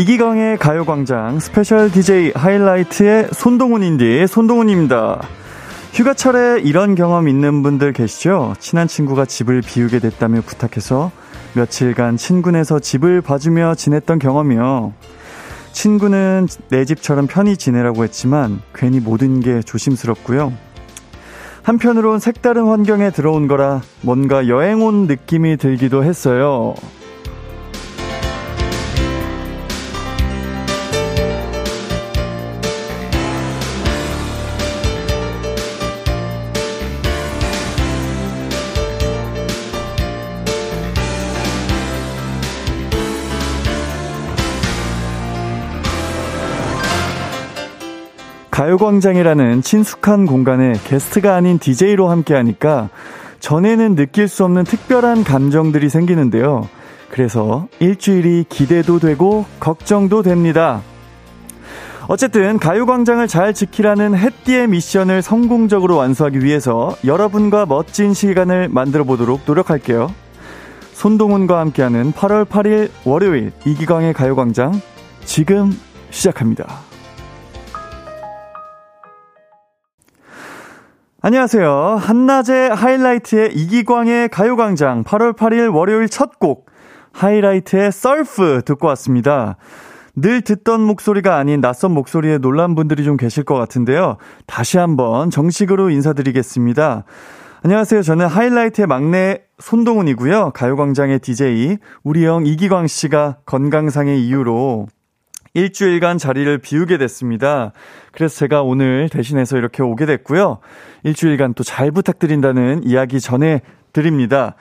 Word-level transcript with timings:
이기광의 0.00 0.56
가요광장 0.56 1.40
스페셜 1.40 1.92
DJ 1.92 2.32
하이라이트의 2.34 3.28
손동운 3.34 3.82
운디 3.82 4.26
손동운입니다. 4.26 5.20
휴가철에 5.92 6.62
이런 6.62 6.94
경험 6.94 7.28
있는 7.28 7.62
분들 7.62 7.92
계시죠? 7.92 8.54
친한 8.58 8.88
친구가 8.88 9.26
집을 9.26 9.60
비우게 9.60 9.98
됐다며 9.98 10.40
부탁해서 10.40 11.10
며칠간 11.52 12.16
친구네서 12.16 12.78
집을 12.78 13.20
봐주며 13.20 13.74
지냈던 13.74 14.20
경험이요. 14.20 14.94
친구는 15.72 16.46
내 16.70 16.86
집처럼 16.86 17.26
편히 17.26 17.58
지내라고 17.58 18.02
했지만 18.02 18.62
괜히 18.74 19.00
모든 19.00 19.40
게 19.40 19.60
조심스럽고요. 19.60 20.54
한편으론 21.62 22.20
색다른 22.20 22.68
환경에 22.68 23.10
들어온 23.10 23.48
거라 23.48 23.82
뭔가 24.00 24.48
여행 24.48 24.80
온 24.80 25.06
느낌이 25.06 25.58
들기도 25.58 26.04
했어요. 26.04 26.74
가요광장이라는 48.50 49.62
친숙한 49.62 50.26
공간에 50.26 50.72
게스트가 50.84 51.34
아닌 51.34 51.58
DJ로 51.58 52.08
함께하니까 52.08 52.90
전에는 53.38 53.94
느낄 53.94 54.28
수 54.28 54.44
없는 54.44 54.64
특별한 54.64 55.24
감정들이 55.24 55.88
생기는데요. 55.88 56.68
그래서 57.10 57.68
일주일이 57.78 58.44
기대도 58.48 58.98
되고 58.98 59.46
걱정도 59.58 60.22
됩니다. 60.22 60.82
어쨌든 62.08 62.58
가요광장을 62.58 63.26
잘 63.28 63.54
지키라는 63.54 64.16
햇띠의 64.16 64.68
미션을 64.68 65.22
성공적으로 65.22 65.96
완수하기 65.96 66.42
위해서 66.42 66.96
여러분과 67.04 67.66
멋진 67.66 68.14
시간을 68.14 68.68
만들어 68.68 69.04
보도록 69.04 69.42
노력할게요. 69.46 70.12
손동훈과 70.92 71.60
함께하는 71.60 72.12
8월 72.12 72.44
8일 72.44 72.90
월요일 73.04 73.52
이기광의 73.64 74.12
가요광장 74.12 74.80
지금 75.24 75.72
시작합니다. 76.10 76.89
안녕하세요. 81.22 81.98
한낮의 82.00 82.74
하이라이트의 82.74 83.52
이기광의 83.54 84.30
가요광장 84.30 85.04
8월 85.04 85.36
8일 85.36 85.74
월요일 85.74 86.08
첫 86.08 86.38
곡 86.38 86.70
하이라이트의 87.12 87.92
썰프 87.92 88.62
듣고 88.64 88.86
왔습니다. 88.88 89.56
늘 90.16 90.40
듣던 90.40 90.80
목소리가 90.80 91.36
아닌 91.36 91.60
낯선 91.60 91.92
목소리에 91.92 92.38
놀란 92.38 92.74
분들이 92.74 93.04
좀 93.04 93.18
계실 93.18 93.44
것 93.44 93.54
같은데요. 93.56 94.16
다시 94.46 94.78
한번 94.78 95.28
정식으로 95.30 95.90
인사드리겠습니다. 95.90 97.04
안녕하세요. 97.64 98.00
저는 98.00 98.26
하이라이트의 98.26 98.86
막내 98.86 99.42
손동훈이고요. 99.58 100.52
가요광장의 100.54 101.18
DJ 101.18 101.76
우리 102.02 102.24
형 102.24 102.46
이기광 102.46 102.86
씨가 102.86 103.36
건강상의 103.44 104.24
이유로 104.24 104.86
일주일간 105.54 106.18
자리를 106.18 106.58
비우게 106.58 106.98
됐습니다. 106.98 107.72
그래서 108.12 108.36
제가 108.36 108.62
오늘 108.62 109.08
대신해서 109.08 109.56
이렇게 109.58 109.82
오게 109.82 110.06
됐고요. 110.06 110.58
일주일간 111.02 111.54
또 111.54 111.64
잘 111.64 111.90
부탁드린다는 111.90 112.82
이야기 112.84 113.20
전해 113.20 113.62
드립니다. 113.92 114.56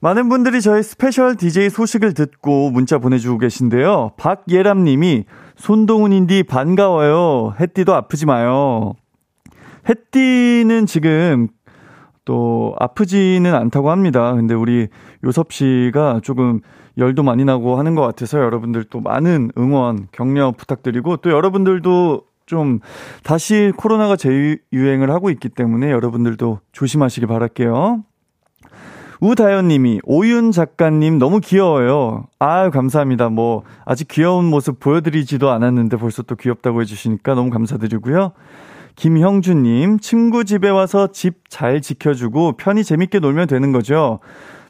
많은 0.00 0.28
분들이 0.28 0.60
저희 0.60 0.82
스페셜 0.82 1.36
DJ 1.36 1.70
소식을 1.70 2.14
듣고 2.14 2.70
문자 2.70 2.98
보내주고 2.98 3.38
계신데요. 3.38 4.12
박예람 4.16 4.84
님이 4.84 5.24
손동운 5.56 6.12
운디 6.12 6.42
반가워요. 6.42 7.54
햇디도 7.60 7.94
아프지 7.94 8.26
마요. 8.26 8.94
햇디는 9.88 10.86
지금 10.86 11.48
또 12.24 12.74
아프지는 12.78 13.54
않다고 13.54 13.90
합니다. 13.90 14.32
근데 14.34 14.54
우리 14.54 14.88
요섭 15.24 15.52
씨가 15.52 16.20
조금 16.22 16.60
열도 16.98 17.22
많이 17.22 17.44
나고 17.44 17.78
하는 17.78 17.94
것 17.94 18.02
같아서 18.02 18.38
여러분들 18.38 18.84
또 18.84 19.00
많은 19.00 19.50
응원, 19.56 20.08
격려 20.12 20.52
부탁드리고 20.52 21.18
또 21.18 21.30
여러분들도 21.30 22.22
좀 22.46 22.80
다시 23.22 23.72
코로나가 23.76 24.16
재유행을 24.16 25.10
하고 25.10 25.30
있기 25.30 25.48
때문에 25.48 25.90
여러분들도 25.90 26.60
조심하시길 26.72 27.26
바랄게요. 27.28 28.04
우다현 29.20 29.68
님이 29.68 30.00
오윤 30.02 30.50
작가님 30.50 31.18
너무 31.18 31.38
귀여워요. 31.38 32.26
아유, 32.40 32.72
감사합니다. 32.72 33.28
뭐, 33.28 33.62
아직 33.84 34.08
귀여운 34.08 34.46
모습 34.46 34.80
보여드리지도 34.80 35.48
않았는데 35.48 35.96
벌써 35.96 36.22
또 36.22 36.34
귀엽다고 36.34 36.80
해주시니까 36.80 37.34
너무 37.34 37.50
감사드리고요. 37.50 38.32
김형준 38.96 39.62
님, 39.62 39.98
친구 40.00 40.44
집에 40.44 40.68
와서 40.68 41.12
집 41.12 41.42
잘 41.48 41.80
지켜주고 41.82 42.52
편히 42.52 42.82
재밌게 42.82 43.18
놀면 43.18 43.46
되는 43.46 43.72
거죠. 43.72 44.20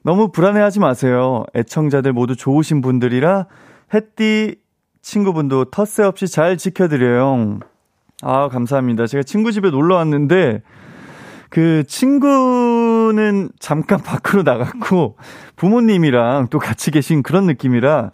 너무 0.05 0.33
불안해하지 0.33 0.81
마세요. 0.81 1.45
애청자들 1.55 2.13
모두 2.13 2.35
좋으신 2.37 2.81
분들이라 2.81 3.47
햇띠 3.95 4.57
친구분도 5.03 5.67
텃세 5.67 6.03
없이 6.03 6.29
잘 6.29 6.57
지켜드려요. 6.57 7.61
아, 8.23 8.49
감사합니다. 8.49 9.07
제가 9.07 9.25
친구 9.25 9.51
집에 9.53 9.71
놀러 9.71 9.97
왔는데, 9.97 10.63
그 11.51 11.83
친구는 11.87 13.51
잠깐 13.59 14.01
밖으로 14.03 14.45
나갔고, 14.45 15.17
부모님이랑 15.57 16.49
또 16.51 16.59
같이 16.59 16.93
계신 16.93 17.23
그런 17.23 17.47
느낌이라, 17.47 18.13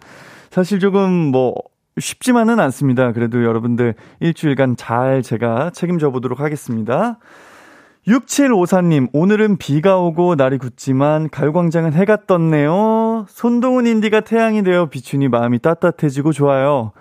사실 0.49 0.79
조금 0.79 1.11
뭐, 1.11 1.53
쉽지만은 1.99 2.59
않습니다. 2.59 3.11
그래도 3.11 3.43
여러분들 3.43 3.93
일주일간 4.19 4.77
잘 4.77 5.21
제가 5.21 5.71
책임져 5.71 6.11
보도록 6.11 6.39
하겠습니다. 6.39 7.19
6754님, 8.09 9.09
오늘은 9.13 9.57
비가 9.57 9.97
오고 9.99 10.33
날이 10.35 10.57
굳지만 10.57 11.29
가요광장은 11.29 11.93
해가 11.93 12.25
떴네요. 12.25 13.27
손동훈 13.29 13.85
인디가 13.85 14.21
태양이 14.21 14.63
되어 14.63 14.87
비추니 14.87 15.27
마음이 15.27 15.59
따뜻해지고 15.59 16.31
좋아요. 16.31 16.91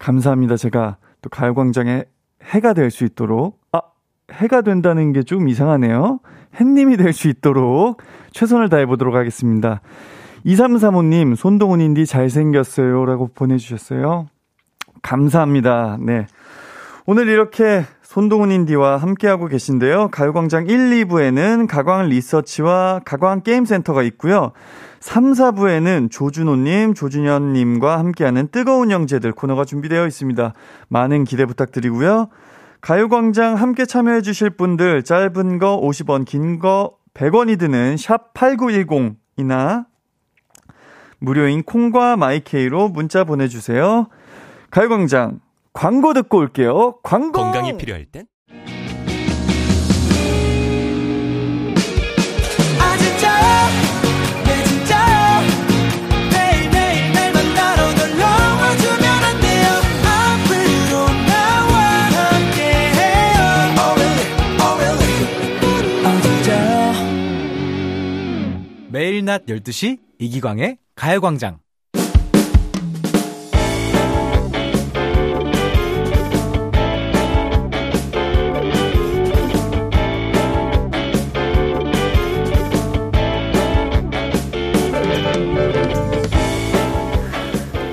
감사합니다. 0.00 0.56
제가 0.56 0.96
또 1.20 1.30
가요광장에 1.30 2.04
해가 2.42 2.72
될 2.72 2.90
수 2.90 3.04
있도록, 3.04 3.60
아, 3.70 3.82
해가 4.32 4.62
된다는 4.62 5.12
게 5.12 5.22
좀 5.22 5.48
이상하네요. 5.48 6.18
햇님이 6.60 6.96
될 6.96 7.12
수 7.12 7.28
있도록 7.28 8.02
최선을 8.32 8.68
다해보도록 8.68 9.14
하겠습니다. 9.14 9.80
2335님, 10.44 11.36
손동훈 11.36 11.80
인디 11.80 12.04
잘생겼어요. 12.04 13.04
라고 13.06 13.28
보내주셨어요. 13.32 14.26
감사합니다. 15.02 15.98
네. 16.00 16.26
오늘 17.06 17.28
이렇게 17.28 17.84
손동훈 18.12 18.50
인디와 18.50 18.98
함께하고 18.98 19.46
계신데요. 19.46 20.08
가요광장 20.08 20.66
1, 20.66 21.06
2부에는 21.06 21.66
가광 21.66 22.10
리서치와 22.10 23.00
가광 23.06 23.40
게임센터가 23.40 24.02
있고요. 24.02 24.52
3, 25.00 25.32
4부에는 25.32 26.10
조준호님, 26.10 26.92
조준현님과 26.92 27.98
함께하는 27.98 28.48
뜨거운 28.48 28.90
형제들 28.90 29.32
코너가 29.32 29.64
준비되어 29.64 30.06
있습니다. 30.06 30.52
많은 30.88 31.24
기대 31.24 31.46
부탁드리고요. 31.46 32.28
가요광장 32.82 33.54
함께 33.54 33.86
참여해주실 33.86 34.50
분들 34.50 35.04
짧은 35.04 35.58
거 35.58 35.80
50원, 35.80 36.26
긴 36.26 36.58
거 36.58 36.98
100원이 37.14 37.58
드는 37.58 37.96
샵 37.96 38.34
8910이나 38.34 39.86
무료인 41.18 41.62
콩과 41.62 42.18
마이케이로 42.18 42.90
문자 42.90 43.24
보내주세요. 43.24 44.08
가요광장 44.70 45.40
광고 45.72 46.12
듣고 46.14 46.38
올게요. 46.38 47.00
광고! 47.02 47.32
건강이 47.40 47.76
필요할 47.76 48.06
땐? 48.06 48.26
매일 68.90 69.24
낮 69.24 69.46
12시 69.46 69.98
이기광의 70.18 70.76
가요광장 70.94 71.60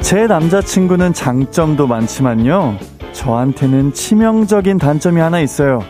제 0.10 0.26
남자친구는 0.26 1.14
장점도 1.14 1.86
많지만요. 1.86 2.80
저한테는 3.14 3.94
치명적인 3.94 4.80
단점이 4.80 5.22
하나 5.22 5.40
있어요. 5.40 5.84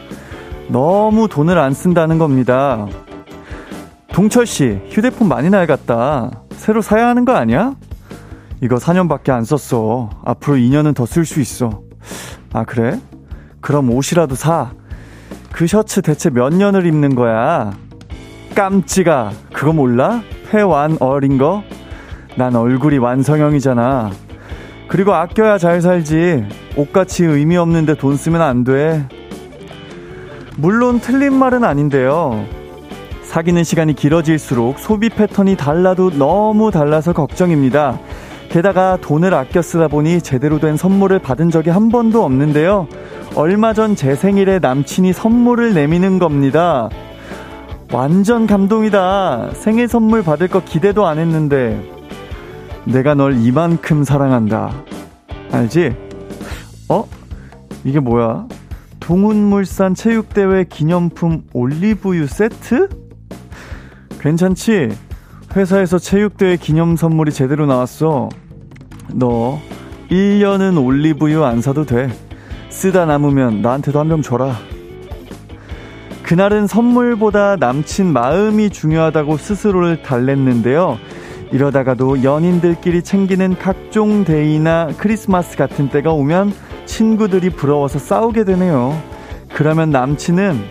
너무 0.68 1.30
돈을 1.30 1.58
안 1.58 1.74
쓴다는 1.74 2.18
겁니다. 2.18 2.86
동철 4.12 4.46
씨, 4.46 4.82
휴대폰 4.90 5.30
많이 5.30 5.50
낡았다. 5.50 6.32
새로 6.52 6.82
사야 6.82 7.08
하는 7.08 7.24
거 7.24 7.32
아니야? 7.34 7.76
이거 8.62 8.76
4년밖에 8.76 9.30
안 9.30 9.46
썼어. 9.46 10.10
앞으로 10.26 10.58
2년은 10.58 10.94
더 10.96 11.06
쓸 11.06 11.24
수 11.24 11.40
있어. 11.40 11.80
아, 12.52 12.66
그래? 12.66 13.00
그럼 13.62 13.90
옷이라도 13.90 14.36
사. 14.36 14.72
그 15.54 15.66
셔츠 15.66 16.02
대체 16.02 16.30
몇 16.30 16.54
년을 16.54 16.86
입는 16.86 17.16
거야? 17.16 17.72
깜찍아. 18.54 19.32
그거 19.54 19.72
몰라? 19.72 20.22
폐완 20.52 20.98
어린 21.00 21.38
거? 21.38 21.64
난 22.36 22.56
얼굴이 22.56 22.98
완성형이잖아. 22.98 24.12
그리고 24.88 25.14
아껴야 25.14 25.58
잘 25.58 25.82
살지. 25.82 26.46
옷같이 26.76 27.26
의미 27.26 27.58
없는데 27.58 27.96
돈 27.96 28.16
쓰면 28.16 28.42
안 28.42 28.64
돼. 28.64 29.06
물론 30.58 31.00
틀린 31.00 31.34
말은 31.34 31.64
아닌데요. 31.64 32.44
사귀는 33.24 33.64
시간이 33.64 33.94
길어질수록 33.94 34.80
소비 34.80 35.10
패턴이 35.10 35.56
달라도 35.56 36.10
너무 36.10 36.72
달라서 36.72 37.14
걱정입니다. 37.14 38.00
게다가 38.50 38.98
돈을 39.00 39.36
아껴 39.36 39.62
쓰다 39.62 39.88
보니 39.88 40.22
제대로 40.22 40.60
된 40.60 40.76
선물을 40.76 41.20
받은 41.20 41.52
적이 41.52 41.70
한 41.70 41.90
번도 41.90 42.24
없는데요. 42.24 42.88
얼마 43.36 43.74
전 43.74 43.96
제 43.96 44.16
생일에 44.16 44.58
남친이 44.58 45.14
선물을 45.14 45.76
내미는 45.76 46.18
겁니다. 46.18 46.90
완전 47.94 48.48
감동이다. 48.48 49.52
생일 49.54 49.88
선물 49.88 50.24
받을 50.24 50.48
거 50.48 50.64
기대도 50.64 51.06
안 51.06 51.20
했는데. 51.20 51.80
내가 52.86 53.14
널 53.14 53.36
이만큼 53.38 54.04
사랑한다. 54.04 54.74
알지? 55.52 55.96
어? 56.90 57.06
이게 57.84 58.00
뭐야? 58.00 58.48
동훈물산 59.00 59.96
체육대회 59.96 60.66
기념품 60.66 61.44
올리브유 61.54 62.28
세트? 62.28 62.90
괜찮지? 64.20 64.90
회사에서 65.56 65.98
체육대회 65.98 66.58
기념 66.58 66.96
선물이 66.96 67.32
제대로 67.32 67.66
나왔어. 67.66 68.30
너 69.14 69.60
1년은 70.12 70.84
올리브유 70.84 71.44
안 71.44 71.62
사도 71.62 71.86
돼. 71.86 72.10
쓰다 72.70 73.06
남으면 73.06 73.62
나한테도 73.62 74.00
한 74.00 74.10
병 74.10 74.22
줘라. 74.22 74.56
그날은 76.24 76.68
선물보다 76.68 77.56
남친 77.56 78.14
마음이 78.14 78.70
중요하다고 78.70 79.38
스스로를 79.38 80.04
달랬는데요. 80.04 81.00
이러다가도 81.52 82.24
연인들끼리 82.24 83.02
챙기는 83.02 83.58
각종 83.58 84.24
데이나 84.24 84.90
크리스마스 84.98 85.58
같은 85.58 85.90
때가 85.90 86.12
오면 86.14 86.54
친구들이 86.86 87.50
부러워서 87.50 88.00
싸우게 88.00 88.44
되네요. 88.44 89.02
그러면 89.54 89.90
남친은 89.90 90.64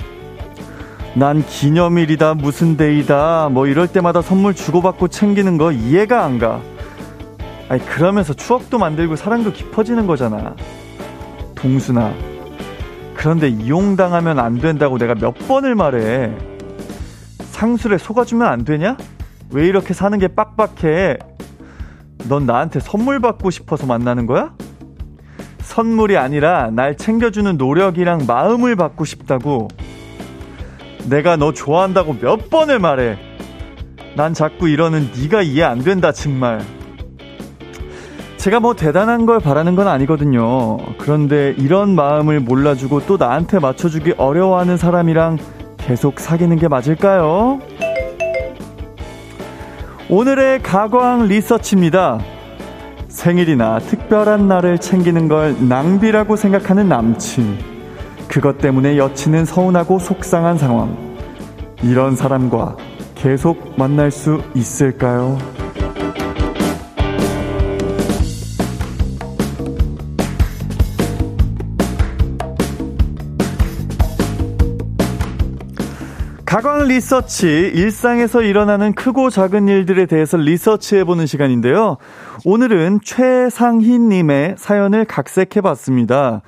난 1.15 1.45
기념일이다, 1.45 2.35
무슨 2.35 2.77
데이다, 2.77 3.49
뭐 3.51 3.67
이럴 3.67 3.89
때마다 3.89 4.23
선물 4.23 4.55
주고받고 4.55 5.09
챙기는 5.09 5.59
거 5.59 5.73
이해가 5.73 6.25
안 6.25 6.39
가. 6.39 6.61
아니, 7.69 7.85
그러면서 7.85 8.33
추억도 8.33 8.79
만들고 8.79 9.17
사랑도 9.17 9.53
깊어지는 9.53 10.07
거잖아. 10.07 10.55
동순아. 11.55 12.15
그런데 13.15 13.49
이용당하면 13.49 14.39
안 14.39 14.59
된다고 14.59 14.97
내가 14.97 15.15
몇 15.15 15.35
번을 15.49 15.75
말해. 15.75 16.31
상술에 17.51 17.99
속아주면 17.99 18.47
안 18.47 18.65
되냐? 18.65 18.97
왜 19.50 19.67
이렇게 19.67 19.95
사는 19.95 20.19
게 20.19 20.29
빡빡해? 20.29 21.19
넌 22.29 22.47
나한테 22.47 22.81
선물 22.81 23.21
받고 23.21 23.50
싶어서 23.50 23.87
만나는 23.87 24.27
거야? 24.27 24.53
선물이 25.61 26.17
아니라 26.17 26.71
날 26.71 26.97
챙겨주는 26.97 27.56
노력이랑 27.56 28.25
마음을 28.27 28.77
받고 28.77 29.05
싶다고. 29.05 29.69
내가 31.09 31.37
너 31.37 31.53
좋아한다고 31.53 32.19
몇 32.21 32.50
번을 32.50 32.79
말해. 32.79 33.19
난 34.17 34.35
자꾸 34.35 34.69
이러는 34.69 35.11
네가 35.17 35.43
이해 35.43 35.62
안 35.62 35.79
된다 35.79 36.12
정말. 36.12 36.61
제가 38.37 38.61
뭐 38.61 38.75
대단한 38.75 39.27
걸 39.27 39.41
바라는 39.41 39.77
건 39.77 39.89
아니거든요. 39.89 40.79
그런데 40.99 41.55
이런 41.59 41.95
마음을 41.95 42.41
몰라주고 42.41 43.06
또 43.06 43.17
나한테 43.17 43.59
맞춰주기 43.59 44.15
어려워하는 44.17 44.77
사람이랑 44.77 45.39
계속 45.77 46.21
사귀는 46.21 46.56
게 46.56 46.69
맞을까요? 46.69 47.61
오늘의 50.11 50.63
가광 50.63 51.27
리서치입니다. 51.29 52.19
생일이나 53.09 53.79
특별한 53.79 54.49
날을 54.49 54.79
챙기는 54.79 55.29
걸 55.29 55.55
낭비라고 55.69 56.35
생각하는 56.35 56.89
남친. 56.89 57.59
그것 58.27 58.57
때문에 58.57 58.97
여친은 58.97 59.45
서운하고 59.45 59.99
속상한 59.99 60.57
상황. 60.57 60.97
이런 61.83 62.17
사람과 62.17 62.79
계속 63.17 63.75
만날 63.77 64.11
수 64.11 64.41
있을까요? 64.55 65.37
가광 76.49 76.89
리서치, 76.89 77.47
일상에서 77.47 78.41
일어나는 78.41 78.95
크고 78.95 79.29
작은 79.29 79.69
일들에 79.69 80.06
대해서 80.06 80.39
리서치해보는 80.39 81.27
시간인데요. 81.27 81.99
오늘은 82.47 83.00
최상희님의 83.05 84.55
사연을 84.56 85.05
각색해봤습니다. 85.05 86.41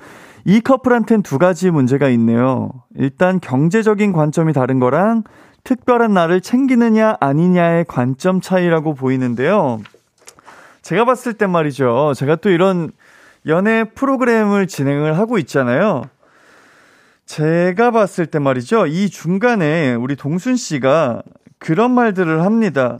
이 0.45 0.59
커플한텐 0.61 1.21
두 1.21 1.37
가지 1.37 1.69
문제가 1.69 2.09
있네요. 2.09 2.71
일단 2.95 3.39
경제적인 3.39 4.11
관점이 4.11 4.53
다른 4.53 4.79
거랑 4.79 5.23
특별한 5.63 6.15
날을 6.15 6.41
챙기느냐 6.41 7.17
아니냐의 7.19 7.85
관점 7.87 8.41
차이라고 8.41 8.95
보이는데요. 8.95 9.81
제가 10.81 11.05
봤을 11.05 11.33
땐 11.33 11.51
말이죠. 11.51 12.13
제가 12.15 12.37
또 12.37 12.49
이런 12.49 12.89
연애 13.45 13.83
프로그램을 13.83 14.65
진행을 14.65 15.19
하고 15.19 15.37
있잖아요. 15.37 16.05
제가 17.31 17.91
봤을 17.91 18.25
때 18.25 18.39
말이죠. 18.39 18.87
이 18.87 19.09
중간에 19.09 19.93
우리 19.93 20.17
동순 20.17 20.57
씨가 20.57 21.21
그런 21.59 21.91
말들을 21.91 22.41
합니다. 22.41 22.97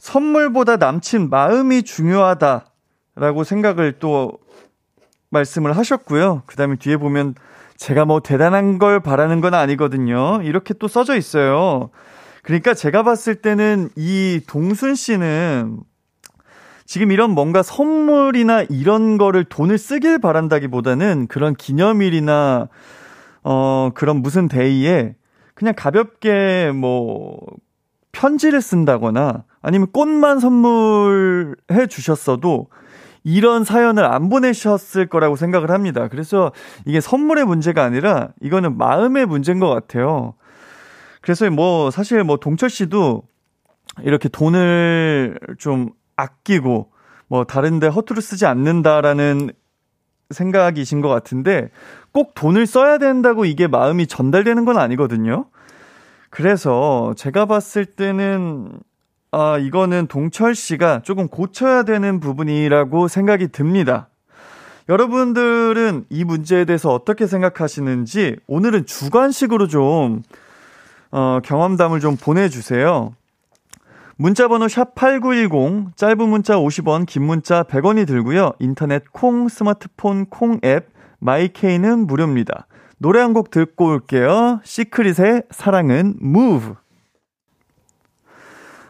선물보다 0.00 0.78
남친 0.78 1.30
마음이 1.30 1.84
중요하다라고 1.84 3.44
생각을 3.44 4.00
또 4.00 4.32
말씀을 5.30 5.76
하셨고요. 5.76 6.42
그 6.46 6.56
다음에 6.56 6.74
뒤에 6.74 6.96
보면 6.96 7.36
제가 7.76 8.04
뭐 8.04 8.18
대단한 8.18 8.80
걸 8.80 8.98
바라는 8.98 9.40
건 9.40 9.54
아니거든요. 9.54 10.40
이렇게 10.42 10.74
또 10.74 10.88
써져 10.88 11.16
있어요. 11.16 11.90
그러니까 12.42 12.74
제가 12.74 13.04
봤을 13.04 13.36
때는 13.36 13.90
이 13.94 14.40
동순 14.48 14.96
씨는 14.96 15.78
지금 16.84 17.12
이런 17.12 17.30
뭔가 17.30 17.62
선물이나 17.62 18.64
이런 18.70 19.18
거를 19.18 19.44
돈을 19.44 19.78
쓰길 19.78 20.18
바란다기보다는 20.18 21.28
그런 21.28 21.54
기념일이나 21.54 22.68
어, 23.42 23.90
그런 23.94 24.22
무슨 24.22 24.48
데이에 24.48 25.14
그냥 25.54 25.74
가볍게 25.76 26.70
뭐 26.74 27.38
편지를 28.12 28.60
쓴다거나 28.60 29.44
아니면 29.60 29.88
꽃만 29.92 30.40
선물해 30.40 31.86
주셨어도 31.88 32.68
이런 33.24 33.64
사연을 33.64 34.04
안 34.04 34.28
보내셨을 34.28 35.06
거라고 35.08 35.36
생각을 35.36 35.70
합니다. 35.70 36.08
그래서 36.08 36.52
이게 36.84 37.00
선물의 37.00 37.44
문제가 37.44 37.84
아니라 37.84 38.30
이거는 38.40 38.76
마음의 38.76 39.26
문제인 39.26 39.60
것 39.60 39.68
같아요. 39.68 40.34
그래서 41.20 41.48
뭐 41.50 41.90
사실 41.90 42.24
뭐 42.24 42.36
동철 42.36 42.68
씨도 42.68 43.22
이렇게 44.02 44.28
돈을 44.28 45.38
좀 45.58 45.90
아끼고 46.16 46.90
뭐 47.28 47.44
다른데 47.44 47.86
허투루 47.88 48.20
쓰지 48.20 48.44
않는다라는 48.46 49.52
생각이신 50.30 51.00
것 51.00 51.08
같은데 51.08 51.70
꼭 52.12 52.34
돈을 52.34 52.66
써야 52.66 52.98
된다고 52.98 53.44
이게 53.44 53.66
마음이 53.66 54.06
전달되는 54.06 54.64
건 54.64 54.78
아니거든요. 54.78 55.46
그래서 56.30 57.14
제가 57.16 57.46
봤을 57.46 57.84
때는 57.84 58.80
아, 59.30 59.58
이거는 59.58 60.08
동철 60.08 60.54
씨가 60.54 61.00
조금 61.02 61.26
고쳐야 61.28 61.84
되는 61.84 62.20
부분이라고 62.20 63.08
생각이 63.08 63.48
듭니다. 63.48 64.08
여러분들은 64.88 66.04
이 66.10 66.24
문제에 66.24 66.64
대해서 66.64 66.92
어떻게 66.92 67.26
생각하시는지 67.26 68.36
오늘은 68.46 68.84
주관식으로 68.84 69.68
좀 69.68 70.22
어, 71.10 71.40
경험담을 71.42 72.00
좀 72.00 72.16
보내주세요. 72.16 73.14
문자번호 74.16 74.68
샵 74.68 74.94
8910, 74.94 75.96
짧은 75.96 76.28
문자 76.28 76.56
50원, 76.56 77.06
긴 77.06 77.24
문자 77.24 77.62
100원이 77.62 78.06
들고요. 78.06 78.52
인터넷 78.58 79.02
콩, 79.12 79.48
스마트폰 79.48 80.26
콩 80.26 80.60
앱, 80.64 80.91
마이케이는 81.22 82.06
무료입니다. 82.06 82.66
노래 82.98 83.20
한 83.20 83.32
곡 83.32 83.50
듣고 83.50 83.86
올게요. 83.86 84.60
시크릿의 84.64 85.44
사랑은 85.50 86.14
Move. 86.22 86.74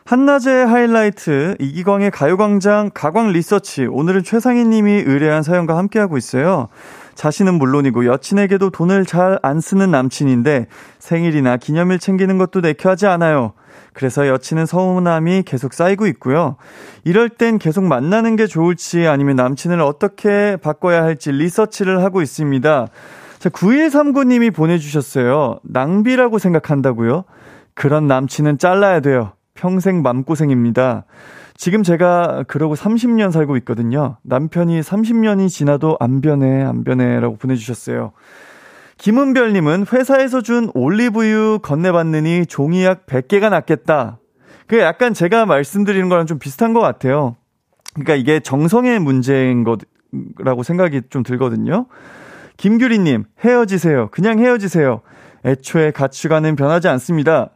한낮의 0.05 0.67
하이라이트 0.67 1.57
이기광의 1.61 2.11
가요광장 2.11 2.91
가광 2.93 3.29
리서치 3.33 3.87
오늘은 3.87 4.25
최상희 4.25 4.65
님이 4.65 4.91
의뢰한 4.93 5.43
사연과 5.43 5.77
함께하고 5.79 6.19
있어요. 6.19 6.69
자신은 7.15 7.55
물론이고 7.55 8.05
여친에게도 8.07 8.71
돈을 8.71 9.07
잘 9.07 9.39
안 9.43 9.61
쓰는 9.61 9.91
남친인데 9.91 10.67
생일이나 10.99 11.57
기념일 11.57 11.99
챙기는 11.99 12.37
것도 12.37 12.61
내켜하지 12.61 13.07
않아요. 13.07 13.53
그래서 13.93 14.27
여친은 14.29 14.67
서운함이 14.67 15.43
계속 15.45 15.73
쌓이고 15.75 16.07
있고요. 16.09 16.57
이럴 17.05 17.29
땐 17.29 17.59
계속 17.59 17.85
만나는 17.85 18.37
게 18.37 18.47
좋을지 18.47 19.07
아니면 19.07 19.37
남친을 19.37 19.81
어떻게 19.81 20.57
바꿔야 20.57 21.03
할지 21.03 21.33
리서치를 21.33 22.03
하고 22.03 22.23
있습니다. 22.23 22.87
자, 23.39 23.49
9139님이 23.49 24.55
보내주셨어요. 24.55 25.59
낭비라고 25.65 26.39
생각한다고요? 26.39 27.25
그런 27.75 28.07
남친은 28.07 28.59
잘라야 28.59 29.01
돼요. 29.01 29.33
평생 29.55 30.03
맘고생입니다. 30.03 31.05
지금 31.57 31.83
제가 31.83 32.45
그러고 32.49 32.75
30년 32.75 33.31
살고 33.31 33.57
있거든요. 33.59 34.17
남편이 34.23 34.81
30년이 34.81 35.49
지나도 35.49 35.97
안 36.01 36.21
변해, 36.21 36.63
안 36.63 36.85
변해 36.85 37.21
라고 37.21 37.37
보내주셨어요. 37.37 38.13
김은별님은 38.99 39.87
회사에서 39.93 40.43
준 40.43 40.71
올리브유 40.75 41.61
건네봤느니 41.63 42.47
종이약 42.47 43.07
100개가 43.07 43.51
낫겠다. 43.51 44.19
그 44.67 44.79
약간 44.79 45.13
제가 45.13 45.47
말씀드리는 45.47 46.09
거랑 46.09 46.27
좀 46.27 46.39
비슷한 46.39 46.73
것 46.73 46.81
같아요. 46.81 47.37
그러니까 47.95 48.15
이게 48.15 48.41
정성의 48.41 49.01
문제인 49.01 49.65
거라고 49.65 50.63
생각이 50.63 51.03
좀 51.11 51.23
들거든요. 51.23 51.87
김규리님, 52.57 53.25
헤어지세요. 53.45 54.09
그냥 54.11 54.39
헤어지세요. 54.39 55.01
애초에 55.45 55.91
가치관은 55.91 56.57
변하지 56.57 56.89
않습니다. 56.89 57.51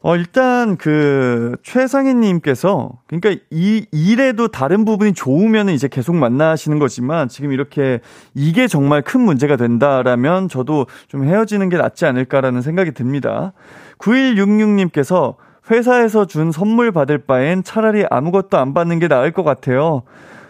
어, 0.00 0.14
일단 0.14 0.76
그 0.76 1.56
최상희님께서 1.64 3.00
그러니까 3.08 3.42
이 3.50 3.84
일에도 3.90 4.46
다른 4.46 4.84
부분이 4.84 5.12
좋으면 5.12 5.70
이제 5.70 5.88
계속 5.88 6.14
만나시는 6.14 6.78
거지만 6.78 7.28
지금 7.28 7.50
이렇게 7.50 8.00
이게 8.32 8.68
정말 8.68 9.02
큰 9.02 9.20
문제가 9.20 9.56
된다라면 9.56 10.48
저도 10.48 10.86
좀 11.08 11.24
헤어지는 11.24 11.68
게 11.68 11.76
낫지 11.76 12.06
않을까라는 12.06 12.62
생각이 12.62 12.92
듭니다. 12.92 13.52
9166 13.98 14.68
님께서 14.68 15.36
회사에서 15.68 16.26
준 16.26 16.52
선물 16.52 16.92
받을 16.92 17.18
바엔 17.18 17.64
차라리 17.64 18.06
아무것도 18.08 18.56
안 18.56 18.74
받는 18.74 19.00
게 19.00 19.08
나을 19.08 19.32
것 19.32 19.42
같아요. 19.42 20.02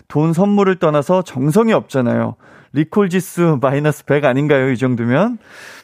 돈 0.08 0.34
선물을 0.34 0.76
떠나서 0.76 1.22
정성이 1.22 1.72
없잖아요. 1.72 2.36
리콜 2.72 3.08
지수 3.08 3.58
마이너스 3.60 4.04
100 4.04 4.24
아닌가요? 4.24 4.70
이 4.70 4.76
정도면? 4.76 5.38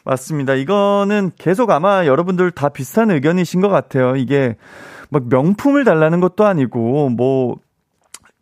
맞습니다. 0.05 0.55
이거는 0.55 1.31
계속 1.39 1.71
아마 1.71 2.07
여러분들 2.07 2.51
다 2.51 2.69
비슷한 2.69 3.11
의견이신 3.11 3.61
것 3.61 3.69
같아요. 3.69 4.17
이게 4.17 4.57
막 5.11 5.29
명품을 5.29 5.85
달라는 5.85 6.21
것도 6.21 6.45
아니고, 6.45 7.11
뭐, 7.11 7.57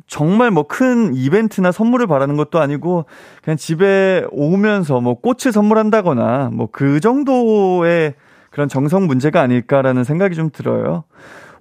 정말 0.08 0.50
뭐 0.50 0.64
큰 0.64 1.14
이벤트나 1.14 1.72
선물을 1.72 2.06
바라는 2.06 2.36
것도 2.36 2.60
아니고, 2.60 3.06
그냥 3.44 3.56
집에 3.56 4.24
오면서 4.30 5.00
뭐 5.00 5.14
꽃을 5.20 5.52
선물한다거나, 5.52 6.50
뭐 6.52 6.68
그 6.72 7.00
정도의 7.00 8.14
그런 8.50 8.68
정성 8.68 9.06
문제가 9.06 9.40
아닐까라는 9.40 10.04
생각이 10.04 10.34
좀 10.34 10.50
들어요. 10.52 11.04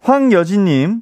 황여진님, 0.01 1.01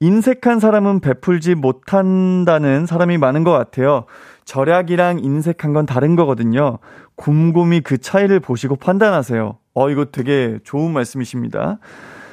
인색한 0.00 0.58
사람은 0.60 1.00
베풀지 1.00 1.54
못한다는 1.54 2.86
사람이 2.86 3.18
많은 3.18 3.44
것 3.44 3.52
같아요. 3.52 4.04
절약이랑 4.48 5.18
인색한 5.22 5.74
건 5.74 5.84
다른 5.84 6.16
거거든요. 6.16 6.78
곰곰이 7.16 7.82
그 7.82 7.98
차이를 7.98 8.40
보시고 8.40 8.76
판단하세요. 8.76 9.58
어, 9.74 9.90
이거 9.90 10.06
되게 10.06 10.58
좋은 10.64 10.90
말씀이십니다. 10.90 11.78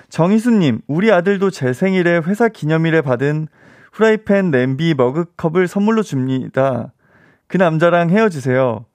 정희수님, 0.07 0.79
우리 0.87 1.11
아들도 1.11 1.49
제 1.49 1.73
생일에 1.73 2.21
회사 2.25 2.47
기념일에 2.47 3.01
받은 3.01 3.49
후라이팬, 3.91 4.49
냄비, 4.49 4.93
머그컵을 4.93 5.67
선물로 5.67 6.03
줍니다. 6.03 6.93
그 7.47 7.57
남자랑 7.57 8.09
헤어지세요. 8.09 8.85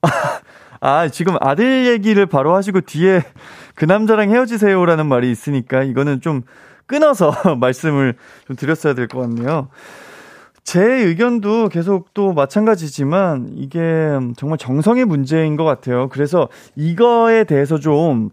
아, 0.80 1.08
지금 1.08 1.36
아들 1.40 1.86
얘기를 1.86 2.24
바로 2.24 2.54
하시고 2.54 2.80
뒤에 2.80 3.22
그 3.74 3.84
남자랑 3.84 4.30
헤어지세요라는 4.30 5.04
말이 5.04 5.30
있으니까 5.30 5.82
이거는 5.82 6.22
좀 6.22 6.40
끊어서 6.86 7.34
말씀을 7.60 8.14
좀 8.46 8.56
드렸어야 8.56 8.94
될 8.94 9.08
것 9.08 9.20
같네요. 9.20 9.68
제 10.66 10.82
의견도 10.82 11.68
계속 11.68 12.12
또 12.12 12.32
마찬가지지만 12.32 13.52
이게 13.54 13.78
정말 14.36 14.58
정성의 14.58 15.04
문제인 15.04 15.56
것 15.56 15.62
같아요. 15.64 16.08
그래서 16.08 16.48
이거에 16.74 17.44
대해서 17.44 17.78
좀 17.78 18.30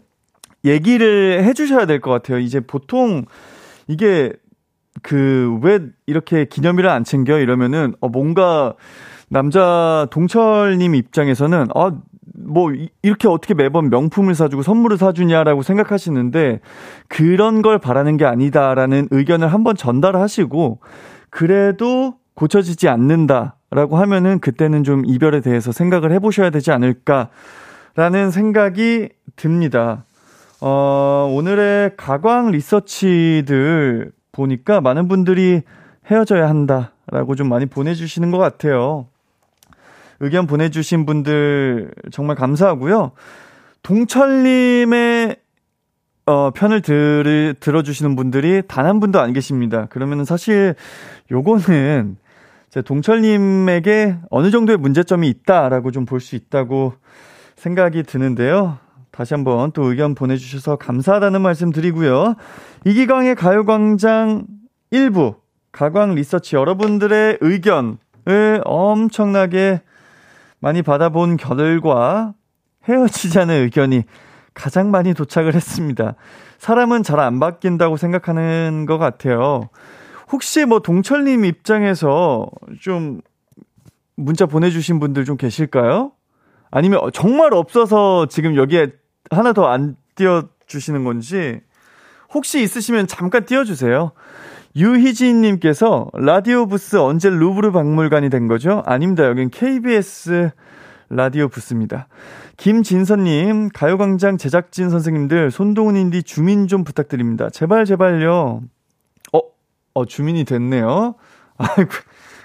얘기를 0.64 1.44
해주셔야 1.44 1.86
될 1.86 2.00
것 2.00 2.10
같아요. 2.10 2.38
이제 2.40 2.58
보통 2.58 3.24
이게 3.86 4.32
그 5.02 5.58
왜 5.62 5.78
이렇게 6.06 6.44
기념일을 6.46 6.90
안 6.90 7.04
챙겨 7.04 7.38
이러면은 7.38 7.94
어 8.00 8.08
뭔가 8.08 8.74
남자 9.28 10.08
동철님 10.10 10.94
입장에서는 10.96 11.68
아 11.74 11.92
뭐 12.36 12.72
이렇게 13.02 13.28
어떻게 13.28 13.54
매번 13.54 13.90
명품을 13.90 14.34
사주고 14.34 14.62
선물을 14.62 14.98
사주냐라고 14.98 15.62
생각하시는데 15.62 16.60
그런 17.08 17.62
걸 17.62 17.78
바라는 17.78 18.16
게 18.16 18.24
아니다라는 18.24 19.06
의견을 19.12 19.52
한번 19.52 19.76
전달하시고 19.76 20.80
그래도 21.30 22.14
고쳐지지 22.34 22.88
않는다라고 22.88 23.96
하면은 23.96 24.40
그때는 24.40 24.84
좀 24.84 25.04
이별에 25.06 25.40
대해서 25.40 25.72
생각을 25.72 26.12
해보셔야 26.12 26.50
되지 26.50 26.72
않을까라는 26.72 28.30
생각이 28.32 29.08
듭니다. 29.36 30.04
어, 30.60 31.30
오늘의 31.32 31.92
가광 31.96 32.50
리서치들 32.50 34.12
보니까 34.32 34.80
많은 34.80 35.08
분들이 35.08 35.62
헤어져야 36.06 36.48
한다라고 36.48 37.34
좀 37.36 37.48
많이 37.48 37.66
보내주시는 37.66 38.30
것 38.30 38.38
같아요. 38.38 39.06
의견 40.20 40.46
보내주신 40.46 41.06
분들 41.06 41.90
정말 42.10 42.36
감사하고요. 42.36 43.12
동철님의 43.82 45.36
어, 46.26 46.50
편을 46.52 46.80
들, 46.80 47.54
들어주시는 47.60 48.16
분들이 48.16 48.62
단 48.66 48.86
한 48.86 48.98
분도 49.00 49.20
안 49.20 49.32
계십니다. 49.34 49.86
그러면 49.90 50.24
사실 50.24 50.74
요거는 51.30 52.16
제 52.74 52.82
동철님에게 52.82 54.16
어느 54.30 54.50
정도의 54.50 54.78
문제점이 54.78 55.28
있다라고 55.28 55.92
좀 55.92 56.04
볼 56.06 56.18
수 56.18 56.34
있다고 56.34 56.94
생각이 57.54 58.02
드는데요. 58.02 58.78
다시 59.12 59.32
한번 59.32 59.70
또 59.70 59.84
의견 59.84 60.16
보내주셔서 60.16 60.74
감사하다는 60.74 61.40
말씀 61.40 61.70
드리고요. 61.70 62.34
이기광의 62.84 63.36
가요광장 63.36 64.46
1부, 64.92 65.36
가광 65.70 66.16
리서치 66.16 66.56
여러분들의 66.56 67.38
의견을 67.40 68.62
엄청나게 68.64 69.80
많이 70.58 70.82
받아본 70.82 71.36
결과 71.36 72.34
헤어지자는 72.88 73.54
의견이 73.54 74.02
가장 74.52 74.90
많이 74.90 75.14
도착을 75.14 75.54
했습니다. 75.54 76.16
사람은 76.58 77.04
잘 77.04 77.20
안 77.20 77.38
바뀐다고 77.38 77.96
생각하는 77.96 78.84
것 78.88 78.98
같아요. 78.98 79.68
혹시 80.34 80.64
뭐 80.64 80.80
동철님 80.80 81.44
입장에서 81.44 82.48
좀 82.80 83.20
문자 84.16 84.46
보내주신 84.46 84.98
분들 84.98 85.24
좀 85.24 85.36
계실까요? 85.36 86.10
아니면 86.72 86.98
정말 87.12 87.54
없어서 87.54 88.26
지금 88.26 88.56
여기에 88.56 88.88
하나 89.30 89.52
더 89.52 89.66
안 89.68 89.94
띄워주시는 90.16 91.04
건지 91.04 91.60
혹시 92.32 92.60
있으시면 92.64 93.06
잠깐 93.06 93.44
띄워주세요. 93.44 94.10
유희진님께서 94.74 96.10
라디오 96.14 96.66
부스 96.66 96.96
언제 96.96 97.30
루브르 97.30 97.70
박물관이 97.70 98.28
된 98.28 98.48
거죠? 98.48 98.82
아닙니다. 98.86 99.26
여긴 99.28 99.50
KBS 99.50 100.50
라디오 101.10 101.46
부스입니다. 101.46 102.08
김진선님, 102.56 103.68
가요광장 103.72 104.36
제작진 104.36 104.90
선생님들, 104.90 105.52
손동훈 105.52 105.94
인디 105.94 106.24
주민 106.24 106.66
좀 106.66 106.82
부탁드립니다. 106.82 107.50
제발, 107.50 107.84
제발요. 107.84 108.62
어, 109.94 110.04
주민이 110.04 110.44
됐네요. 110.44 111.14
아이고, 111.56 111.90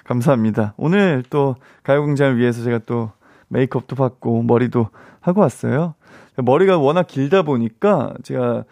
감사합니다. 0.06 0.76
오늘 0.78 1.24
또 1.30 1.56
가요광장을 1.84 2.38
위해서 2.38 2.64
제가 2.64 2.80
또 2.86 3.12
메이크업도 3.50 3.96
받고 3.96 4.44
머리도 4.44 4.88
하고 5.20 5.42
왔어요. 5.42 5.96
머리가 6.38 6.78
워낙 6.78 7.08
길다 7.08 7.42
보니까 7.42 8.14
제가 8.24 8.64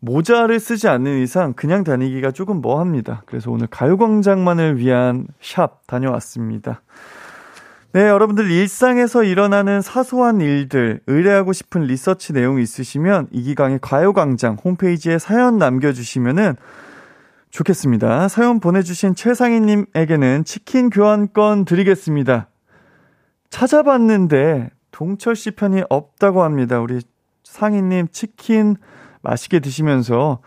모자를 0.00 0.58
쓰지 0.58 0.88
않는 0.88 1.22
이상 1.22 1.52
그냥 1.52 1.84
다니기가 1.84 2.32
조금 2.32 2.60
뭐합니다. 2.60 3.22
그래서 3.26 3.52
오늘 3.52 3.68
가요광장만을 3.68 4.78
위한 4.78 5.28
샵 5.40 5.86
다녀왔습니다. 5.86 6.82
네, 7.92 8.08
여러분들 8.08 8.50
일상에서 8.50 9.22
일어나는 9.22 9.80
사소한 9.80 10.40
일들, 10.40 11.00
의뢰하고 11.06 11.52
싶은 11.52 11.82
리서치 11.82 12.32
내용 12.32 12.58
있으시면 12.58 13.28
이기광의 13.30 13.78
가요광장 13.80 14.56
홈페이지에 14.64 15.18
사연 15.18 15.58
남겨주시면은 15.58 16.56
좋겠습니다. 17.52 18.28
사연 18.28 18.60
보내주신 18.60 19.14
최상희님에게는 19.14 20.44
치킨 20.44 20.88
교환권 20.88 21.66
드리겠습니다. 21.66 22.48
찾아봤는데 23.50 24.70
동철 24.90 25.36
씨 25.36 25.50
편이 25.50 25.82
없다고 25.90 26.42
합니다. 26.42 26.80
우리 26.80 27.00
상희님 27.44 28.08
치킨 28.10 28.76
맛있게 29.20 29.60
드시면서 29.60 30.40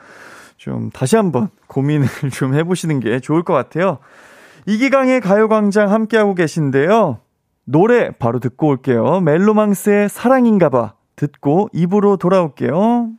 좀 0.57 0.89
다시 0.89 1.15
한번 1.15 1.49
고민을 1.67 2.07
좀 2.33 2.55
해보시는 2.55 2.99
게 2.99 3.19
좋을 3.19 3.43
것 3.43 3.53
같아요. 3.53 3.99
이기강의 4.65 5.21
가요광장 5.21 5.91
함께하고 5.91 6.33
계신데요. 6.33 7.19
노래 7.65 8.09
바로 8.17 8.39
듣고 8.39 8.67
올게요. 8.67 9.19
멜로망스의 9.21 10.09
사랑인가봐 10.09 10.95
듣고 11.15 11.69
입으로 11.71 12.17
돌아올게요. 12.17 13.11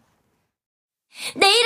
내이 1.37 1.65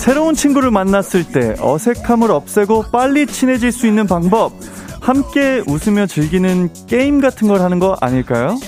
새로운 0.00 0.34
친구를 0.34 0.70
만났을 0.70 1.24
때 1.24 1.54
어색함을 1.60 2.30
없애고 2.30 2.86
빨리 2.90 3.26
친해질 3.26 3.70
수 3.70 3.86
있는 3.86 4.06
방법. 4.06 4.54
함께 5.02 5.62
웃으며 5.66 6.06
즐기는 6.06 6.70
게임 6.86 7.20
같은 7.20 7.48
걸 7.48 7.60
하는 7.60 7.78
거 7.78 7.98
아닐까요? 8.00 8.58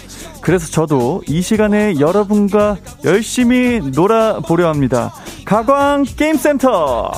그래서 0.42 0.70
저도 0.70 1.22
이 1.26 1.40
시간에 1.40 1.94
여러분과 1.98 2.76
열심히 3.04 3.80
놀아보려 3.94 4.68
합니다. 4.68 5.14
가광 5.46 6.04
게임센터! 6.04 7.12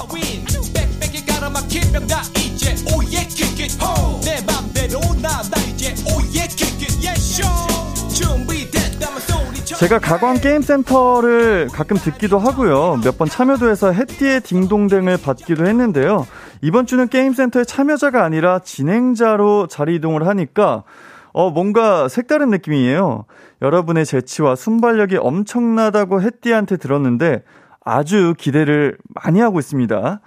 제가 9.79 9.99
가광 9.99 10.37
게임센터를 10.37 11.69
가끔 11.73 11.97
듣기도 11.97 12.39
하고요. 12.39 13.01
몇 13.05 13.19
번 13.19 13.29
참여도 13.29 13.69
해서 13.69 13.93
해띠의 13.93 14.41
딩동댕을 14.43 15.19
받기도 15.23 15.67
했는데요. 15.67 16.27
이번 16.63 16.87
주는 16.87 17.09
게임센터의 17.09 17.67
참여자가 17.67 18.25
아니라 18.25 18.61
진행자로 18.61 19.67
자리 19.67 19.97
이동을 19.97 20.27
하니까 20.27 20.85
어, 21.33 21.51
뭔가 21.51 22.09
색다른 22.09 22.51
느낌이에요. 22.51 23.25
여러분의 23.63 24.07
재치와 24.07 24.55
순발력이 24.57 25.17
엄청나다고 25.17 26.23
해띠한테 26.23 26.77
들었는데 26.77 27.43
아주 27.85 28.35
기대를 28.39 28.97
많이 29.09 29.41
하고 29.41 29.59
있습니다. 29.59 30.21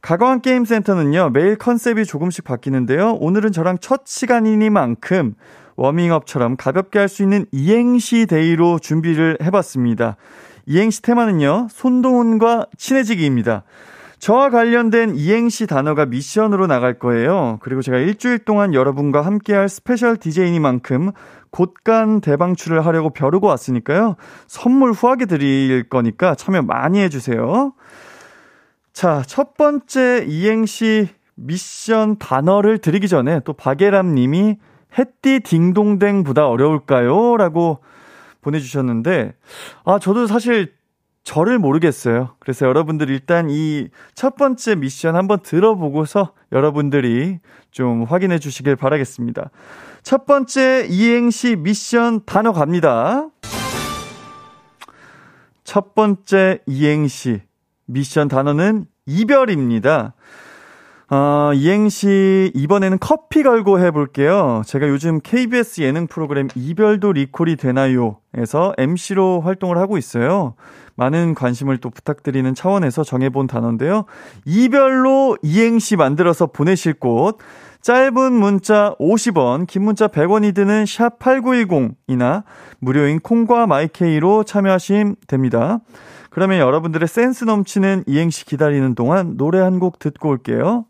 가광 0.00 0.40
게임센터는요, 0.40 1.30
매일 1.30 1.56
컨셉이 1.56 2.04
조금씩 2.04 2.44
바뀌는데요. 2.44 3.14
오늘은 3.20 3.52
저랑 3.52 3.78
첫 3.80 4.02
시간이니만큼 4.06 5.34
워밍업처럼 5.76 6.56
가볍게 6.56 6.98
할 6.98 7.08
수 7.08 7.22
있는 7.22 7.46
이행시 7.52 8.26
day로 8.26 8.78
준비를 8.78 9.38
해봤습니다. 9.42 10.16
이행시 10.66 11.02
테마는요, 11.02 11.68
손동운과 11.70 12.66
친해지기입니다. 12.76 13.62
저와 14.18 14.50
관련된 14.50 15.14
이행시 15.14 15.66
단어가 15.66 16.06
미션으로 16.06 16.66
나갈 16.66 16.98
거예요. 16.98 17.58
그리고 17.60 17.82
제가 17.82 17.98
일주일 17.98 18.40
동안 18.40 18.74
여러분과 18.74 19.20
함께할 19.20 19.68
스페셜 19.68 20.16
DJ이니만큼 20.16 21.12
곳간 21.50 22.20
대방출을 22.20 22.84
하려고 22.84 23.10
벼르고 23.10 23.46
왔으니까요. 23.46 24.16
선물 24.46 24.92
후하게 24.92 25.26
드릴 25.26 25.88
거니까 25.88 26.34
참여 26.34 26.62
많이 26.62 26.98
해주세요. 27.00 27.72
자, 28.92 29.22
첫 29.26 29.56
번째 29.56 30.24
이행시 30.26 31.08
미션 31.34 32.16
단어를 32.18 32.78
드리기 32.78 33.08
전에 33.08 33.40
또 33.44 33.52
박예람 33.52 34.14
님이 34.14 34.56
햇띠 34.98 35.40
딩동댕보다 35.40 36.48
어려울까요? 36.48 37.36
라고 37.36 37.80
보내주셨는데, 38.40 39.34
아, 39.84 39.98
저도 39.98 40.26
사실 40.26 40.74
저를 41.24 41.58
모르겠어요. 41.58 42.36
그래서 42.38 42.66
여러분들 42.66 43.10
일단 43.10 43.48
이 43.50 43.88
첫 44.14 44.36
번째 44.36 44.76
미션 44.76 45.16
한번 45.16 45.40
들어보고서 45.42 46.32
여러분들이 46.52 47.40
좀 47.70 48.04
확인해 48.04 48.38
주시길 48.38 48.76
바라겠습니다. 48.76 49.50
첫 50.02 50.24
번째 50.24 50.86
이행시 50.88 51.56
미션 51.56 52.24
단어 52.26 52.52
갑니다. 52.52 53.28
첫 55.64 55.94
번째 55.94 56.60
이행시 56.66 57.42
미션 57.86 58.28
단어는 58.28 58.86
이별입니다. 59.06 60.14
어, 61.08 61.52
이행시 61.54 62.50
이번에는 62.54 62.98
커피 62.98 63.44
걸고 63.44 63.78
해볼게요. 63.78 64.62
제가 64.66 64.88
요즘 64.88 65.20
KBS 65.22 65.82
예능 65.82 66.08
프로그램 66.08 66.48
이별도 66.56 67.12
리콜이 67.12 67.56
되나요? 67.56 68.16
에서 68.36 68.74
MC로 68.76 69.40
활동을 69.40 69.78
하고 69.78 69.98
있어요. 69.98 70.54
많은 70.96 71.34
관심을 71.34 71.78
또 71.78 71.90
부탁드리는 71.90 72.52
차원에서 72.54 73.04
정해본 73.04 73.46
단어인데요. 73.46 74.06
이별로 74.46 75.36
이행시 75.42 75.94
만들어서 75.94 76.46
보내실 76.46 76.94
곳, 76.94 77.38
짧은 77.82 78.32
문자 78.32 78.96
50원, 78.98 79.68
긴 79.68 79.84
문자 79.84 80.08
100원이 80.08 80.56
드는 80.56 80.86
샵 80.86 81.20
8910이나 81.20 82.42
무료인 82.80 83.20
콩과 83.20 83.68
마이케이로 83.68 84.42
참여하시면 84.42 85.16
됩니다. 85.28 85.78
그러면 86.30 86.58
여러분들의 86.58 87.06
센스 87.06 87.44
넘치는 87.44 88.04
이행시 88.08 88.44
기다리는 88.44 88.96
동안 88.96 89.36
노래 89.36 89.60
한 89.60 89.78
곡 89.78 90.00
듣고 90.00 90.30
올게요. 90.30 90.86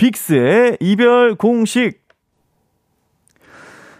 빅스의 0.00 0.78
이별 0.80 1.34
공식. 1.34 2.00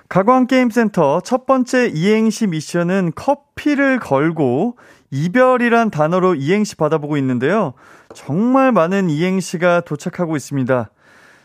가광게임센터 0.08 1.20
첫 1.20 1.44
번째 1.44 1.90
이행시 1.94 2.46
미션은 2.46 3.12
커피를 3.14 3.98
걸고 4.00 4.78
이별이란 5.10 5.90
단어로 5.90 6.36
이행시 6.36 6.74
받아보고 6.76 7.18
있는데요. 7.18 7.74
정말 8.14 8.72
많은 8.72 9.10
이행시가 9.10 9.82
도착하고 9.82 10.36
있습니다. 10.36 10.90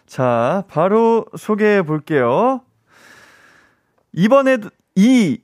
자, 0.07 0.63
바로 0.69 1.25
소개해 1.37 1.81
볼게요. 1.81 2.61
이번에도, 4.13 4.69
이, 4.95 5.41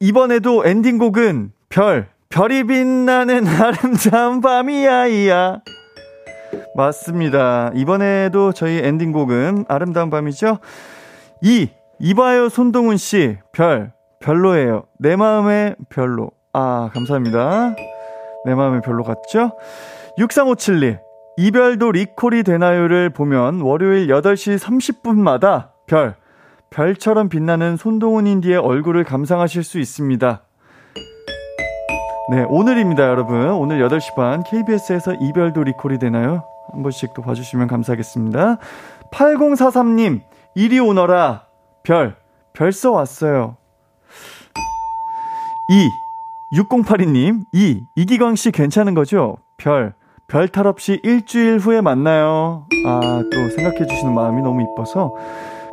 이번에도 0.00 0.66
엔딩곡은 0.66 1.52
별, 1.68 2.08
별이 2.28 2.64
빛나는 2.64 3.46
아름다운 3.46 4.40
밤이야, 4.40 5.06
이야. 5.06 5.60
맞습니다. 6.74 7.70
이번에도 7.74 8.52
저희 8.52 8.78
엔딩곡은 8.78 9.66
아름다운 9.68 10.10
밤이죠? 10.10 10.58
이, 11.42 11.68
이봐요 11.98 12.48
손동훈 12.48 12.96
씨, 12.96 13.38
별, 13.52 13.92
별로예요. 14.20 14.84
내 14.98 15.16
마음의 15.16 15.76
별로. 15.88 16.30
아, 16.52 16.90
감사합니다. 16.92 17.74
내 18.44 18.54
마음의 18.54 18.82
별로 18.82 19.02
같죠? 19.02 19.52
6357님, 20.18 20.98
이별도 21.36 21.92
리콜이 21.92 22.42
되나요를 22.42 23.10
보면 23.10 23.60
월요일 23.60 24.06
8시 24.08 24.58
30분마다 24.58 25.70
별, 25.86 26.14
별처럼 26.70 27.28
빛나는 27.28 27.76
손동훈 27.76 28.26
인디의 28.26 28.56
얼굴을 28.56 29.04
감상하실 29.04 29.62
수 29.62 29.78
있습니다. 29.78 30.45
네, 32.28 32.44
오늘입니다, 32.48 33.04
여러분. 33.04 33.50
오늘 33.52 33.78
8시 33.86 34.14
반 34.16 34.42
KBS에서 34.42 35.14
이별도 35.14 35.62
리콜이 35.62 35.98
되나요? 35.98 36.44
한 36.72 36.82
번씩 36.82 37.14
또 37.14 37.22
봐주시면 37.22 37.68
감사하겠습니다. 37.68 38.58
8043님, 39.12 40.22
이리 40.56 40.80
오너라. 40.80 41.44
별, 41.84 42.16
별써 42.52 42.90
왔어요. 42.90 43.56
2, 45.70 46.58
6082님, 46.58 47.44
2, 47.52 47.86
이기광 47.94 48.34
씨 48.34 48.50
괜찮은 48.50 48.94
거죠? 48.94 49.36
별, 49.56 49.94
별 50.26 50.48
탈 50.48 50.66
없이 50.66 51.00
일주일 51.04 51.58
후에 51.58 51.80
만나요. 51.80 52.66
아, 52.86 53.00
또 53.32 53.48
생각해 53.56 53.86
주시는 53.86 54.12
마음이 54.12 54.42
너무 54.42 54.62
이뻐서. 54.62 55.14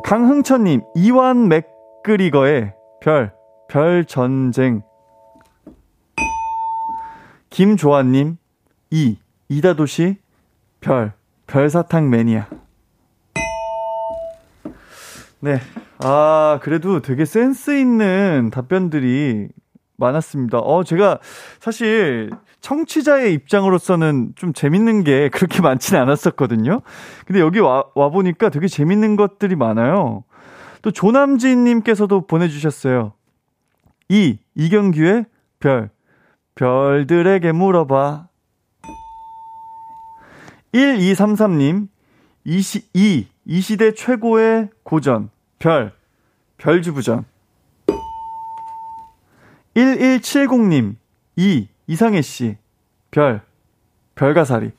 강흥천님, 0.04 0.82
이완 0.94 1.48
맥그리거의 1.48 2.74
별, 3.00 3.32
별 3.68 4.04
전쟁. 4.04 4.82
김조아님, 7.54 8.36
2, 8.90 9.16
이다도시, 9.48 10.16
별, 10.80 11.12
별사탕 11.46 12.10
매니아. 12.10 12.48
네. 15.38 15.60
아, 15.98 16.58
그래도 16.64 17.00
되게 17.00 17.24
센스 17.24 17.78
있는 17.78 18.50
답변들이 18.52 19.46
많았습니다. 19.98 20.58
어, 20.58 20.82
제가 20.82 21.20
사실 21.60 22.32
청취자의 22.60 23.32
입장으로서는 23.34 24.32
좀 24.34 24.52
재밌는 24.52 25.04
게 25.04 25.28
그렇게 25.32 25.62
많지는 25.62 26.02
않았었거든요. 26.02 26.80
근데 27.24 27.38
여기 27.38 27.60
와, 27.60 27.84
와보니까 27.94 28.48
되게 28.48 28.66
재밌는 28.66 29.14
것들이 29.14 29.54
많아요. 29.54 30.24
또 30.82 30.90
조남진님께서도 30.90 32.26
보내주셨어요. 32.26 33.12
2. 34.08 34.38
이경규의 34.56 35.26
별. 35.60 35.93
별들에게 36.54 37.52
물어봐. 37.52 38.28
1233님, 40.72 41.88
이, 42.44 42.60
시, 42.60 42.88
이, 42.94 43.26
이 43.44 43.60
시대 43.60 43.94
최고의 43.94 44.70
고전, 44.82 45.30
별, 45.58 45.92
별주부전. 46.58 47.24
1170님, 49.76 50.96
이, 51.36 51.68
이상해 51.86 52.22
씨, 52.22 52.56
별, 53.10 53.42
별가사리. 54.14 54.72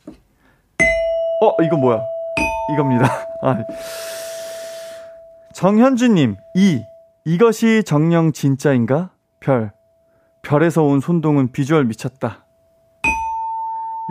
어, 1.41 1.63
이거 1.63 1.77
뭐야? 1.77 2.01
이겁니다. 2.73 3.05
아. 3.41 3.63
정현주님, 5.53 6.35
이, 6.55 6.81
이것이 7.25 7.83
정령 7.83 8.31
진짜인가? 8.33 9.11
별, 9.39 9.71
별에서 10.45 10.84
온 10.84 10.99
손동은 10.99 11.51
비주얼 11.51 11.86
미쳤다. 11.86 12.45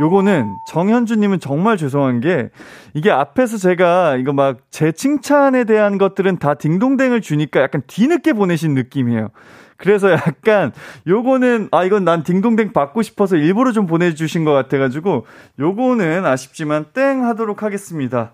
요거는 0.01 0.57
정현주님은 0.66 1.38
정말 1.38 1.77
죄송한 1.77 2.20
게 2.20 2.51
이게 2.94 3.12
앞에서 3.12 3.57
제가 3.59 4.16
이거 4.16 4.33
막 4.33 4.59
제 4.70 4.90
칭찬에 4.90 5.62
대한 5.64 5.99
것들은 5.99 6.38
다 6.40 6.55
딩동댕을 6.55 7.20
주니까 7.20 7.61
약간 7.62 7.83
뒤늦게 7.87 8.33
보내신 8.33 8.75
느낌이에요. 8.75 9.29
그래서 9.77 10.11
약간 10.11 10.73
요거는 11.07 11.68
아 11.70 11.85
이건 11.85 12.05
난 12.05 12.25
딩동댕 12.25 12.73
받고 12.73 13.03
싶어서 13.03 13.37
일부러 13.37 13.70
좀 13.70 13.87
보내주신 13.87 14.44
것 14.44 14.53
같아가지고 14.53 15.27
요거는 15.61 16.27
아쉽지만 16.27 16.87
땡 16.92 17.25
하도록 17.25 17.62
하겠습니다. 17.62 18.33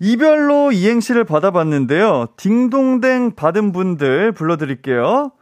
이별로 0.00 0.72
이행시를 0.72 1.24
받아봤는데요. 1.24 2.28
딩동댕 2.38 3.34
받은 3.36 3.72
분들 3.72 4.32
불러드릴게요. 4.32 5.32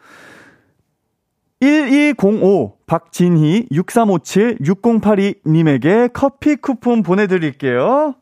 1205 1.60 2.78
박진희 2.86 3.68
6357 3.70 4.58
6082님에게 4.60 6.10
커피 6.12 6.56
쿠폰 6.56 7.02
보내드릴게요. 7.02 8.14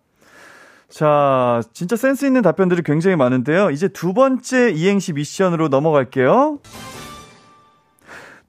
자, 0.88 1.62
진짜 1.72 1.96
센스 1.96 2.26
있는 2.26 2.42
답변들이 2.42 2.82
굉장히 2.82 3.16
많은데요. 3.16 3.70
이제 3.70 3.88
두 3.88 4.12
번째 4.12 4.70
이행시 4.72 5.14
미션으로 5.14 5.68
넘어갈게요. 5.68 6.60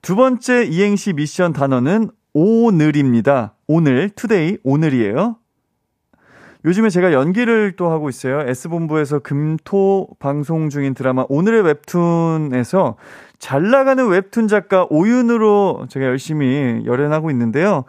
두 0.01 0.17
번째 0.17 0.65
이행시 0.65 1.13
미션 1.13 1.53
단어는 1.53 2.09
오늘입니다. 2.33 3.55
오늘, 3.67 4.09
today, 4.09 4.57
오늘이에요. 4.63 5.37
요즘에 6.65 6.89
제가 6.89 7.11
연기를 7.11 7.73
또 7.75 7.91
하고 7.91 8.07
있어요. 8.09 8.41
S본부에서 8.47 9.19
금토 9.19 10.07
방송 10.19 10.69
중인 10.69 10.93
드라마 10.93 11.25
오늘의 11.27 11.63
웹툰에서 11.63 12.95
잘 13.37 13.69
나가는 13.69 14.07
웹툰 14.07 14.47
작가 14.47 14.87
오윤으로 14.89 15.87
제가 15.89 16.05
열심히 16.05 16.83
열연하고 16.85 17.31
있는데요. 17.31 17.83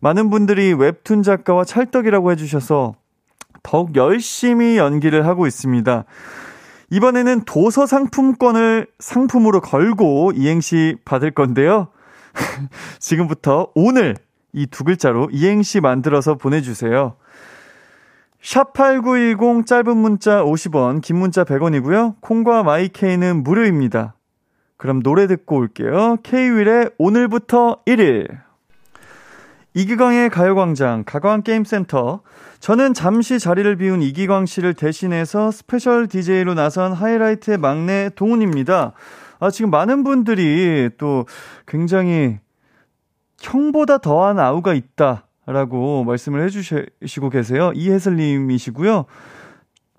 많은 0.00 0.30
분들이 0.30 0.74
웹툰 0.74 1.22
작가와 1.22 1.64
찰떡이라고 1.64 2.32
해주셔서 2.32 2.94
더욱 3.62 3.94
열심히 3.94 4.76
연기를 4.76 5.26
하고 5.26 5.46
있습니다. 5.46 6.04
이번에는 6.90 7.42
도서 7.44 7.86
상품권을 7.86 8.88
상품으로 8.98 9.60
걸고 9.60 10.32
이행시 10.34 10.96
받을 11.04 11.30
건데요. 11.30 11.88
지금부터 12.98 13.70
오늘 13.74 14.16
이 14.56 14.66
두 14.66 14.84
글자로 14.84 15.28
이행시 15.32 15.80
만들어서 15.80 16.34
보내주세요. 16.36 17.16
샵8910 18.42 19.66
짧은 19.66 19.96
문자 19.96 20.42
50원, 20.42 21.00
긴 21.02 21.16
문자 21.16 21.44
100원이고요. 21.44 22.16
콩과 22.20 22.62
마이케이는 22.62 23.42
무료입니다. 23.42 24.14
그럼 24.76 25.02
노래 25.02 25.26
듣고 25.26 25.56
올게요. 25.56 26.16
K-윌의 26.22 26.90
오늘부터 26.98 27.82
1일. 27.86 28.28
이기광의 29.74 30.30
가요광장, 30.30 31.04
가광게임센터. 31.04 32.22
저는 32.60 32.94
잠시 32.94 33.38
자리를 33.38 33.76
비운 33.76 34.00
이기광 34.00 34.46
씨를 34.46 34.72
대신해서 34.72 35.50
스페셜 35.50 36.06
DJ로 36.06 36.54
나선 36.54 36.92
하이라이트의 36.92 37.58
막내 37.58 38.10
동운입니다. 38.14 38.92
아, 39.38 39.50
지금 39.50 39.70
많은 39.70 40.02
분들이 40.02 40.88
또 40.96 41.26
굉장히 41.66 42.38
형보다 43.38 43.98
더한 43.98 44.38
아우가 44.38 44.72
있다. 44.72 45.25
라고 45.46 46.04
말씀을 46.04 46.42
해주시고 46.44 47.30
계세요. 47.30 47.72
이혜슬님이시고요. 47.74 49.06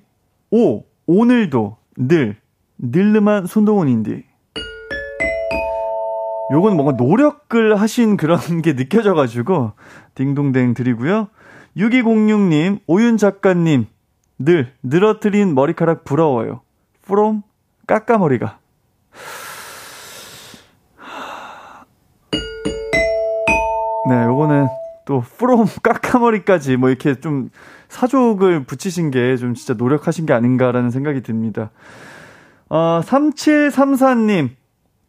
오, 0.52 0.84
오늘도, 1.06 1.78
늘, 1.98 2.38
늘름한 2.78 3.48
손동훈인디. 3.48 4.24
요건 6.52 6.78
뭔가 6.78 6.94
노력을 6.94 7.80
하신 7.80 8.16
그런 8.16 8.40
게 8.62 8.76
느껴져가지고, 8.76 9.74
딩동댕 10.16 10.74
드리고요. 10.74 11.28
6206님, 11.76 12.80
오윤 12.88 13.18
작가님, 13.18 13.88
늘, 14.40 14.74
늘어뜨린 14.82 15.54
머리카락 15.54 16.06
부러워요. 16.06 16.62
프롬, 17.04 17.44
까까머리가. 17.86 18.60
또, 25.08 25.22
프롬, 25.38 25.66
까까머리까지 25.82 26.76
뭐 26.78 26.90
이렇게 26.90 27.16
좀 27.16 27.50
사족을 27.88 28.66
붙이신 28.66 29.10
게 29.10 29.38
좀 29.38 29.54
진짜 29.54 29.74
노력하신 29.74 30.26
게 30.26 30.34
아닌가라는 30.34 30.92
생각이 30.92 31.22
듭니다. 31.24 31.72
어, 32.70 33.00
3734님, 33.04 34.50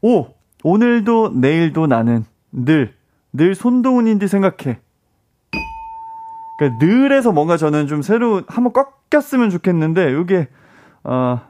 오, 0.02 0.28
오늘도 0.62 1.32
내일도 1.34 1.88
나는 1.88 2.24
늘, 2.52 2.94
늘 3.32 3.56
손동훈인지 3.56 4.28
생각해. 4.28 4.78
그러니까 6.58 6.84
늘에서 6.86 7.32
뭔가 7.32 7.56
저는 7.56 7.88
좀 7.88 8.02
새로 8.02 8.42
한번 8.46 8.72
꺾였으면 8.72 9.50
좋겠는데, 9.50 10.12
요게, 10.12 10.48
어, 11.02 11.40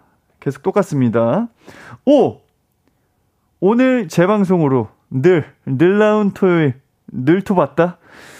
계속 0.40 0.62
똑같습니다. 0.62 1.48
오! 2.06 2.38
오늘 3.60 4.08
재방송으로 4.08 4.88
늘, 5.10 5.44
늘 5.66 5.98
나온 5.98 6.30
토요일, 6.30 6.80
늘토 7.12 7.54
봤다? 7.54 7.98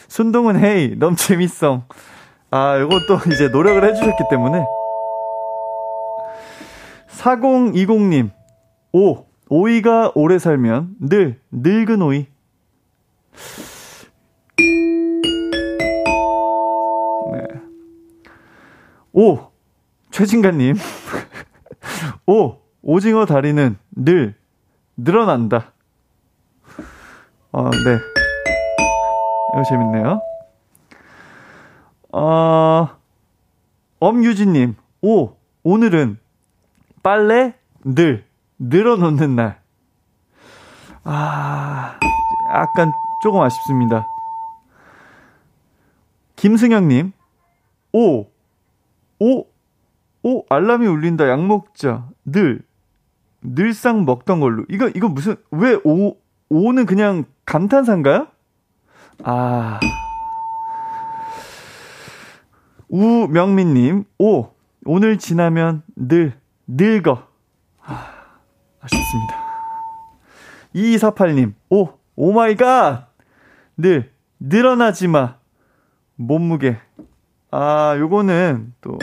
손동훈 0.09 0.57
헤이, 0.59 0.97
너무 0.99 1.16
재밌어. 1.16 1.85
아, 2.51 2.77
이것도 2.79 3.31
이제 3.33 3.49
노력을 3.49 3.83
해주셨기 3.85 4.25
때문에. 4.31 4.64
4020님, 7.11 8.31
오, 8.92 9.27
오이가 9.49 10.12
오래 10.14 10.38
살면 10.38 10.97
늘 11.01 11.40
늙은 11.51 12.03
오이. 12.03 12.27
네. 17.33 17.42
오 19.12 19.38
최진가님. 20.11 20.77
오 22.27 22.57
오징어 22.83 23.27
다리는 23.27 23.77
늘 23.90 24.35
늘어난다. 24.97 25.73
어, 27.53 27.71
네. 27.71 28.28
이거 29.59 29.64
재밌네요. 29.64 30.23
어, 32.12 32.88
엄유진님, 33.99 34.77
오, 35.03 35.33
오늘은 35.64 36.18
빨래 37.03 37.55
늘, 37.85 38.25
늘어놓는 38.59 39.35
날. 39.37 39.61
아, 41.03 41.99
약간 42.55 42.92
조금 43.23 43.40
아쉽습니다. 43.40 44.07
김승영님, 46.37 47.12
오, 47.92 48.27
오, 49.18 49.47
오, 50.23 50.44
알람이 50.49 50.87
울린다. 50.87 51.29
약 51.29 51.44
먹자. 51.44 52.09
늘, 52.25 52.62
늘상 53.40 54.05
먹던 54.05 54.38
걸로. 54.38 54.64
이거, 54.68 54.88
이거 54.94 55.09
무슨, 55.09 55.37
왜 55.51 55.79
오, 55.85 56.16
오는 56.49 56.87
그냥 56.87 57.25
감탄사인가요? 57.44 58.29
아. 59.24 59.81
우명민님, 62.88 64.04
오, 64.18 64.48
오늘 64.85 65.18
지나면 65.18 65.83
늘, 65.94 66.33
늙어. 66.66 67.26
아, 67.83 68.07
아쉽습니다. 68.81 69.35
2248님, 70.74 71.54
오, 71.70 71.88
oh 72.16 72.33
my 72.33 72.57
god! 72.57 73.09
늘, 73.76 74.12
늘어나지 74.40 75.09
마. 75.09 75.37
몸무게. 76.16 76.78
아, 77.50 77.94
요거는 77.98 78.74
또, 78.81 78.98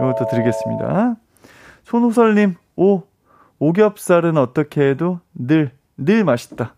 요것도 0.00 0.26
드리겠습니다. 0.30 1.16
손호설님, 1.84 2.54
오, 2.76 3.02
오겹살은 3.58 4.36
어떻게 4.36 4.90
해도 4.90 5.20
늘, 5.34 5.72
늘 5.96 6.24
맛있다. 6.24 6.74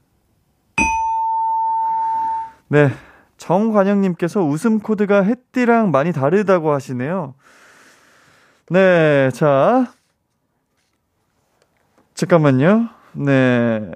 네. 2.73 2.89
정관영님께서 3.37 4.45
웃음 4.45 4.79
코드가 4.79 5.23
햇띠랑 5.23 5.91
많이 5.91 6.13
다르다고 6.13 6.71
하시네요. 6.71 7.35
네, 8.71 9.29
자. 9.33 9.93
잠깐만요. 12.15 12.89
네. 13.15 13.91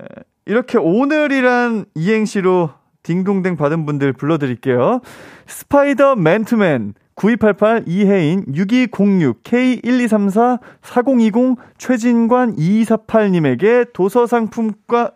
이렇게 0.45 0.77
오늘이란 0.79 1.85
이행시로 1.95 2.71
딩동댕 3.05 3.57
받은 3.57 3.87
분들 3.87 4.13
불러드릴게요. 4.15 5.03
스파이더 5.47 6.17
맨투맨, 6.17 6.95
9288 7.15 7.85
이혜인 7.87 8.45
6206 8.53 9.45
K1234 9.45 10.59
4020 10.83 11.59
최진관 11.79 12.57
2248님에게 12.57 13.93
도서 13.93 14.27
상품권 14.27 15.13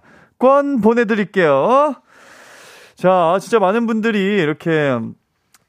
보내드릴게요. 0.80 1.96
자, 2.98 3.38
진짜 3.40 3.60
많은 3.60 3.86
분들이 3.86 4.18
이렇게 4.42 4.98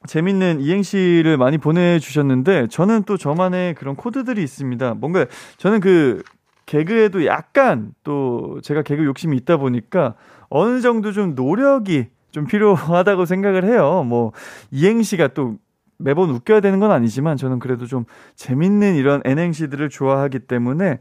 재밌는 0.07 0.61
이행시를 0.61 1.37
많이 1.37 1.59
보내주셨는데 1.59 2.69
저는 2.69 3.03
또 3.03 3.17
저만의 3.17 3.75
그런 3.75 3.95
코드들이 3.95 4.41
있습니다. 4.41 4.95
뭔가 4.95 5.27
저는 5.57 5.79
그 5.79 6.23
개그에도 6.65 7.27
약간 7.27 7.91
또 8.03 8.59
제가 8.63 8.81
개그 8.81 9.05
욕심이 9.05 9.37
있다 9.37 9.57
보니까 9.57 10.15
어느 10.49 10.81
정도 10.81 11.11
좀 11.11 11.35
노력이 11.35 12.07
좀 12.31 12.47
필요하다고 12.47 13.25
생각을 13.25 13.63
해요. 13.63 14.03
뭐 14.07 14.31
이행시가 14.71 15.27
또 15.27 15.57
매번 15.99 16.31
웃겨야 16.31 16.61
되는 16.61 16.79
건 16.79 16.89
아니지만 16.89 17.37
저는 17.37 17.59
그래도 17.59 17.85
좀 17.85 18.05
재밌는 18.37 18.95
이런 18.95 19.21
N행시들을 19.23 19.89
좋아하기 19.89 20.39
때문에 20.39 20.99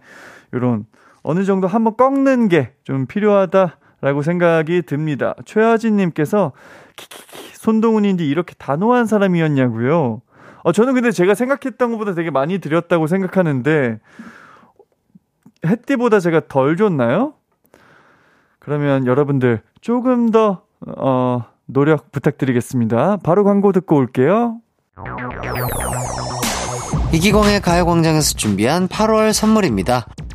이런 0.52 0.84
어느 1.22 1.44
정도 1.44 1.68
한번 1.68 1.96
꺾는 1.96 2.48
게 2.48 2.74
좀 2.84 3.06
필요하다 3.06 3.78
라고 4.00 4.22
생각이 4.22 4.82
듭니다. 4.82 5.34
최하진님께서 5.44 6.52
키키키 6.96 7.56
손동훈인데 7.56 8.24
이렇게 8.24 8.54
단호한 8.58 9.06
사람이었냐고요. 9.06 10.22
어, 10.62 10.72
저는 10.72 10.94
근데 10.94 11.10
제가 11.10 11.34
생각했던 11.34 11.92
것보다 11.92 12.14
되게 12.14 12.30
많이 12.30 12.58
드렸다고 12.58 13.06
생각하는데 13.06 13.98
햇띠보다 15.66 16.20
제가 16.20 16.42
덜 16.48 16.76
줬나요? 16.76 17.34
그러면 18.58 19.06
여러분들 19.06 19.62
조금 19.80 20.30
더 20.30 20.62
어, 20.86 21.44
노력 21.66 22.12
부탁드리겠습니다. 22.12 23.18
바로 23.22 23.44
광고 23.44 23.72
듣고 23.72 23.96
올게요. 23.96 24.60
이기광의 27.12 27.60
가요광장에서 27.62 28.34
준비한 28.34 28.88
8월 28.88 29.32
선물입니다. 29.32 30.06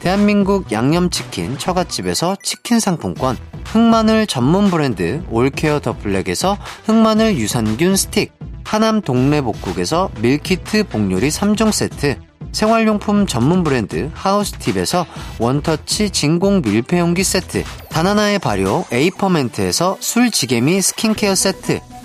대한민국 0.00 0.70
양념치킨 0.70 1.58
처갓집에서 1.58 2.36
치킨 2.42 2.80
상품권, 2.80 3.36
흑마늘 3.66 4.26
전문 4.26 4.70
브랜드 4.70 5.22
올케어 5.30 5.80
더 5.80 5.96
블랙에서 5.96 6.56
흑마늘 6.84 7.36
유산균 7.36 7.96
스틱, 7.96 8.32
하남 8.64 9.00
동래복국에서 9.02 10.10
밀키트 10.20 10.84
복요리 10.88 11.28
3종 11.28 11.72
세트, 11.72 12.18
생활용품 12.52 13.26
전문 13.26 13.62
브랜드 13.64 14.10
하우스팁에서 14.14 15.06
원터치 15.38 16.10
진공 16.10 16.62
밀폐용기 16.62 17.24
세트, 17.24 17.64
다나나의 17.88 18.38
발효 18.38 18.84
에이퍼멘트에서 18.92 19.96
술지게미 20.00 20.80
스킨케어 20.80 21.34
세트, 21.34 21.80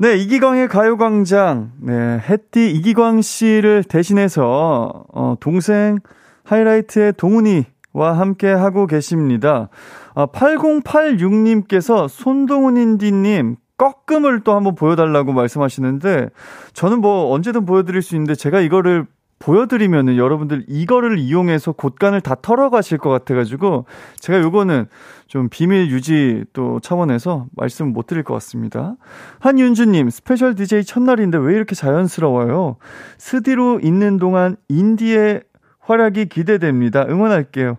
네, 0.00 0.16
이기광의 0.16 0.68
가요광장. 0.68 1.72
네, 1.80 2.20
햇디 2.20 2.70
이기광 2.70 3.20
씨를 3.20 3.82
대신해서, 3.82 5.04
어, 5.12 5.34
동생 5.40 5.98
하이라이트의 6.44 7.14
동운이와 7.16 8.12
함께 8.16 8.46
하고 8.46 8.86
계십니다. 8.86 9.70
아, 10.14 10.26
8086님께서 10.26 12.06
손동운 12.06 12.90
운디님 12.90 13.56
꺾음을 13.76 14.44
또 14.44 14.54
한번 14.54 14.76
보여달라고 14.76 15.32
말씀하시는데, 15.32 16.28
저는 16.74 17.00
뭐 17.00 17.32
언제든 17.32 17.66
보여드릴 17.66 18.00
수 18.00 18.14
있는데, 18.14 18.36
제가 18.36 18.60
이거를 18.60 19.04
보여드리면은 19.38 20.16
여러분들 20.16 20.64
이거를 20.68 21.18
이용해서 21.18 21.72
곳간을 21.72 22.20
다 22.20 22.34
털어가실 22.40 22.98
것 22.98 23.10
같아가지고, 23.10 23.84
제가 24.18 24.40
요거는 24.40 24.86
좀 25.26 25.48
비밀 25.48 25.90
유지 25.90 26.44
또 26.52 26.80
차원에서 26.80 27.46
말씀 27.56 27.92
못 27.92 28.06
드릴 28.06 28.22
것 28.24 28.34
같습니다. 28.34 28.96
한윤주님, 29.40 30.10
스페셜 30.10 30.54
DJ 30.54 30.84
첫날인데 30.84 31.38
왜 31.38 31.54
이렇게 31.54 31.74
자연스러워요? 31.74 32.76
스디로 33.18 33.80
있는 33.80 34.18
동안 34.18 34.56
운디의 34.68 35.42
활약이 35.80 36.26
기대됩니다. 36.26 37.06
응원할게요. 37.08 37.76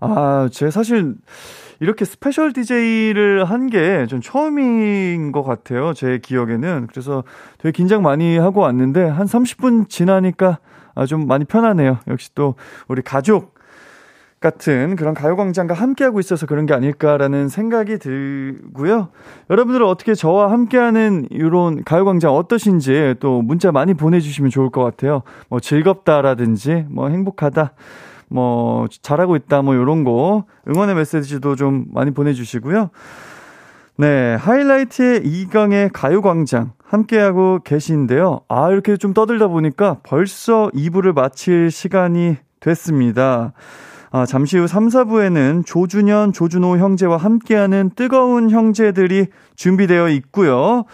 아, 0.00 0.48
제가 0.50 0.70
사실 0.70 1.14
이렇게 1.80 2.04
스페셜 2.04 2.52
DJ를 2.52 3.44
한 3.44 3.68
게 3.70 4.06
좀 4.08 4.20
처음인 4.20 5.32
것 5.32 5.42
같아요. 5.42 5.92
제 5.94 6.18
기억에는. 6.22 6.86
그래서 6.90 7.24
되게 7.58 7.72
긴장 7.72 8.02
많이 8.02 8.36
하고 8.38 8.60
왔는데 8.60 9.02
한 9.04 9.26
30분 9.26 9.88
지나니까 9.88 10.46
아, 10.48 10.58
좀 11.08 11.26
많이 11.26 11.44
편하네요. 11.44 11.98
역시 12.08 12.34
또 12.34 12.54
우리 12.88 13.02
가족 13.02 13.54
같은 14.42 14.96
그런 14.96 15.14
가요광장과 15.14 15.72
함께하고 15.72 16.20
있어서 16.20 16.46
그런 16.46 16.66
게 16.66 16.74
아닐까라는 16.74 17.48
생각이 17.48 17.98
들고요. 17.98 19.08
여러분들은 19.48 19.86
어떻게 19.86 20.14
저와 20.14 20.50
함께하는 20.50 21.28
이런 21.30 21.84
가요광장 21.84 22.34
어떠신지 22.34 23.14
또 23.20 23.40
문자 23.40 23.72
많이 23.72 23.94
보내주시면 23.94 24.50
좋을 24.50 24.68
것 24.70 24.82
같아요. 24.82 25.22
뭐 25.48 25.60
즐겁다라든지 25.60 26.86
뭐 26.90 27.08
행복하다. 27.08 27.72
뭐 28.28 28.88
잘하고 29.02 29.36
있다 29.36 29.62
뭐 29.62 29.76
요런 29.76 30.04
거 30.04 30.44
응원의 30.68 30.94
메시지도 30.96 31.54
좀 31.54 31.86
많이 31.92 32.10
보내주시고요. 32.10 32.90
네 33.98 34.34
하이라이트의 34.34 35.20
이강의 35.24 35.90
가요광장 35.92 36.72
함께하고 36.92 37.60
계신데요. 37.64 38.42
아 38.48 38.70
이렇게 38.70 38.96
좀 38.96 39.14
떠들다 39.14 39.48
보니까 39.48 39.98
벌써 40.02 40.70
2부를 40.74 41.14
마칠 41.14 41.70
시간이 41.70 42.36
됐습니다. 42.60 43.52
아, 44.14 44.26
잠시 44.26 44.58
후 44.58 44.66
3, 44.66 44.88
4부에는 44.88 45.64
조준현, 45.64 46.34
조준호 46.34 46.76
형제와 46.76 47.16
함께하는 47.16 47.92
뜨거운 47.96 48.50
형제들이 48.50 49.28
준비되어 49.56 50.10
있고요. 50.10 50.84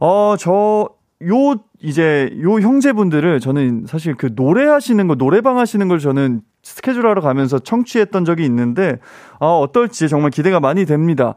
어, 0.00 0.34
저, 0.38 0.90
요, 1.26 1.54
이제, 1.80 2.30
요 2.42 2.60
형제분들을 2.60 3.40
저는 3.40 3.86
사실 3.88 4.14
그 4.16 4.32
노래하시는 4.36 5.08
거, 5.08 5.14
노래방 5.14 5.58
하시는 5.58 5.88
걸 5.88 5.98
저는 5.98 6.42
스케줄 6.62 7.06
하러 7.06 7.22
가면서 7.22 7.58
청취했던 7.58 8.26
적이 8.26 8.44
있는데, 8.44 8.98
아, 9.40 9.46
어떨지 9.46 10.06
정말 10.10 10.30
기대가 10.30 10.60
많이 10.60 10.84
됩니다. 10.84 11.36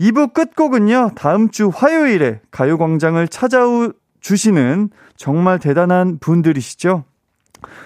2부 0.00 0.32
끝곡은요, 0.32 1.12
다음 1.16 1.50
주 1.50 1.70
화요일에 1.74 2.40
가요광장을 2.50 3.26
찾아주시는 3.28 4.90
정말 5.16 5.58
대단한 5.58 6.18
분들이시죠. 6.18 7.04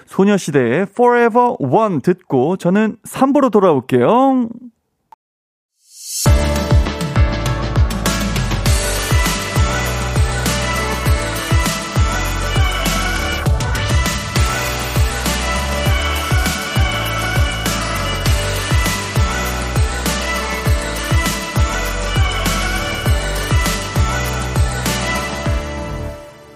소녀시대의 0.05 0.83
Forever 0.83 1.55
One 1.59 1.99
듣고 2.01 2.57
저는 2.57 2.97
3부로 3.03 3.51
돌아올게요. 3.51 4.49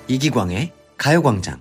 이기광의 0.08 0.72
가요광장. 0.98 1.60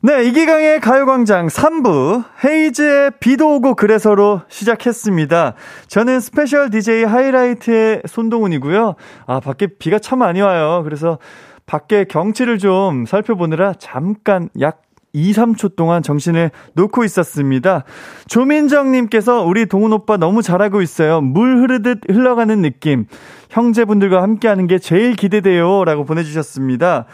네, 0.00 0.22
이기광의 0.24 0.80
가요광장 0.80 1.48
3부, 1.48 2.24
헤이즈의 2.44 3.12
비도 3.18 3.56
오고 3.56 3.74
그래서로 3.74 4.42
시작했습니다. 4.48 5.54
저는 5.88 6.20
스페셜 6.20 6.70
DJ 6.70 7.02
하이라이트의 7.04 8.02
손동훈이고요. 8.06 8.94
아, 9.26 9.40
밖에 9.40 9.66
비가 9.66 9.98
참 9.98 10.20
많이 10.20 10.40
와요. 10.40 10.82
그래서 10.84 11.18
밖에 11.66 12.04
경치를 12.04 12.58
좀 12.58 13.06
살펴보느라 13.06 13.74
잠깐 13.78 14.50
약 14.60 14.82
2, 15.12 15.32
3초 15.32 15.76
동안 15.76 16.02
정신을 16.02 16.50
놓고 16.74 17.04
있었습니다. 17.04 17.84
조민정님께서 18.28 19.42
우리 19.42 19.66
동훈 19.66 19.92
오빠 19.92 20.16
너무 20.16 20.42
잘하고 20.42 20.82
있어요. 20.82 21.20
물 21.20 21.58
흐르듯 21.58 22.00
흘러가는 22.08 22.60
느낌. 22.60 23.06
형제분들과 23.50 24.22
함께하는 24.22 24.66
게 24.66 24.78
제일 24.78 25.14
기대돼요. 25.14 25.84
라고 25.84 26.04
보내주셨습니다. 26.04 27.06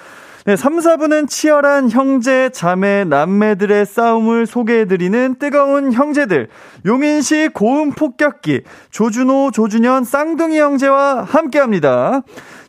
네, 0.47 0.57
3, 0.57 0.77
4부는 0.77 1.27
치열한 1.27 1.89
형제, 1.89 2.51
자매, 2.51 3.05
남매들의 3.05 3.87
싸움을 3.87 4.45
소개해드리는 4.45 5.37
뜨거운 5.39 5.91
형제들. 5.91 6.49
용인시 6.85 7.49
고음 7.55 7.93
폭격기, 7.93 8.61
조준호, 8.91 9.53
조준현, 9.53 10.05
쌍둥이 10.05 10.59
형제와 10.59 11.23
함께 11.23 11.61
합니다. 11.61 12.21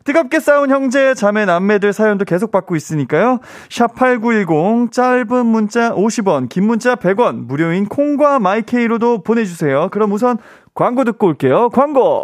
뜨겁게 0.06 0.39
싸운 0.39 0.70
형제, 0.70 1.15
자매, 1.15 1.46
남매들 1.46 1.91
사연도 1.91 2.26
계속 2.26 2.52
받고 2.52 2.76
있으니까요. 2.76 3.39
샵8910, 3.70 4.91
짧은 4.91 5.46
문자 5.48 5.94
50원, 5.96 6.48
긴 6.48 6.68
문자 6.68 6.96
100원, 6.96 7.48
무료인 7.48 7.88
콩과 7.88 8.38
마이케이로도 8.39 9.24
보내주세요. 9.24 9.89
그럼 9.91 10.12
우선 10.12 10.38
광고 10.76 11.04
듣고 11.04 11.26
올게요. 11.28 11.70
광고! 11.70 12.24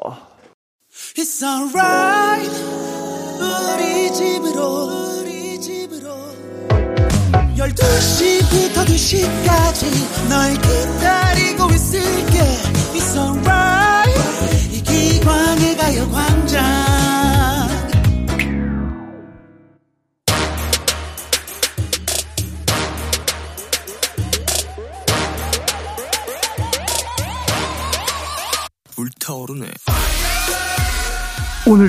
It's 0.92 1.42
alright 1.42 2.52
우리 3.40 4.14
집으로 4.14 5.22
우리 5.22 5.60
집으로 5.60 6.12
12시부터 7.58 8.86
2시까지 8.86 10.30
널 10.30 10.54
기다리고 10.54 11.70
있을게 11.74 12.40
It's 12.94 13.18
alright 13.18 13.71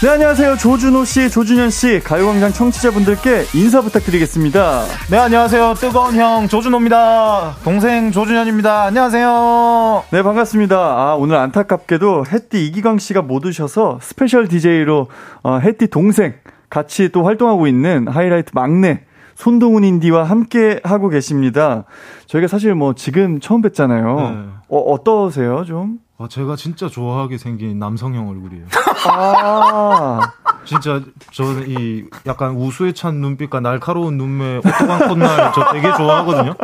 네, 0.00 0.10
안녕하세요. 0.10 0.58
조준호 0.58 1.04
씨, 1.04 1.28
조준현 1.28 1.70
씨, 1.70 1.98
가요광장 1.98 2.52
청취자분들께 2.52 3.46
인사 3.56 3.80
부탁드리겠습니다. 3.80 4.82
네, 5.10 5.18
안녕하세요. 5.18 5.74
뜨거운 5.74 6.14
형 6.14 6.46
조준호입니다. 6.46 7.56
동생 7.64 8.12
조준현입니다. 8.12 8.84
안녕하세요. 8.84 10.04
네, 10.12 10.22
반갑습니다. 10.22 10.76
아, 10.76 11.16
오늘 11.18 11.34
안타깝게도 11.34 12.26
햇디 12.30 12.64
이기광 12.68 12.98
씨가 12.98 13.22
못 13.22 13.44
오셔서 13.44 13.98
스페셜 14.00 14.46
DJ로 14.46 15.08
어, 15.42 15.58
햇띠 15.58 15.88
동생 15.88 16.34
같이 16.70 17.08
또 17.08 17.24
활동하고 17.24 17.66
있는 17.66 18.06
하이라이트 18.06 18.52
막내 18.54 19.00
손동훈 19.34 19.82
인디와 19.82 20.22
함께 20.22 20.78
하고 20.84 21.08
계십니다. 21.08 21.86
저희가 22.26 22.46
사실 22.46 22.72
뭐 22.76 22.94
지금 22.94 23.40
처음 23.40 23.62
뵀잖아요. 23.62 24.16
네. 24.16 24.38
어, 24.68 24.78
어떠세요, 24.78 25.64
좀? 25.64 25.98
아, 26.20 26.26
제가 26.28 26.56
진짜 26.56 26.88
좋아하게 26.88 27.38
생긴 27.38 27.78
남성형 27.78 28.28
얼굴이에요. 28.28 28.64
아, 29.06 30.20
진짜 30.66 31.00
저는 31.30 31.66
이 31.68 32.04
약간 32.26 32.56
우수에 32.56 32.92
찬 32.92 33.20
눈빛과 33.20 33.60
날카로운 33.60 34.18
눈매 34.18 34.56
오토방 34.56 35.08
콧날 35.10 35.52
저 35.54 35.70
되게 35.72 35.92
좋아하거든요. 35.96 36.54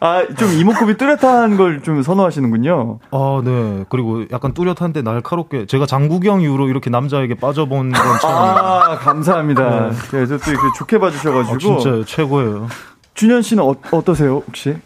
아, 0.00 0.26
좀 0.36 0.50
이목구비 0.52 0.98
뚜렷한 0.98 1.56
걸 1.56 1.80
좀 1.82 2.02
선호하시는군요. 2.02 2.98
아, 3.10 3.40
네. 3.42 3.84
그리고 3.88 4.24
약간 4.30 4.52
뚜렷한데 4.52 5.00
날카롭게 5.00 5.64
제가 5.64 5.86
장국영 5.86 6.42
이후로 6.42 6.68
이렇게 6.68 6.90
남자에게 6.90 7.36
빠져본 7.36 7.92
건 7.92 8.18
처음이에요. 8.20 8.56
아, 8.56 8.98
감사합니다. 8.98 9.90
그래서 10.10 10.36
또 10.36 10.50
이렇게 10.50 10.66
좋게 10.76 10.98
봐주셔 10.98 11.32
가지고. 11.32 11.54
아, 11.54 11.78
진짜 11.78 12.04
최고예요. 12.04 12.68
준현 13.14 13.40
씨는 13.40 13.62
어, 13.64 13.74
어떠세요, 13.90 14.42
혹시? 14.46 14.76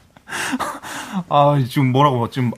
아, 1.29 1.59
지금 1.69 1.91
뭐라고 1.91 2.31
지금 2.31 2.53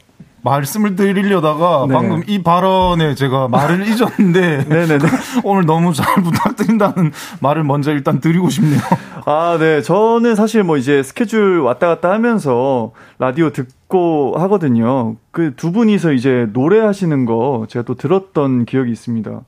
말씀을 0.45 0.95
드리려다가 0.95 1.87
네. 1.89 1.95
방금 1.95 2.23
이 2.27 2.43
발언에 2.43 3.15
제가 3.15 3.49
말을 3.49 3.87
잊었는데 3.89 4.65
네네네. 4.69 4.99
오늘 5.43 5.65
너무 5.67 5.93
잘 5.95 6.23
부탁드린다는 6.23 7.13
말을 7.41 7.65
먼저 7.65 7.91
일단 7.93 8.21
드리고 8.21 8.51
싶네요. 8.51 8.79
아, 9.27 9.57
네. 9.59 9.81
저는 9.81 10.35
사실 10.35 10.63
뭐 10.63 10.77
이제 10.77 11.03
스케줄 11.03 11.61
왔다 11.61 11.89
갔다 11.89 12.11
하면서 12.13 12.93
라디오 13.19 13.51
듣고 13.51 14.35
하거든요. 14.39 15.17
그 15.31 15.55
두 15.57 15.73
분이서 15.73 16.13
이제 16.13 16.47
노래하시는 16.53 17.25
거 17.25 17.67
제가 17.69 17.85
또 17.85 17.95
들었던 17.95 18.67
기억이 18.67 18.93
있습니다. 18.93 19.41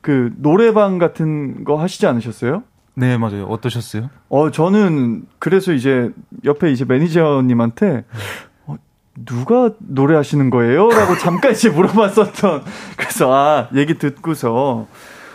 그 0.00 0.32
노래방 0.36 0.98
같은 0.98 1.64
거 1.64 1.76
하시지 1.80 2.06
않으셨어요? 2.06 2.62
네, 2.94 3.18
맞아요. 3.18 3.44
어떠셨어요? 3.46 4.08
어, 4.28 4.50
저는 4.52 5.24
그래서 5.40 5.72
이제 5.72 6.10
옆에 6.44 6.70
이제 6.70 6.84
매니저님한테 6.84 8.04
어, 8.06 8.55
누가 9.24 9.70
노래하시는 9.78 10.50
거예요? 10.50 10.88
라고 10.90 11.16
잠깐 11.16 11.52
이제 11.52 11.70
물어봤었던. 11.70 12.64
그래서 12.96 13.32
아, 13.32 13.68
얘기 13.74 13.96
듣고서 13.98 14.86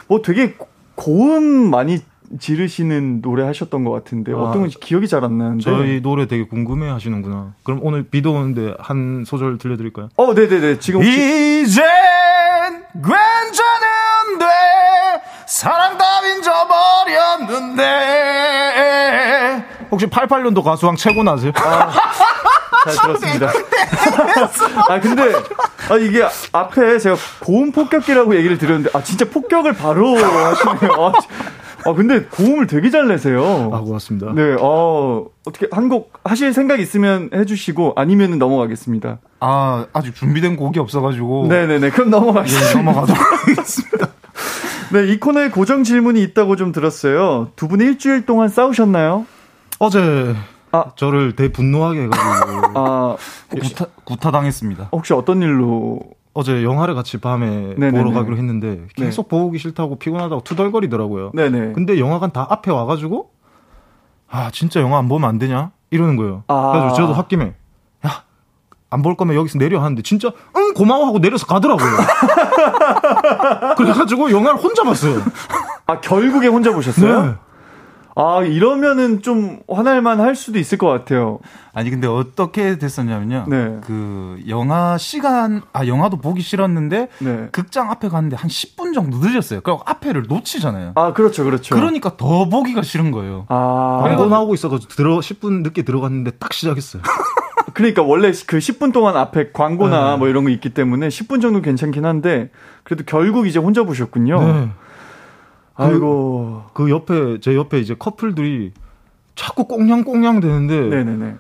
뭐 0.08 0.22
되게 0.22 0.56
고음 0.96 1.44
많이 1.72 2.00
지르시는 2.40 3.22
노래 3.22 3.44
하셨던 3.44 3.84
것 3.84 3.92
같은데 3.92 4.32
아, 4.34 4.38
어떤 4.38 4.62
건지 4.62 4.78
기억이 4.80 5.08
잘 5.08 5.24
안 5.24 5.38
나는데. 5.38 5.64
저희 5.64 6.02
노래 6.02 6.28
되게 6.28 6.46
궁금해 6.48 6.90
하시는구나. 6.90 7.54
그럼 7.64 7.80
오늘 7.84 8.04
비도 8.04 8.32
오는데 8.34 8.76
한 8.80 9.24
소절 9.26 9.58
들려드릴까요? 9.58 10.10
어, 10.16 10.34
네네네. 10.34 10.80
지금 10.80 11.02
혹시 11.02 11.62
이젠 11.64 11.84
괜찮은데 12.94 14.46
사랑 15.48 15.98
따윈 15.98 16.42
저버렸는데 16.42 17.84
혹시 19.92 20.08
88년도 20.08 20.64
가수왕 20.64 20.96
최고 20.96 21.24
나세요? 21.24 21.52
잘 22.86 22.96
들었습니다. 22.96 23.52
아 24.90 25.00
근데 25.00 25.34
아 25.90 25.98
이게 25.98 26.24
앞에 26.52 27.00
제가 27.00 27.16
고음 27.42 27.72
폭격기라고 27.72 28.36
얘기를 28.36 28.58
드렸는데 28.58 28.90
아 28.94 29.04
진짜 29.04 29.26
폭격을 29.30 29.74
바로 29.74 30.16
하시네요. 30.18 30.92
아, 30.94 31.20
지- 31.20 31.28
아 31.86 31.94
근데 31.94 32.24
고음을 32.26 32.68
되게 32.68 32.90
잘 32.90 33.08
내세요. 33.08 33.70
아 33.74 33.80
고맙습니다. 33.80 34.34
네, 34.34 34.56
어 34.60 35.26
어떻게 35.46 35.68
한 35.72 35.90
곡 35.90 36.14
하실 36.24 36.54
생각 36.54 36.80
있으면 36.80 37.30
해주시고 37.34 37.94
아니면은 37.96 38.38
넘어가겠습니다. 38.40 39.18
아, 39.40 39.86
아직 39.94 40.14
준비된 40.16 40.56
곡이 40.56 40.80
없어가지고. 40.80 41.48
네네네. 41.50 41.90
그럼 41.90 42.10
넘어가겠습니다. 42.12 42.70
예, 42.70 42.74
넘어가도록 42.76 43.20
하겠습니다. 43.50 44.08
네, 44.94 45.08
이 45.08 45.20
코너에 45.20 45.50
고정 45.50 45.84
질문이 45.84 46.22
있다고 46.22 46.56
좀 46.58 46.72
들었어요. 46.72 47.50
두 47.56 47.68
분이 47.68 47.84
일주일 47.84 48.26
동안 48.26 48.50
싸우셨나요? 48.50 49.26
어제 49.80 50.36
아. 50.72 50.86
저를 50.96 51.36
대분노하게 51.36 52.04
해가지고 52.04 52.62
아 52.80 53.16
구타, 53.50 53.86
구타당했습니다. 54.04 54.90
혹시 54.92 55.14
어떤 55.14 55.42
일로? 55.42 56.00
어제 56.34 56.64
영화를 56.64 56.96
같이 56.96 57.18
밤에 57.18 57.76
네네네. 57.78 57.92
보러 58.04 58.12
가기로 58.14 58.38
했는데 58.38 58.86
계속 58.96 59.28
보기 59.28 59.58
싫다고 59.58 59.98
피곤하다고 60.00 60.44
투덜거리더라고요. 60.44 61.32
네네. 61.34 61.74
근데 61.74 62.00
영화관 62.00 62.32
다 62.32 62.48
앞에 62.50 62.72
와가지고 62.72 63.30
아 64.30 64.50
진짜 64.54 64.80
영화 64.80 64.98
안 64.98 65.10
보면 65.10 65.28
안 65.28 65.40
되냐 65.40 65.72
이러는 65.90 66.16
거예요. 66.16 66.44
아. 66.48 66.72
그래서 66.72 66.96
저도 66.96 67.14
홧김에 67.14 67.54
야 68.06 68.24
안 68.94 69.02
볼 69.04 69.16
거면 69.16 69.36
여기서 69.38 69.58
내려 69.58 69.80
하는데 69.82 70.02
진짜 70.02 70.32
응 70.58 70.74
고마워 70.74 71.06
하고 71.08 71.20
내려서 71.20 71.46
가더라고요. 71.46 71.90
그래가지고 73.78 74.32
영화를 74.32 74.60
혼자 74.60 74.84
봤어요. 74.84 75.22
아 75.88 76.00
결국에 76.02 76.48
혼자 76.48 76.74
보셨어요? 76.74 77.22
네. 77.24 77.34
아 78.16 78.42
이러면은 78.44 79.22
좀 79.22 79.60
화날만 79.70 80.20
할 80.20 80.36
수도 80.36 80.60
있을 80.60 80.78
것 80.78 80.88
같아요. 80.88 81.40
아니, 81.74 81.90
근데 81.90 82.08
어떻게 82.08 82.78
됐었냐면요. 82.78 83.46
네. 83.48 83.78
그, 83.86 84.38
영화 84.50 84.98
시간, 84.98 85.62
아, 85.72 85.86
영화도 85.88 86.18
보기 86.18 86.42
싫었는데, 86.42 87.08
네. 87.20 87.48
극장 87.52 87.90
앞에 87.90 88.10
갔는데 88.10 88.36
한 88.36 88.50
10분 88.50 88.94
정도 88.94 89.20
늦었어요. 89.20 89.62
그리고 89.62 89.82
앞에를 89.86 90.26
놓치잖아요. 90.28 90.94
아 90.96 91.14
그렇죠, 91.14 91.44
그렇죠. 91.44 91.76
그러니까 91.76 92.18
더 92.18 92.50
보기가 92.50 92.82
싫은 92.82 93.12
거예요. 93.12 93.46
아 93.48 94.02
광고 94.04 94.26
나오고 94.26 94.54
있어가지고 94.54 94.94
들어 94.94 95.20
10분 95.20 95.64
늦게 95.64 95.84
들어갔는데 95.84 96.32
딱 96.32 96.54
시작했어요. 96.54 97.02
그러니까 97.74 98.02
원래 98.02 98.32
그 98.46 98.58
10분 98.58 98.92
동안 98.92 99.16
앞에 99.16 99.52
광고나 99.54 100.12
네. 100.12 100.18
뭐 100.18 100.28
이런 100.28 100.44
거 100.44 100.50
있기 100.50 100.70
때문에 100.70 101.08
10분 101.08 101.42
정도 101.42 101.62
괜찮긴 101.62 102.06
한데 102.06 102.50
그래도 102.84 103.04
결국 103.06 103.48
이제 103.48 103.60
혼자 103.60 103.84
보셨군요. 103.84 104.72
네. 105.80 105.86
아이고. 105.86 106.64
그 106.74 106.90
옆에 106.90 107.40
제 107.40 107.56
옆에 107.56 107.80
이제 107.80 107.96
커플들이 107.98 108.72
자꾸 109.36 109.66
꽁냥꽁냥 109.66 110.40
되는데 110.40 110.80
네네네. 110.82 111.36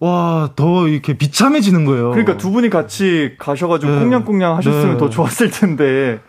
와 0.00 0.48
더 0.56 0.88
이렇게 0.88 1.16
비참해지는 1.18 1.84
거예요. 1.84 2.10
그러니까 2.10 2.36
두 2.36 2.50
분이 2.50 2.70
같이 2.70 3.34
가셔가지고 3.38 3.92
네. 3.92 3.98
꽁냥꽁냥 4.00 4.56
하셨으면 4.56 4.92
네. 4.92 4.98
더 4.98 5.10
좋았을 5.10 5.50
텐데. 5.50 6.20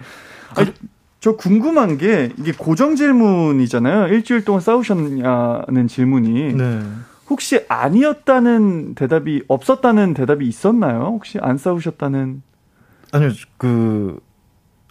아니, 0.56 0.72
저 1.20 1.36
궁금한 1.36 1.98
게 1.98 2.32
이게 2.38 2.52
고정 2.52 2.96
질문이잖아요. 2.96 4.08
일주일 4.08 4.44
동안 4.44 4.60
싸우셨냐는 4.62 5.88
질문이 5.88 6.54
네. 6.56 6.82
혹시 7.30 7.64
아니었다는 7.70 8.96
대답이 8.96 9.44
없었다는 9.48 10.14
대답이 10.16 10.46
있었나요? 10.48 11.12
혹시 11.14 11.38
안 11.42 11.58
싸우셨다는 11.58 12.42
아니요 13.14 13.30
그 13.58 14.20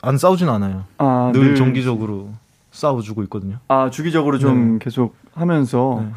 안 0.02 0.16
싸우진 0.16 0.48
않아요. 0.48 0.84
아, 0.96 1.30
늘 1.34 1.42
늘 1.42 1.54
정기적으로 1.56 2.30
싸워주고 2.70 3.22
있거든요. 3.24 3.58
아, 3.68 3.90
주기적으로 3.90 4.38
좀 4.38 4.72
네. 4.72 4.78
계속 4.84 5.14
하면서 5.34 6.02
네. 6.04 6.12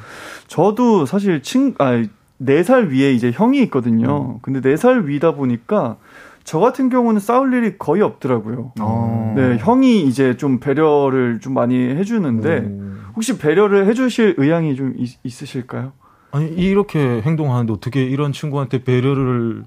저도 0.48 1.06
사실 1.06 1.42
친, 1.42 1.76
아, 1.80 2.04
4살 2.42 2.90
위에 2.90 3.14
이제 3.14 3.32
형이 3.32 3.62
있거든요. 3.64 4.40
근데 4.42 4.60
4살 4.62 5.06
위다 5.06 5.34
보니까 5.34 5.98
저 6.44 6.60
같은 6.60 6.90
경우는 6.90 7.20
싸울 7.22 7.54
일이 7.54 7.78
거의 7.78 8.02
없더라고요. 8.02 8.74
어. 8.82 9.34
네, 9.38 9.58
형이 9.58 10.04
이제 10.06 10.36
좀 10.36 10.60
배려를 10.60 11.40
좀 11.40 11.54
많이 11.54 11.76
해주는데 11.78 12.70
혹시 13.16 13.38
배려를 13.38 13.88
해주실 13.88 14.36
의향이 14.38 14.76
좀 14.76 14.94
있, 14.98 15.18
있으실까요? 15.24 15.94
아니 16.32 16.48
이렇게 16.48 17.22
행동하는데 17.22 17.72
어떻게 17.72 18.04
이런 18.04 18.34
친구한테 18.34 18.84
배려를 18.84 19.64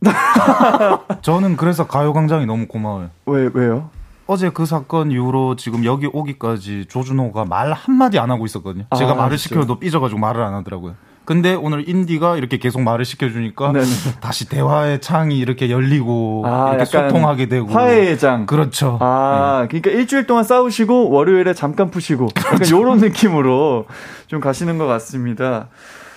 저는 1.22 1.56
그래서 1.56 1.86
가요광장이 1.86 2.46
너무 2.46 2.66
고마워요. 2.66 3.10
왜, 3.26 3.50
왜요? 3.52 3.90
어제 4.28 4.50
그 4.50 4.66
사건 4.66 5.10
이후로 5.10 5.56
지금 5.56 5.86
여기 5.86 6.06
오기까지 6.06 6.84
조준호가 6.86 7.46
말 7.46 7.72
한마디 7.72 8.18
안 8.18 8.30
하고 8.30 8.44
있었거든요. 8.44 8.84
제가 8.96 9.12
아, 9.12 9.14
말을 9.14 9.38
진짜요? 9.38 9.62
시켜도 9.62 9.80
삐져가지고 9.80 10.20
말을 10.20 10.42
안 10.42 10.52
하더라고요. 10.52 10.96
근데 11.24 11.54
오늘 11.54 11.88
인디가 11.88 12.36
이렇게 12.36 12.58
계속 12.58 12.82
말을 12.82 13.06
시켜주니까 13.06 13.72
네네. 13.72 13.86
다시 14.20 14.46
대화의 14.48 15.00
창이 15.00 15.38
이렇게 15.38 15.70
열리고 15.70 16.42
아, 16.46 16.74
이렇게 16.74 16.84
소통하게 16.84 17.48
되고 17.48 17.68
화해의 17.68 18.18
장. 18.18 18.44
그렇죠. 18.44 18.98
아, 19.00 19.66
그러니까 19.68 19.90
일주일 19.90 20.26
동안 20.26 20.44
싸우시고 20.44 21.08
월요일에 21.10 21.54
잠깐 21.54 21.90
푸시고 21.90 22.28
약간 22.36 22.70
요런 22.70 22.98
느낌으로 22.98 23.86
좀 24.26 24.40
가시는 24.40 24.76
것 24.76 24.86
같습니다. 24.86 25.68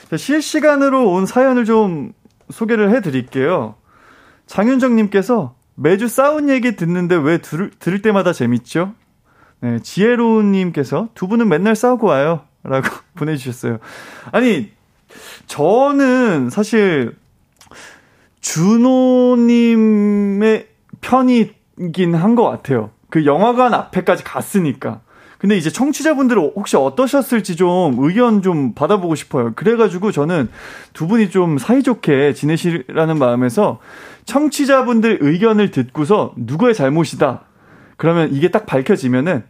자, 0.10 0.18
실시간으로 0.18 1.12
온 1.12 1.26
사연을 1.26 1.64
좀 1.64 2.12
소개를 2.50 2.94
해 2.94 3.00
드릴게요. 3.00 3.76
장윤정 4.48 4.98
님께서 4.98 5.56
매주 5.76 6.08
싸운 6.08 6.50
얘기 6.50 6.76
듣는데 6.76 7.16
왜 7.16 7.38
들을, 7.40 7.72
들을 7.80 8.02
때마다 8.02 8.34
재밌죠? 8.34 8.94
네, 9.62 9.80
지혜로운 9.82 10.52
님께서 10.52 11.10
두 11.14 11.28
분은 11.28 11.48
맨날 11.50 11.76
싸우고 11.76 12.08
와요. 12.08 12.42
라고 12.64 12.88
보내주셨어요. 13.16 13.80
아니, 14.32 14.72
저는 15.48 16.50
사실 16.50 17.16
준호님의 19.22 20.68
편이긴 21.02 22.16
한 22.16 22.36
것 22.36 22.44
같아요. 22.50 22.92
그 23.10 23.26
영화관 23.26 23.74
앞에까지 23.74 24.24
갔으니까. 24.24 25.02
근데 25.38 25.58
이제 25.58 25.72
청취자분들은 25.72 26.52
혹시 26.56 26.78
어떠셨을지 26.78 27.56
좀 27.56 27.96
의견 27.98 28.44
좀 28.44 28.74
받아보고 28.76 29.16
싶어요. 29.16 29.54
그래가지고 29.56 30.12
저는 30.12 30.50
두 30.94 31.08
분이 31.08 31.32
좀 31.32 31.58
사이좋게 31.58 32.34
지내시라는 32.34 33.18
마음에서 33.18 33.80
청취자분들 34.36 35.18
의견을 35.22 35.72
듣고서 35.72 36.32
누구의 36.38 36.74
잘못이다. 36.74 37.42
그러면 37.98 38.30
이게 38.32 38.50
딱 38.50 38.66
밝혀지면은 38.66 39.44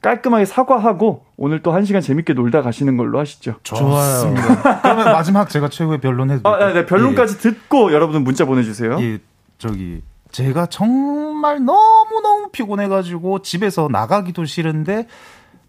깔끔하게 0.00 0.44
사과하고 0.44 1.24
오늘 1.36 1.60
또 1.60 1.72
한 1.72 1.84
시간 1.84 2.00
재밌게 2.00 2.34
놀다 2.34 2.62
가시는 2.62 2.96
걸로 2.96 3.18
하시죠. 3.18 3.56
좋아요. 3.64 4.34
그러면 4.82 5.06
마지막 5.06 5.50
제가 5.50 5.68
최후의 5.68 5.98
변론 6.00 6.30
해도 6.30 6.48
아, 6.48 6.72
네, 6.72 6.86
변론까지 6.86 7.38
듣고 7.38 7.92
여러분들 7.92 8.20
문자 8.20 8.44
보내주세요. 8.44 8.96
예, 9.00 9.04
예, 9.14 9.18
저기 9.58 10.02
제가 10.30 10.66
정말 10.66 11.64
너무 11.64 12.20
너무 12.22 12.48
피곤해가지고 12.52 13.42
집에서 13.42 13.88
나가기도 13.90 14.44
싫은데 14.44 15.08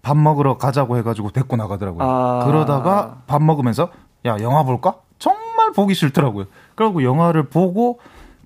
밥 0.04 0.16
먹으러 0.16 0.58
가자고 0.58 0.98
해가지고 0.98 1.32
데리고 1.32 1.56
나가더라고요. 1.56 2.08
아. 2.08 2.46
그러다가 2.46 3.22
밥 3.26 3.42
먹으면서 3.42 3.90
야 4.28 4.38
영화 4.42 4.62
볼까? 4.64 4.96
정말 5.18 5.72
보기 5.72 5.96
싫더라고요. 5.96 6.46
그리고 6.76 7.04
영화를 7.04 7.50
보고 7.50 8.00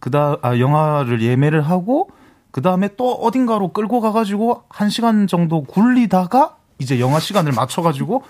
그다 0.04 0.36
아 0.42 0.60
영화를 0.60 1.22
예매를 1.22 1.62
하고 1.62 2.10
그 2.52 2.62
다음에 2.62 2.90
또 2.98 3.14
어딘가로 3.14 3.70
끌고 3.70 4.02
가가지고 4.02 4.64
한 4.68 4.90
시간 4.90 5.28
정도 5.28 5.64
굴리다가 5.64 6.58
이제 6.78 7.00
영화 7.00 7.22
시간을 7.22 7.54
맞춰가지고 7.54 8.22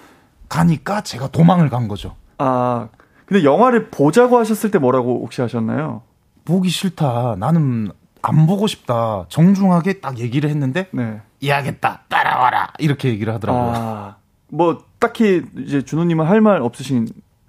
가니까 0.50 1.02
제가 1.02 1.30
도망을 1.30 1.72
간 1.72 1.88
거죠. 1.88 2.16
아, 2.38 2.90
근데 3.26 3.44
영화를 3.44 3.90
보자고 3.90 4.38
하셨을 4.38 4.70
때 4.70 4.78
뭐라고 4.78 5.22
혹시 5.24 5.42
하셨나요? 5.42 6.04
보기 6.46 6.70
싫다. 6.70 7.38
나는 7.40 7.92
안 8.22 8.46
보고 8.46 8.68
싶다. 8.68 9.26
정중하게 9.30 10.00
딱 10.00 10.20
얘기를 10.20 10.52
했는데 10.52 10.90
네. 10.92 11.22
이해하겠다. 11.40 12.04
따라와라. 12.08 12.74
이렇게 12.78 13.10
얘기를 13.10 13.34
하더라고요. 13.34 13.74
아, 13.76 14.16
뭐 14.50 14.84
딱히 15.00 15.42
이제 15.58 15.82
준호님은 15.82 16.28
할 16.28 16.40
말 16.40 16.62
없으신 16.62 17.08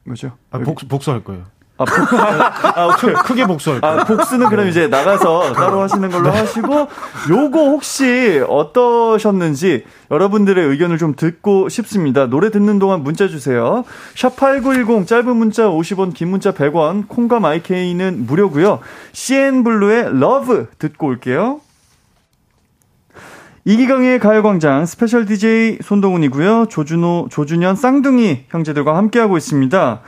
거죠? 0.09 0.33
아, 0.51 0.59
복, 0.61 0.79
복수할 0.89 1.23
거예요. 1.23 1.45
아, 1.77 1.85
복, 1.85 2.15
아, 2.79 2.87
오케이. 2.87 3.13
크게 3.15 3.47
복수할 3.47 3.81
거예요. 3.81 4.01
아, 4.01 4.05
복수는 4.05 4.49
그럼 4.49 4.69
이제 4.69 4.87
나가서 4.87 5.55
따로 5.55 5.81
하시는 5.81 6.09
걸로 6.09 6.31
하시고, 6.31 6.89
요거 7.29 7.59
혹시 7.59 8.45
어떠셨는지 8.49 9.85
여러분들의 10.11 10.65
의견을 10.65 10.99
좀 10.99 11.15
듣고 11.17 11.69
싶습니다. 11.69 12.27
노래 12.27 12.51
듣는 12.51 12.79
동안 12.79 13.03
문자 13.03 13.27
주세요. 13.27 13.85
샵 14.15 14.37
8910 14.37 15.09
짧은 15.09 15.37
문자 15.37 15.65
50원, 15.65 16.15
긴 16.15 16.29
문자 16.29 16.53
100원, 16.53 17.09
콩과 17.09 17.41
마이케이는 17.41 18.25
무료고요 18.27 18.79
CN블루의 19.13 20.21
Love 20.21 20.69
듣고 20.79 21.09
올게요. 21.09 21.61
이기광의 23.67 24.19
가요광장 24.19 24.85
스페셜 24.85 25.25
DJ 25.25 25.79
손동훈이고요. 25.83 26.67
조준호, 26.69 27.29
조준현, 27.31 27.77
쌍둥이 27.77 28.45
형제들과 28.51 28.97
함께하고 28.97 29.39
있습니다. 29.39 30.01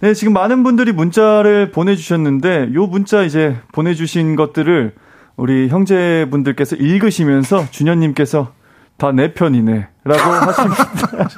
네, 0.00 0.12
지금 0.12 0.32
많은 0.32 0.64
분들이 0.64 0.90
문자를 0.92 1.70
보내주셨는데 1.70 2.70
요 2.74 2.86
문자 2.86 3.22
이제 3.22 3.56
보내주신 3.72 4.34
것들을 4.34 4.92
우리 5.36 5.68
형제분들께서 5.68 6.76
읽으시면서 6.76 7.70
준현님께서 7.70 8.52
다 8.98 9.12
내 9.12 9.34
편이네 9.34 9.88
라고 10.04 10.20
하십니다. 10.32 11.28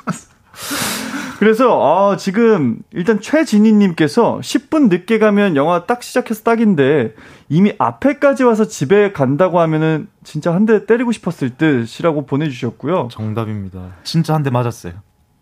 그래서 1.39 2.11
아, 2.13 2.17
지금 2.17 2.79
일단 2.93 3.21
최진희님께서 3.21 4.41
10분 4.43 4.89
늦게 4.89 5.19
가면 5.21 5.55
영화 5.55 5.87
딱 5.87 6.03
시작해서 6.03 6.43
딱인데 6.43 7.15
이미 7.49 7.73
앞에까지 7.79 8.43
와서 8.45 8.65
집에 8.67 9.13
간다고 9.13 9.61
하면은 9.61 10.09
진짜 10.25 10.53
한 10.53 10.67
대 10.67 10.85
때리고 10.85 11.13
싶었을 11.13 11.51
듯이라고 11.57 12.27
보내주셨고요. 12.27 13.09
정답입니다. 13.13 13.93
진짜 14.03 14.35
한 14.35 14.43
대 14.43 14.51
맞았어요. 14.51 14.95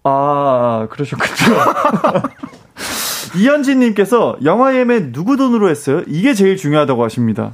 아 0.05 0.86
그러셨군요. 0.90 1.57
이현진님께서 3.36 4.36
영화 4.44 4.76
예매 4.76 5.12
누구 5.12 5.36
돈으로 5.36 5.68
했어요? 5.68 6.03
이게 6.07 6.34
제일 6.34 6.57
중요하다고 6.57 7.03
하십니다. 7.05 7.53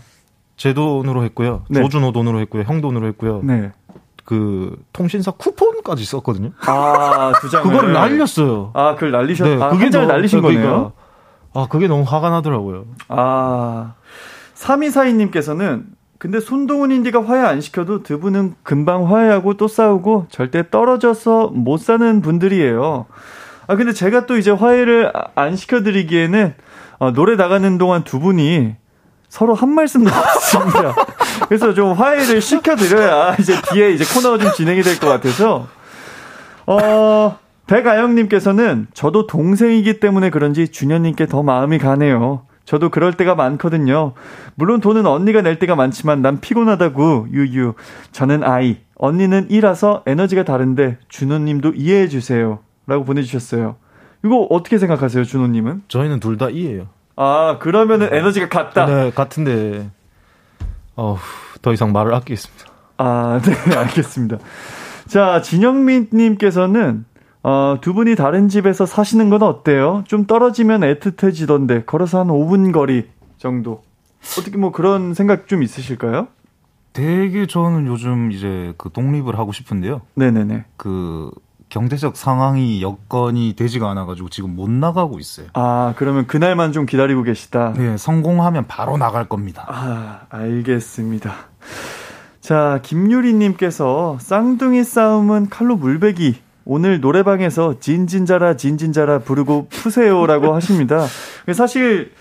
제 0.57 0.75
돈으로 0.75 1.25
했고요. 1.25 1.65
네. 1.71 1.81
조준호 1.81 2.13
돈으로 2.13 2.41
했고요. 2.41 2.63
형 2.67 2.81
돈으로 2.81 3.07
했고요. 3.09 3.41
네. 3.43 3.73
그 4.33 4.83
통신사 4.95 5.31
쿠폰까지 5.33 6.07
썼거든요. 6.07 6.53
아, 6.67 7.33
두 7.39 7.51
장을. 7.51 7.69
그거를 7.71 7.93
날렸어요. 7.93 8.71
아, 8.73 8.95
그걸 8.95 9.11
날리셨, 9.11 9.47
네, 9.47 9.63
아, 9.63 9.69
그게 9.69 9.91
잘 9.91 10.07
날리신 10.07 10.41
그러니까, 10.41 10.63
거네요. 10.63 10.93
아, 11.53 11.67
그게 11.69 11.87
너무 11.87 12.03
화가 12.07 12.31
나더라고요. 12.31 12.87
아, 13.09 13.93
3242님께서는 14.55 15.83
근데 16.17 16.41
손동훈 16.41 16.93
인디가 16.93 17.23
화해 17.23 17.43
안 17.43 17.61
시켜도 17.61 18.05
두 18.05 18.21
분은 18.21 18.55
금방 18.63 19.13
화해하고 19.13 19.59
또 19.59 19.69
싸우고 19.69 20.29
절대 20.31 20.71
떨어져서 20.71 21.49
못 21.49 21.77
사는 21.79 22.23
분들이에요. 22.23 23.05
아, 23.67 23.77
근데 23.77 23.93
제가 23.93 24.25
또 24.25 24.39
이제 24.39 24.51
화해를 24.51 25.13
아- 25.15 25.25
안 25.35 25.57
시켜드리기에는 25.57 26.55
어, 27.01 27.13
노래 27.13 27.37
나가는 27.37 27.77
동안 27.77 28.03
두 28.05 28.19
분이 28.19 28.77
서로 29.33 29.55
한 29.55 29.71
말씀도 29.71 30.11
없습니다. 30.11 30.95
그래서 31.49 31.73
좀 31.73 31.95
화해를 31.95 32.43
시켜드려야 32.43 33.37
이제 33.41 33.59
뒤에 33.73 33.93
이제 33.93 34.05
코너가 34.05 34.37
좀 34.37 34.53
진행이 34.53 34.83
될 34.83 35.01
것 35.01 35.09
같아서 35.09 35.69
어, 36.67 37.39
백아영님께서는 37.67 38.89
저도 38.93 39.27
동생이기 39.27 40.01
때문에 40.01 40.29
그런지 40.29 40.69
준현님께 40.69 41.27
더 41.29 41.43
마음이 41.43 41.79
가네요. 41.79 42.43
저도 42.67 42.91
그럴 42.91 43.15
때가 43.15 43.35
많거든요. 43.35 44.13
물론 44.55 44.81
돈은 44.83 45.07
언니가 45.07 45.41
낼 45.41 45.59
때가 45.59 45.77
많지만 45.77 46.21
난 46.21 46.41
피곤하다고, 46.41 47.29
유유. 47.33 47.73
저는 48.13 48.45
아이, 48.45 48.77
언니는 48.97 49.47
이라서 49.51 50.03
에너지가 50.05 50.45
다른데, 50.45 50.99
준호님도 51.09 51.73
이해해 51.75 52.09
주세요. 52.09 52.59
라고 52.87 53.05
보내주셨어요. 53.05 53.77
이거 54.25 54.47
어떻게 54.51 54.77
생각하세요, 54.79 55.25
준호님은? 55.25 55.85
저희는 55.89 56.21
둘 56.21 56.37
다 56.37 56.51
이예요. 56.51 56.87
아, 57.17 57.59
그러면은 57.61 58.09
에너지가 58.13 58.49
같다. 58.49 58.87
네, 58.87 59.11
같은데, 59.11 59.91
어, 60.97 61.19
더 61.61 61.73
이상 61.73 61.93
말을 61.93 62.15
아끼겠습니다. 62.15 62.67
아, 62.99 63.41
네, 63.43 63.53
알겠습니다. 63.77 64.39
자, 65.07 65.43
진영민 65.43 66.09
님께서는, 66.13 67.05
어, 67.43 67.77
두 67.81 67.93
분이 67.93 68.15
다른 68.17 68.49
집에서 68.49 68.87
사시는 68.87 69.31
건 69.31 69.43
어때요? 69.43 70.05
좀 70.07 70.27
떨어지면 70.27 70.81
애틋해지던데, 70.81 71.87
걸어서 71.87 72.21
한 72.21 72.29
5분 72.29 72.73
거리 72.73 73.09
정도. 73.39 73.83
어떻게 74.39 74.57
뭐 74.57 74.71
그런 74.71 75.15
생각 75.15 75.49
좀 75.49 75.63
있으실까요? 75.63 76.29
되게 76.93 77.47
저는 77.47 77.87
요즘 77.87 78.31
이제 78.31 78.75
그 78.77 78.91
독립을 78.91 79.39
하고 79.39 79.53
싶은데요. 79.53 80.03
네네네. 80.15 80.65
그 80.77 81.31
경제적 81.73 82.19
상황이 82.19 82.83
여건이 82.83 83.55
되지가 83.57 83.91
않아가지고 83.93 84.29
지금 84.29 84.55
못 84.55 84.69
나가고 84.71 85.19
있어요. 85.19 85.47
아, 85.55 85.95
그러면 85.97 86.27
그날만 86.27 86.73
좀 86.73 86.85
기다리고 86.85 87.23
계시다. 87.23 87.73
네, 87.75 87.97
성공하면 87.97 88.67
바로 88.67 88.99
나갈 88.99 89.27
겁니다. 89.27 89.65
아, 89.69 90.21
알겠습니다. 90.29 91.33
자, 92.43 92.81
김유리님께서 92.83 94.19
쌍둥이 94.21 94.85
싸움은 94.85 95.49
칼로 95.49 95.77
물베기. 95.77 96.43
오늘 96.67 97.01
노래방에서 97.01 97.81
진진자라 97.81 98.59
진진자라 98.59 99.21
부르고 99.21 99.69
푸세요라고 99.71 100.53
하십니다. 100.57 101.07
사실 101.55 102.13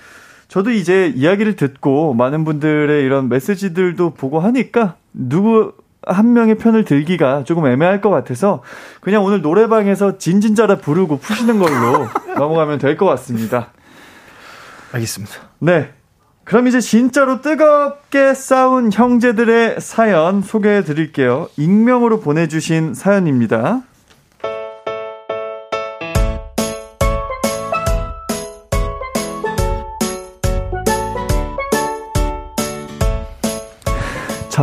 저도 0.48 0.72
이제 0.72 1.12
이야기를 1.14 1.58
듣고 1.58 2.14
많은 2.14 2.46
분들의 2.46 3.04
이런 3.04 3.28
메시지들도 3.28 4.14
보고 4.14 4.40
하니까 4.40 4.96
누구 5.14 5.74
한 6.08 6.34
명의 6.34 6.56
편을 6.58 6.84
들기가 6.86 7.44
조금 7.44 7.68
애매할 7.68 8.02
것 8.02 8.10
같아서 8.10 8.64
그냥 9.02 9.24
오늘 9.24 9.42
노래방에서 9.42 10.18
진진자라 10.18 10.78
부르고 10.78 11.18
푸시는 11.20 11.60
걸로 11.60 12.08
넘어가면 12.38 12.80
될 12.80 12.98
것 12.98 13.06
같습니다. 13.06 13.70
알겠습니다. 14.92 15.34
네. 15.60 15.92
그럼 16.44 16.68
이제 16.68 16.82
진짜로 16.82 17.42
뜨겁게 17.42 18.34
싸운 18.34 18.92
형제들의 18.92 19.80
사연 19.80 20.42
소개해 20.42 20.84
드릴게요. 20.84 21.48
익명으로 21.56 22.20
보내주신 22.20 22.94
사연입니다. 22.96 23.82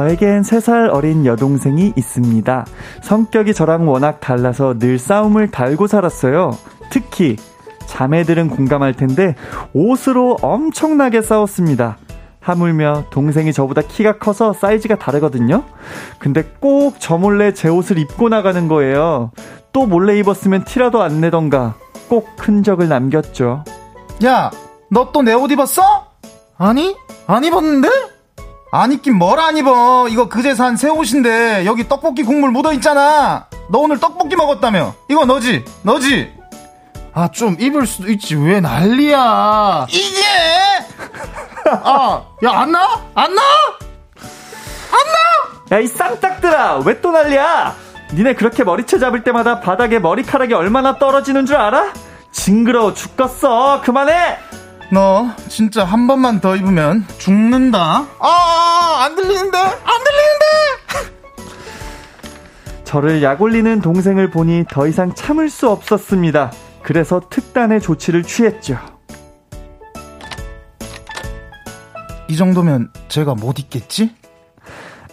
저에겐 0.03 0.43
3살 0.43 0.95
어린 0.95 1.27
여동생이 1.27 1.93
있습니다. 1.97 2.67
성격이 3.03 3.53
저랑 3.53 3.89
워낙 3.89 4.21
달라서 4.21 4.79
늘 4.79 4.97
싸움을 4.97 5.51
달고 5.51 5.89
살았어요. 5.89 6.57
특히 6.89 7.37
자매들은 7.89 8.49
공감할 8.51 8.95
텐데 8.95 9.35
옷으로 9.73 10.37
엄청나게 10.41 11.21
싸웠습니다. 11.23 11.97
하물며 12.39 13.07
동생이 13.11 13.53
저보다 13.53 13.83
키가 13.83 14.19
커서 14.19 14.53
사이즈가 14.53 14.95
다르거든요. 14.95 15.65
근데 16.21 16.45
꼭 16.61 16.95
저 17.01 17.19
몰래 17.19 17.53
제 17.53 17.69
옷을 17.69 17.99
입고 17.99 18.29
나가는 18.29 18.69
거예요. 18.69 19.33
또 19.73 19.85
몰래 19.87 20.17
입었으면 20.21 20.63
티라도 20.65 21.03
안 21.03 21.21
내던가 21.21 21.75
꼭 22.09 22.29
흔적을 22.39 22.89
남겼죠. 22.89 23.65
야, 24.25 24.53
너 24.93 25.11
또 25.11 25.23
내 25.23 25.33
옷 25.35 25.51
입었어? 25.51 25.83
아니, 26.57 26.95
안 27.27 27.43
입었는데? 27.43 27.89
안 28.71 28.93
입긴 28.93 29.17
뭘 29.19 29.39
안 29.41 29.57
입어. 29.57 30.09
이거 30.09 30.29
그제 30.29 30.55
산 30.55 30.77
새 30.77 30.89
옷인데 30.89 31.65
여기 31.65 31.89
떡볶이 31.89 32.23
국물 32.23 32.51
묻어 32.51 32.73
있잖아. 32.75 33.47
너 33.71 33.79
오늘 33.79 33.99
떡볶이 33.99 34.37
먹었다며. 34.37 34.95
이거 35.09 35.25
너지? 35.25 35.65
너지? 35.83 36.33
아, 37.15 37.29
좀 37.29 37.57
입을 37.59 37.87
수도 37.87 38.11
있지. 38.11 38.37
왜 38.37 38.61
난리야? 38.61 39.87
이게! 39.89 40.23
아, 41.71 42.23
야, 42.45 42.51
안 42.51 42.73
나? 42.73 43.03
안 43.15 43.35
나? 43.35 43.43
야이 45.71 45.87
쌍딱들아 45.87 46.79
왜 46.87 47.01
또 47.03 47.11
난리야? 47.11 47.75
니네 48.15 48.35
그렇게 48.37 48.65
머리채 48.65 48.99
잡을 48.99 49.23
때마다 49.23 49.61
바닥에 49.61 49.99
머리카락이 49.99 50.55
얼마나 50.55 50.99
떨어지는 50.99 51.45
줄 51.45 51.57
알아? 51.57 51.93
징그러워 52.33 52.95
죽겠어 52.95 53.83
그만해 53.83 54.39
너 54.91 55.31
진짜 55.49 55.85
한 55.85 56.07
번만 56.07 56.41
더 56.41 56.57
입으면 56.57 57.07
죽는다. 57.19 58.07
아, 58.19 59.01
안 59.05 59.15
들리는데? 59.15 59.59
안 59.59 60.05
들리는데? 60.05 60.45
저를 62.85 63.23
약올리는 63.23 63.81
동생을 63.83 64.31
보니 64.31 64.65
더 64.71 64.87
이상 64.87 65.15
참을 65.15 65.51
수 65.51 65.69
없었습니다. 65.69 66.53
그래서 66.83 67.21
특단의 67.29 67.83
조치를 67.83 68.23
취했죠. 68.23 68.79
이 72.29 72.37
정도면 72.37 72.91
제가 73.09 73.35
못 73.35 73.59
입겠지? 73.59 74.15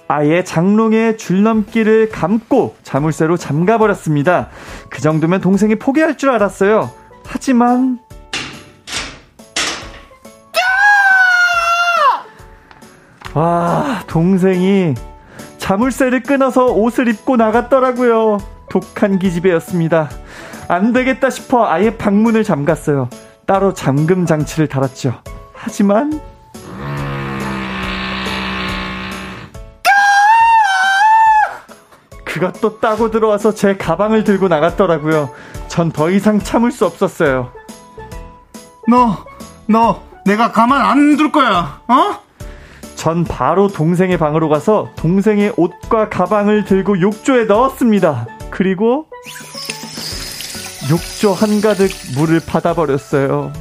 아예 0.07 0.43
장롱에 0.43 1.17
줄넘기를 1.17 2.09
감고 2.09 2.75
자물쇠로 2.83 3.35
잠가버렸습니다. 3.35 4.49
그 4.89 5.01
정도면 5.01 5.41
동생이 5.41 5.75
포기할 5.75 6.17
줄 6.17 6.29
알았어요. 6.29 6.91
하지만 7.25 7.99
와 13.35 14.01
동생이 14.07 14.95
자물쇠를 15.57 16.23
끊어서 16.23 16.67
옷을 16.67 17.07
입고 17.09 17.35
나갔더라고요. 17.35 18.37
독한 18.69 19.19
기집애였습니다. 19.19 20.09
안 20.67 20.93
되겠다 20.93 21.29
싶어 21.29 21.67
아예 21.67 21.95
방문을 21.97 22.43
잠갔어요. 22.43 23.09
따로 23.45 23.73
잠금 23.73 24.25
장치를 24.25 24.67
달았죠. 24.67 25.21
하지만 25.53 26.19
그것도 32.25 32.79
따고 32.79 33.11
들어와서 33.11 33.53
제 33.53 33.77
가방을 33.77 34.23
들고 34.23 34.47
나갔더라고요. 34.47 35.29
전 35.67 35.91
더 35.91 36.09
이상 36.09 36.39
참을 36.39 36.71
수 36.71 36.85
없었어요. 36.85 37.51
너, 38.87 39.17
너, 39.67 40.01
내가 40.25 40.51
가만 40.51 40.81
안 40.81 41.17
둘 41.17 41.31
거야, 41.31 41.81
어? 41.87 42.24
전 42.95 43.23
바로 43.23 43.67
동생의 43.67 44.17
방으로 44.17 44.49
가서 44.49 44.89
동생의 44.95 45.53
옷과 45.57 46.09
가방을 46.09 46.65
들고 46.65 47.01
욕조에 47.01 47.45
넣었습니다. 47.45 48.27
그리고 48.49 49.07
욕조 50.89 51.33
한가득 51.33 51.89
물을 52.15 52.39
받아버렸어요. 52.39 53.51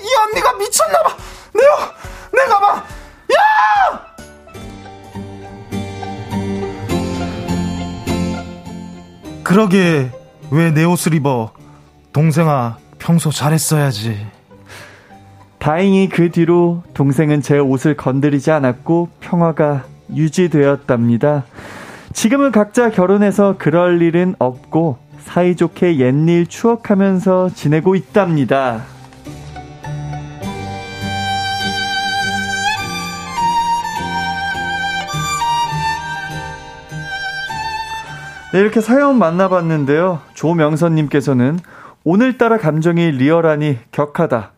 이 0.00 0.08
언니가 0.28 0.52
미쳤나봐. 0.54 1.16
내가 1.54 1.94
내가 2.32 2.60
봐. 2.60 2.74
야! 2.76 4.06
그러게 9.42 10.10
왜 10.50 10.70
내 10.72 10.84
옷을 10.84 11.14
입어? 11.14 11.52
동생아 12.12 12.78
평소 12.98 13.30
잘했어야지. 13.30 14.26
다행히 15.66 16.08
그 16.08 16.30
뒤로 16.30 16.84
동생은 16.94 17.42
제 17.42 17.58
옷을 17.58 17.96
건드리지 17.96 18.52
않았고 18.52 19.08
평화가 19.18 19.82
유지되었답니다. 20.14 21.42
지금은 22.12 22.52
각자 22.52 22.88
결혼해서 22.88 23.56
그럴 23.58 24.00
일은 24.00 24.36
없고 24.38 24.98
사이좋게 25.18 25.98
옛일 25.98 26.46
추억하면서 26.46 27.50
지내고 27.54 27.96
있답니다. 27.96 28.84
네, 38.52 38.60
이렇게 38.60 38.80
사연 38.80 39.18
만나봤는데요. 39.18 40.20
조명선님께서는 40.34 41.58
오늘따라 42.04 42.56
감정이 42.58 43.10
리얼하니 43.10 43.78
격하다. 43.90 44.52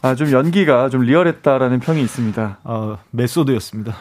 아, 0.00 0.14
좀 0.14 0.30
연기가 0.30 0.88
좀 0.90 1.02
리얼했다라는 1.02 1.80
평이 1.80 2.00
있습니다. 2.02 2.58
아, 2.62 2.96
메소드였습니다. 3.10 3.96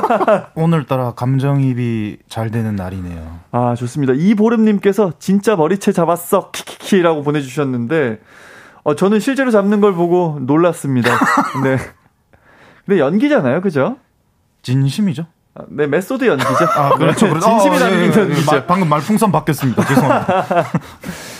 오늘따라 0.56 1.12
감정입이 1.12 2.16
잘 2.28 2.50
되는 2.50 2.74
날이네요. 2.74 3.40
아, 3.52 3.74
좋습니다. 3.74 4.14
이보름님께서 4.16 5.12
진짜 5.18 5.54
머리채 5.54 5.92
잡았어. 5.92 6.50
키키키라고 6.50 7.22
보내주셨는데, 7.22 8.20
어, 8.84 8.94
저는 8.94 9.20
실제로 9.20 9.50
잡는 9.50 9.82
걸 9.82 9.92
보고 9.94 10.38
놀랐습니다. 10.40 11.10
네. 11.62 11.76
근데 12.86 13.00
연기잖아요. 13.00 13.60
그죠? 13.60 13.98
진심이죠? 14.62 15.26
아, 15.56 15.62
네, 15.68 15.86
메소드 15.86 16.26
연기죠. 16.26 16.64
아, 16.74 16.94
그렇죠. 16.96 17.28
그렇죠. 17.28 17.46
진심이 17.46 17.74
어, 17.74 17.76
예, 17.76 17.80
담긴 17.80 17.98
예, 18.00 18.04
예. 18.16 18.20
연기죠. 18.22 18.50
말- 18.50 18.66
방금 18.66 18.88
말풍선 18.88 19.30
바뀌었습니다. 19.30 19.84
죄송합니다. 19.84 20.44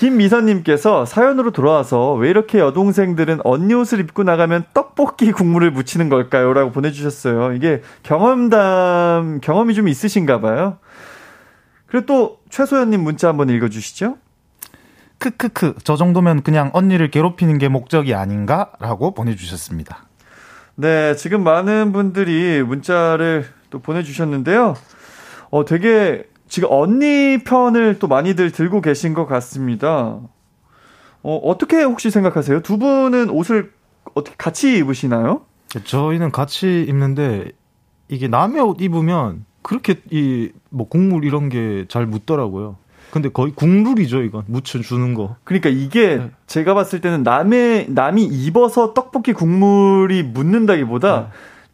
김미선님께서 0.00 1.04
사연으로 1.04 1.50
돌아와서 1.50 2.14
왜 2.14 2.30
이렇게 2.30 2.58
여동생들은 2.58 3.40
언니 3.44 3.74
옷을 3.74 4.00
입고 4.00 4.22
나가면 4.22 4.64
떡볶이 4.72 5.30
국물을 5.30 5.70
묻히는 5.70 6.08
걸까요? 6.08 6.54
라고 6.54 6.72
보내주셨어요. 6.72 7.52
이게 7.52 7.82
경험담, 8.02 9.40
경험이 9.42 9.74
좀 9.74 9.88
있으신가 9.88 10.40
봐요. 10.40 10.78
그리고 11.86 12.06
또 12.06 12.38
최소연님 12.48 13.02
문자 13.02 13.28
한번 13.28 13.50
읽어주시죠. 13.50 14.16
크크크. 15.18 15.74
저 15.84 15.96
정도면 15.96 16.44
그냥 16.44 16.70
언니를 16.72 17.10
괴롭히는 17.10 17.58
게 17.58 17.68
목적이 17.68 18.14
아닌가 18.14 18.72
라고 18.80 19.12
보내주셨습니다. 19.12 20.06
네, 20.76 21.14
지금 21.16 21.44
많은 21.44 21.92
분들이 21.92 22.62
문자를 22.62 23.44
또 23.68 23.80
보내주셨는데요. 23.80 24.76
어, 25.50 25.64
되게 25.66 26.24
지금 26.50 26.68
언니 26.70 27.38
편을 27.44 27.98
또 27.98 28.08
많이들 28.08 28.50
들고 28.50 28.80
계신 28.82 29.14
것 29.14 29.24
같습니다. 29.26 30.18
어, 31.22 31.36
어떻게 31.36 31.82
혹시 31.82 32.10
생각하세요? 32.10 32.60
두 32.60 32.76
분은 32.76 33.30
옷을 33.30 33.72
어떻게 34.14 34.34
같이 34.36 34.76
입으시나요? 34.78 35.42
저희는 35.84 36.32
같이 36.32 36.84
입는데 36.88 37.52
이게 38.08 38.26
남의 38.28 38.60
옷 38.60 38.80
입으면 38.82 39.46
그렇게 39.62 40.00
이 40.10 40.50
뭐 40.72 40.88
국물 40.88 41.24
이런 41.24 41.48
게 41.48 41.84
잘 41.88 42.06
묻더라고요. 42.06 42.76
근데 43.10 43.28
거의 43.28 43.52
국룰이죠, 43.52 44.22
이건. 44.22 44.44
묻혀주는 44.46 45.14
거. 45.14 45.34
그러니까 45.42 45.68
이게 45.68 46.16
네. 46.16 46.30
제가 46.46 46.74
봤을 46.74 47.00
때는 47.00 47.24
남의 47.24 47.86
남이 47.90 48.24
입어서 48.24 48.94
떡볶이 48.94 49.32
국물이 49.32 50.22
묻는다기보다 50.22 51.20
네. 51.20 51.26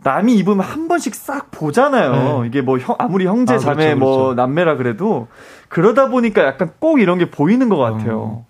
남이 0.07 0.37
입으면 0.37 0.61
한 0.61 0.87
번씩 0.87 1.17
싹 1.17 1.51
보잖아요. 1.51 2.43
네. 2.43 2.47
이게 2.47 2.61
뭐 2.61 2.79
형, 2.79 2.95
아무리 2.97 3.27
형제 3.27 3.55
아, 3.55 3.59
자매 3.59 3.87
그렇죠, 3.87 3.99
뭐 3.99 4.17
그렇죠. 4.19 4.35
남매라 4.35 4.77
그래도 4.77 5.27
그러다 5.69 6.11
보니까 6.11 6.45
약간 6.45 6.71
꼭 6.79 7.01
이런 7.01 7.19
게 7.19 7.29
보이는 7.29 7.69
것 7.69 7.77
같아요. 7.77 8.21
어. 8.21 8.47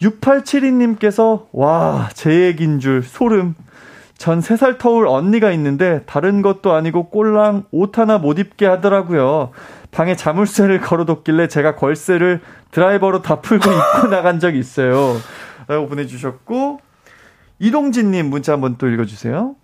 6872님께서 0.00 1.46
와, 1.50 2.08
제 2.14 2.42
얘기인 2.42 2.78
줄 2.78 3.02
소름. 3.02 3.56
전 4.16 4.38
3살 4.38 4.78
터울 4.78 5.08
언니가 5.08 5.50
있는데 5.50 6.02
다른 6.06 6.40
것도 6.42 6.72
아니고 6.72 7.08
꼴랑 7.08 7.64
옷 7.72 7.98
하나 7.98 8.18
못 8.18 8.38
입게 8.38 8.64
하더라고요. 8.64 9.50
방에 9.90 10.14
자물쇠를 10.14 10.80
걸어뒀길래 10.80 11.48
제가 11.48 11.74
걸쇠를 11.74 12.42
드라이버로 12.70 13.22
다 13.22 13.40
풀고 13.40 13.64
입고 13.98 14.06
나간 14.08 14.38
적이 14.38 14.60
있어요. 14.60 15.16
라고 15.66 15.88
보내주셨고 15.88 16.78
이동진님 17.58 18.30
문자 18.30 18.52
한번 18.52 18.76
또 18.78 18.88
읽어주세요. 18.88 19.56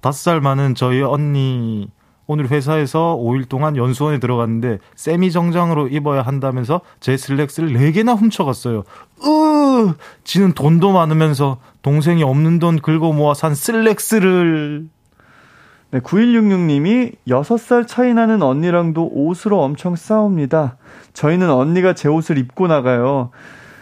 다섯 0.00 0.18
살 0.18 0.40
많은 0.40 0.74
저희 0.74 1.02
언니 1.02 1.90
오늘 2.26 2.48
회사에서 2.48 3.18
5일 3.20 3.48
동안 3.48 3.76
연수원에 3.76 4.20
들어갔는데 4.20 4.78
세미 4.94 5.32
정장으로 5.32 5.88
입어야 5.88 6.22
한다면서 6.22 6.80
제 7.00 7.16
슬랙스를 7.16 7.70
4개나 7.70 8.16
훔쳐갔어요. 8.16 8.84
으, 9.24 9.94
지는 10.22 10.52
돈도 10.52 10.92
많으면서 10.92 11.58
동생이 11.82 12.22
없는 12.22 12.60
돈 12.60 12.80
긁어 12.80 13.12
모아 13.12 13.34
산 13.34 13.54
슬랙스를 13.54 14.88
네, 15.90 15.98
9166님이 15.98 17.16
6살 17.26 17.88
차이 17.88 18.14
나는 18.14 18.42
언니랑도 18.42 19.10
옷으로 19.12 19.60
엄청 19.60 19.96
싸웁니다. 19.96 20.76
저희는 21.14 21.50
언니가 21.50 21.94
제 21.94 22.08
옷을 22.08 22.38
입고 22.38 22.68
나가요. 22.68 23.30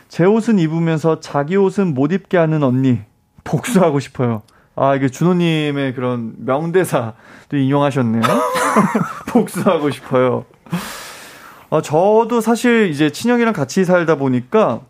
제 0.09 0.25
옷은 0.25 0.59
입으면서 0.59 1.21
자기 1.21 1.57
옷은 1.57 1.93
못 1.93 2.13
입게 2.13 2.39
하는 2.39 2.63
언니. 2.63 3.01
복수하고 3.45 4.01
싶어요. 4.01 4.43
아, 4.81 4.95
이게 4.95 5.09
준호님의 5.09 5.95
그런 5.95 6.35
명대사도 6.39 7.57
인용하셨네요. 7.57 8.23
복수하고 9.29 9.91
싶어요. 9.91 10.45
어, 11.71 11.83
저도 11.83 12.41
사실 12.41 12.89
이제 12.91 13.11
친형이랑 13.11 13.53
같이 13.53 13.85
살다 13.85 14.15
보니까 14.17 14.81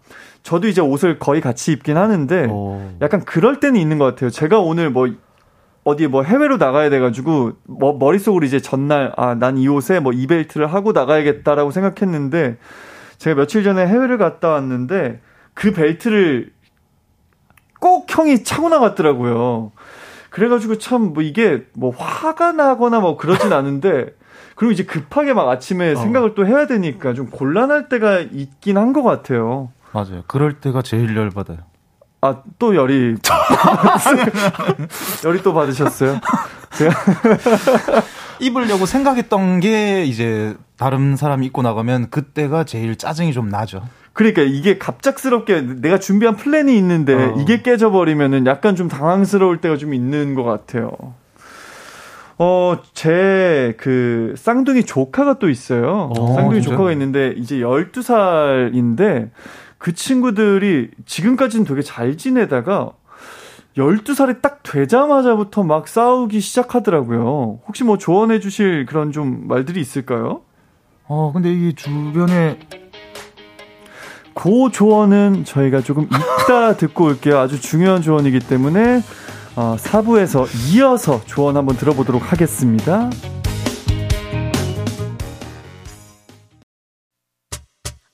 저도 0.43 0.68
이제 0.68 0.80
옷을 0.80 1.18
거의 1.18 1.41
같이 1.41 1.72
입긴 1.72 1.97
하는데 1.97 2.47
어. 2.51 2.97
약간 3.01 3.24
그럴 3.24 3.61
때는 3.61 3.80
있는 3.80 3.99
것 3.99 4.05
같아요. 4.05 4.30
제가 4.30 4.61
오늘 4.61 4.91
뭐 4.91 5.09
어디 5.84 6.07
뭐 6.07 6.22
해외로 6.22 6.59
나가야 6.59 6.91
돼가지고 6.91 7.53
뭐 7.66 7.97
머릿속으로 7.99 8.45
이제 8.45 8.61
전날 8.61 9.12
아 9.16 9.34
난 9.34 9.57
이 9.57 9.66
옷에 9.68 10.01
뭐 10.01 10.12
이벨트를 10.12 10.66
하고 10.72 10.93
나가야겠다라고 10.93 11.70
생각했는데 11.70 12.59
제가 13.16 13.36
며칠 13.36 13.64
전에 13.64 13.86
해외를 13.86 14.18
갔다 14.18 14.51
왔는데 14.51 15.20
그 15.55 15.72
벨트를 15.72 16.51
꼭 17.80 18.07
형이 18.09 18.45
차고 18.45 18.68
나갔더라고요. 18.68 19.72
그래가지고 20.39 20.78
참 20.78 21.12
뭐 21.12 21.22
이게 21.22 21.64
뭐 21.74 21.93
화가 21.97 22.53
나거나 22.53 23.01
뭐 23.01 23.16
그러진 23.16 23.53
않은데 23.53 24.07
그리고 24.55 24.72
이제 24.72 24.84
급하게 24.84 25.34
막 25.34 25.49
아침에 25.49 25.95
생각을 25.95 26.34
또 26.34 26.47
해야 26.47 26.66
되니까 26.66 27.14
좀 27.14 27.28
곤란할 27.30 27.89
때가 27.89 28.20
있긴 28.20 28.76
한 28.78 28.93
것 28.93 29.03
같아요. 29.03 29.70
맞아요. 29.93 30.22
그럴 30.26 30.55
때가 30.61 30.82
제일 30.82 31.16
열받아요. 31.16 31.59
아, 32.20 32.43
또 32.59 32.74
열이. 32.74 33.16
열이 35.24 35.43
또 35.43 35.55
받으셨어요? 35.55 36.20
제가, 36.72 36.95
입으려고 38.41 38.86
생각했던 38.86 39.61
게 39.61 40.05
이제 40.05 40.57
다른 40.76 41.16
사람이 41.16 41.47
입고 41.47 41.62
나가면 41.62 42.11
그때가 42.11 42.64
제일 42.64 42.97
짜증이 42.97 43.32
좀 43.32 43.49
나죠. 43.49 43.82
그러니까 44.19 44.43
이게 44.43 44.79
갑작스럽게 44.79 45.61
내가 45.81 46.01
준비한 46.01 46.35
플랜이 46.35 46.77
있는데 46.77 47.14
어. 47.14 47.37
이게 47.39 47.62
깨져버리면은 47.62 48.47
약간 48.47 48.75
좀 48.75 48.89
당황스러울 48.89 49.61
때가 49.61 49.77
좀 49.77 49.95
있는 49.95 50.35
것 50.35 50.43
같아요. 50.43 50.91
어, 52.37 52.79
제 52.95 53.75
그 53.79 54.35
쌍둥이 54.37 54.83
조카가 54.83 55.39
또 55.39 55.49
있어요. 55.49 56.11
어, 56.19 56.35
쌍둥이 56.35 56.62
진짜요? 56.62 56.77
조카가 56.77 56.91
있는데 56.93 57.33
이제 57.37 57.59
12살인데 57.59 59.31
그 59.79 59.95
친구들이 59.95 60.91
지금까지는 61.07 61.64
되게 61.64 61.83
잘 61.83 62.16
지내다가 62.16 62.91
12살이 63.77 64.43
딱 64.43 64.64
되자마자부터 64.64 65.62
막 65.62 65.87
싸우기 65.87 66.41
시작하더라고요. 66.41 67.61
혹시 67.69 67.85
뭐 67.85 67.99
조언해 67.99 68.41
주실 68.41 68.85
그런 68.85 69.12
좀 69.12 69.47
말들이 69.47 69.81
있을까요? 69.81 70.41
어, 71.07 71.31
근데 71.33 71.53
이 71.53 71.73
주변에 71.75 72.59
그 74.41 74.70
조언은 74.72 75.45
저희가 75.45 75.80
조금 75.80 76.05
이따 76.05 76.76
듣고 76.78 77.07
올게요. 77.07 77.41
아주 77.41 77.61
중요한 77.61 78.03
조언이기 78.03 78.39
때문에 78.39 79.03
어, 79.57 79.74
4부에서 79.76 80.47
이어서 80.70 81.20
조언 81.26 81.57
한번 81.57 81.76
들어보도록 81.76 82.30
하겠습니다. 82.30 83.11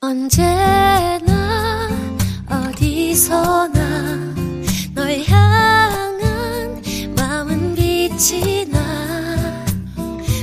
언제나 0.01 1.89
어디서나 2.49 4.35
널 4.95 5.20
향한 5.29 6.83
마음은 7.14 7.75
빛이 7.75 8.66
나 8.70 8.81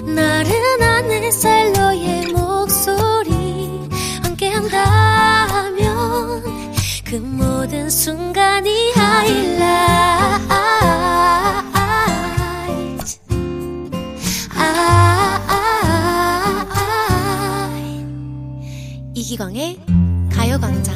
나른한 0.06 1.12
햇살 1.12 1.74
너의 1.74 2.28
목소리 2.28 3.21
그 7.12 7.18
모든 7.18 7.90
순간이 7.90 8.94
하이라이트 8.94 9.60
이기광의 19.14 19.80
가요광장 20.34 20.96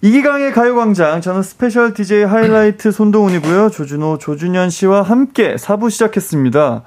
이기광의 0.00 0.52
가요광장 0.54 1.20
저는 1.20 1.42
스페셜 1.42 1.92
DJ 1.92 2.22
하이라이트 2.22 2.90
손동훈이고요. 2.90 3.68
조준호, 3.68 4.16
조준현 4.16 4.70
씨와 4.70 5.02
함께 5.02 5.56
4부 5.56 5.90
시작했습니다. 5.90 6.84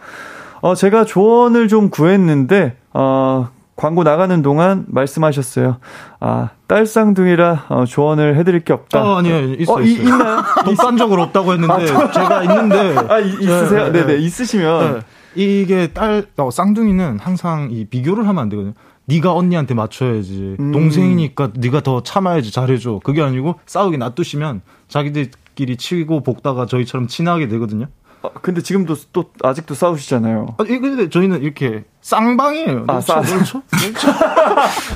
어, 0.61 0.73
제가 0.73 1.05
조언을 1.05 1.67
좀 1.67 1.91
구했는데 1.91 2.77
어, 2.93 3.49
광고 3.79 4.03
나가는 4.03 4.41
동안 4.41 4.83
말씀하셨어요. 4.89 5.77
아, 6.19 6.49
딸 6.67 6.85
쌍둥이라 6.85 7.67
어, 7.69 7.85
조언을 7.85 8.35
해드릴 8.35 8.65
게 8.65 8.73
없다. 8.73 9.01
어, 9.01 9.17
아니요, 9.19 9.53
있어요. 9.53 9.77
어, 9.77 9.81
이- 9.81 9.93
있어요. 9.93 10.03
있나요? 10.09 10.43
독단적으로 10.65 11.21
없다고 11.23 11.53
했는데 11.53 11.85
제가 11.85 12.43
있는데 12.43 12.95
아, 13.07 13.19
이- 13.19 13.29
있으세요? 13.39 13.89
네, 13.93 14.05
네. 14.05 14.17
있으시면. 14.17 14.93
네. 14.95 14.99
이게 15.35 15.87
딸 15.93 16.25
어, 16.35 16.51
쌍둥이는 16.51 17.19
항상 17.21 17.69
이 17.71 17.85
비교를 17.85 18.27
하면 18.27 18.41
안 18.41 18.49
되거든요. 18.49 18.73
네가 19.05 19.33
언니한테 19.33 19.75
맞춰야지. 19.75 20.57
음. 20.59 20.71
동생이니까 20.73 21.51
네가 21.55 21.79
더 21.79 22.03
참아야지 22.03 22.51
잘해줘. 22.51 22.99
그게 23.05 23.21
아니고 23.21 23.55
싸우기 23.65 23.97
놔두시면 23.97 24.61
자기들끼리 24.89 25.77
치고 25.77 26.23
볶다가 26.23 26.65
저희처럼 26.65 27.07
친하게 27.07 27.47
되거든요. 27.47 27.85
어, 28.21 28.29
근데 28.41 28.61
지금도 28.61 28.95
또 29.13 29.25
아직도 29.43 29.75
싸우시잖아요. 29.75 30.55
아, 30.57 30.63
이- 30.63 30.79
근데 30.79 31.09
저희는 31.09 31.41
이렇게 31.41 31.85
쌍방이에요. 32.01 32.83
아, 32.87 32.99
쌍- 32.99 33.21
그렇죠? 33.23 33.61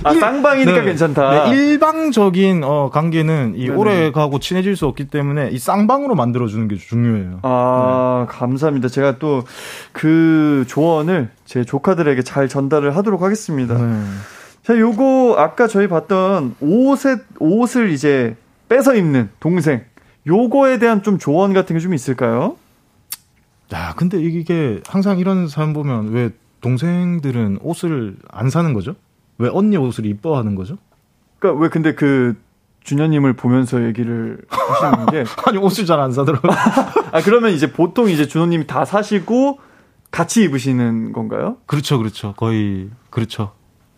아, 0.04 0.12
일- 0.12 0.20
쌍방이니까 0.20 0.80
네. 0.80 0.84
괜찮다. 0.84 1.46
네, 1.50 1.56
일방적인 1.56 2.64
어, 2.66 2.90
관계는 2.92 3.54
이. 3.56 3.70
오래 3.70 4.12
가고 4.12 4.40
친해질 4.40 4.76
수 4.76 4.88
없기 4.88 5.06
때문에 5.06 5.50
이 5.52 5.58
쌍방으로 5.58 6.16
만들어 6.16 6.48
주는 6.48 6.68
게 6.68 6.76
중요해요. 6.76 7.40
아, 7.44 8.26
네. 8.30 8.36
감사합니다. 8.38 8.90
제가 8.90 9.18
또 9.20 9.44
그 9.92 10.66
조언을 10.68 11.30
제 11.46 11.64
조카들에게 11.64 12.22
잘 12.24 12.48
전달을 12.50 12.96
하도록 12.98 13.22
하겠습니다. 13.22 13.76
네. 13.76 14.04
자, 14.64 14.78
요거 14.78 15.36
아까 15.38 15.68
저희 15.68 15.88
봤던 15.88 16.56
옷에 16.60 17.18
옷을 17.40 17.90
이제 17.92 18.36
뺏어 18.70 18.96
입는 18.96 19.30
동생. 19.40 19.82
요거에 20.26 20.80
대한 20.80 21.04
좀 21.04 21.18
조언 21.20 21.54
같은 21.54 21.76
게 21.76 21.82
좀 21.82 21.94
있을까요? 21.94 22.56
야, 23.74 23.94
근데 23.98 24.20
이게 24.22 24.82
항상 24.88 25.18
이런 25.20 25.48
사람 25.48 25.74
보면 25.74 26.10
왜 26.12 26.30
동생들은 26.62 27.60
옷을 27.62 28.16
안 28.32 28.50
사는 28.50 28.74
거죠? 28.74 28.96
왜 29.38 29.50
언니 29.52 29.76
옷을 29.78 30.06
이뻐하는 30.06 30.56
거죠? 30.56 30.78
그러니까 31.40 31.62
왜 31.62 31.70
근데 31.70 31.94
그 31.96 32.36
준현님을 32.84 33.34
보면서 33.34 33.84
얘기를 33.86 34.38
하시는 34.50 35.06
게 35.08 35.24
아니 35.48 35.58
옷을 35.58 35.86
잘 35.86 36.00
안 36.00 36.12
사더라고요. 36.12 36.52
아, 37.12 37.22
그러면 37.24 37.52
이제 37.52 37.72
보통 37.72 38.10
이제 38.10 38.28
준호님이 38.28 38.68
다 38.68 38.86
사시고 38.86 39.60
같이 40.12 40.44
입으시는 40.44 41.12
건가요? 41.14 41.58
그렇죠, 41.66 41.98
그렇죠. 41.98 42.34
거의 42.38 42.90
그렇죠. 43.10 43.52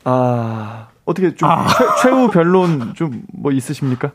아, 0.05 0.88
어떻게 1.03 1.36
좀 1.36 1.49
최, 1.78 1.86
최후 2.09 2.30
변론 2.30 2.93
좀 2.95 3.23
뭐 3.34 3.51
있으십니까? 3.51 4.11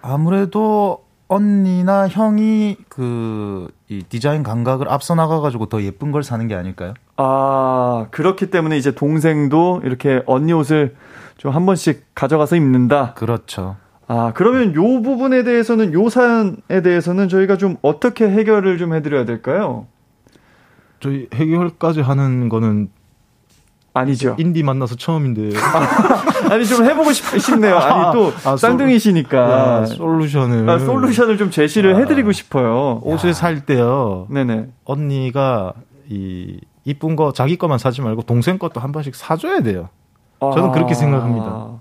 아무래도 0.00 1.04
언니나 1.30 2.08
형이 2.08 2.76
그 2.88 3.68
이 3.90 4.04
디자인 4.08 4.44
감각을 4.44 4.88
앞서 4.88 5.16
나가가지고 5.16 5.66
더 5.66 5.82
예쁜 5.82 6.12
걸 6.12 6.22
사는 6.22 6.46
게 6.46 6.54
아닐까요? 6.54 6.94
아, 7.16 8.06
그렇기 8.12 8.50
때문에 8.50 8.76
이제 8.78 8.94
동생도 8.94 9.80
이렇게 9.84 10.22
언니 10.26 10.52
옷을 10.52 10.94
좀 11.38 11.52
한 11.52 11.66
번씩 11.66 12.06
가져가서 12.14 12.54
입는다. 12.54 13.14
그렇죠. 13.14 13.76
아, 14.06 14.32
그러면 14.34 14.74
요 14.76 15.02
부분에 15.02 15.42
대해서는 15.42 15.92
요 15.92 16.08
사연에 16.08 16.82
대해서는 16.84 17.28
저희가 17.28 17.56
좀 17.56 17.76
어떻게 17.82 18.28
해결을 18.30 18.78
좀 18.78 18.94
해드려야 18.94 19.24
될까요? 19.24 19.86
저희 21.00 21.28
해결까지 21.34 22.00
하는 22.00 22.48
거는 22.48 22.90
아니죠. 23.92 24.36
인디 24.38 24.62
만나서 24.62 24.94
처음인데 24.96 25.50
아니 26.50 26.64
좀 26.66 26.84
해보고 26.84 27.12
싶, 27.12 27.40
싶네요. 27.40 27.76
아니 27.76 28.12
또 28.16 28.32
아, 28.48 28.56
쌍둥이시니까 28.56 29.80
야, 29.82 29.86
솔루션을 29.86 30.68
아, 30.70 30.78
솔루션을 30.78 31.36
좀 31.38 31.50
제시를 31.50 32.00
해드리고 32.00 32.32
싶어요. 32.32 33.00
옷을 33.02 33.34
살 33.34 33.66
때요. 33.66 34.26
네네. 34.30 34.68
언니가 34.84 35.72
이 36.08 36.60
이쁜 36.84 37.16
거 37.16 37.32
자기 37.32 37.56
거만 37.56 37.78
사지 37.78 38.00
말고 38.00 38.22
동생 38.22 38.58
것도 38.58 38.80
한 38.80 38.92
번씩 38.92 39.14
사줘야 39.14 39.60
돼요. 39.60 39.88
저는 40.40 40.72
그렇게 40.72 40.94
생각합니다. 40.94 41.80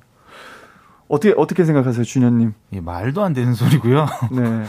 어떻게 1.08 1.34
어떻게 1.38 1.64
생각하세요, 1.66 2.04
준현님? 2.04 2.54
이게 2.72 2.82
말도 2.82 3.24
안 3.24 3.34
되는 3.34 3.54
소리고요. 3.54 4.06
네. 4.32 4.64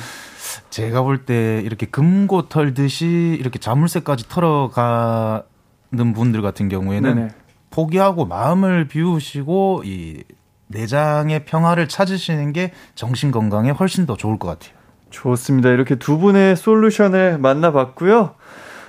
제가 0.71 1.03
볼 1.03 1.25
때 1.27 1.61
이렇게 1.65 1.87
금고 1.87 2.49
털듯이 2.49 3.37
이렇게 3.39 3.59
자물쇠까지 3.59 4.29
털어가는 4.29 5.43
분들 5.91 6.43
같은 6.43 6.69
경우에는 6.69 7.15
네네. 7.15 7.29
포기하고 7.71 8.27
마음을 8.27 8.89
비우시고 8.89 9.83
이 9.85 10.23
내장의 10.69 11.45
평화를 11.45 11.89
찾으시는 11.89 12.53
게 12.53 12.73
정신 12.95 13.31
건강에 13.31 13.71
훨씬 13.71 14.07
더 14.07 14.17
좋을 14.17 14.39
것 14.39 14.49
같아요. 14.49 14.73
좋습니다. 15.11 15.71
이렇게 15.71 15.97
두 15.97 16.19
분의 16.19 16.57
솔루션을 16.57 17.39
만나봤고요. 17.39 18.35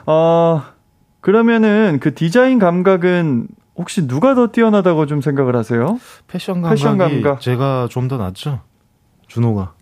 어, 0.06 0.64
그러면은 1.22 2.00
그 2.00 2.14
디자인 2.14 2.60
감각은 2.60 3.48
혹시 3.76 4.08
누가 4.08 4.36
더 4.36 4.48
뛰어나다고 4.48 5.06
좀 5.08 5.22
생각을 5.22 5.56
하세요? 5.56 6.00
패션 6.28 6.62
감각이 6.62 6.76
패션 6.82 6.98
감각. 6.98 7.42
제가 7.42 7.88
좀 7.90 8.08
더 8.08 8.18
낫죠. 8.18 8.60
준호가. 9.28 9.74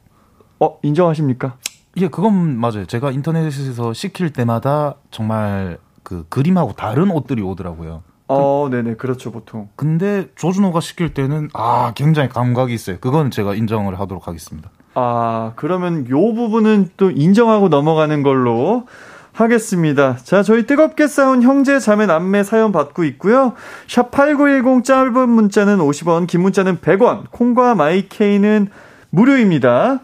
어, 0.59 0.77
인정하십니까? 0.83 1.57
예, 1.97 2.07
그건 2.07 2.55
맞아요. 2.57 2.85
제가 2.85 3.11
인터넷에서 3.11 3.93
시킬 3.93 4.31
때마다 4.31 4.95
정말 5.11 5.79
그 6.03 6.25
그림하고 6.29 6.73
다른 6.73 7.11
옷들이 7.11 7.41
오더라고요. 7.41 8.03
어, 8.27 8.67
네네. 8.69 8.95
그렇죠, 8.95 9.31
보통. 9.31 9.69
근데 9.75 10.27
조준호가 10.35 10.81
시킬 10.81 11.13
때는 11.13 11.49
아 11.53 11.93
굉장히 11.95 12.29
감각이 12.29 12.73
있어요. 12.73 12.97
그건 12.99 13.31
제가 13.31 13.55
인정을 13.55 13.99
하도록 13.99 14.27
하겠습니다. 14.27 14.69
아, 14.93 15.53
그러면 15.55 16.07
요 16.09 16.33
부분은 16.33 16.89
또 16.97 17.09
인정하고 17.09 17.69
넘어가는 17.69 18.21
걸로 18.21 18.85
하겠습니다. 19.33 20.17
자, 20.17 20.43
저희 20.43 20.65
뜨겁게 20.65 21.07
싸운 21.07 21.41
형제 21.41 21.79
자매 21.79 22.05
남매 22.05 22.43
사연 22.43 22.71
받고 22.71 23.03
있고요. 23.05 23.53
샵 23.87 24.11
8910 24.11 24.83
짧은 24.83 25.29
문자는 25.29 25.77
50원, 25.77 26.27
긴 26.27 26.41
문자는 26.41 26.79
100원, 26.79 27.31
콩과 27.31 27.75
마이케이는 27.75 28.69
무료입니다. 29.11 30.01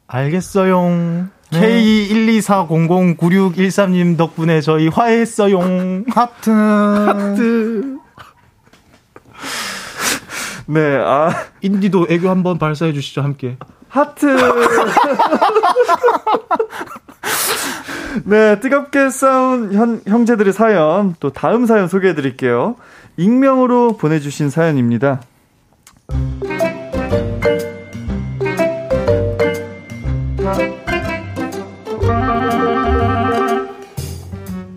알겠어요. 0.06 1.28
네. 1.52 1.60
K124009613님 1.60 4.16
덕분에 4.16 4.62
저희 4.62 4.88
화해했어요. 4.88 5.60
하트. 6.14 6.48
하트. 6.50 7.98
네, 10.68 10.96
아, 10.96 11.30
인디도 11.60 12.06
애교 12.08 12.30
한번 12.30 12.56
발사해 12.58 12.94
주시죠, 12.94 13.20
함께. 13.22 13.58
하트. 13.96 14.26
네, 18.24 18.60
뜨겁게 18.60 19.08
싸운 19.10 19.72
현, 19.72 20.00
형제들의 20.06 20.52
사연, 20.52 21.14
또 21.20 21.30
다음 21.30 21.66
사연 21.66 21.88
소개해 21.88 22.14
드릴게요. 22.14 22.76
익명으로 23.16 23.96
보내주신 23.96 24.50
사연입니다. 24.50 25.20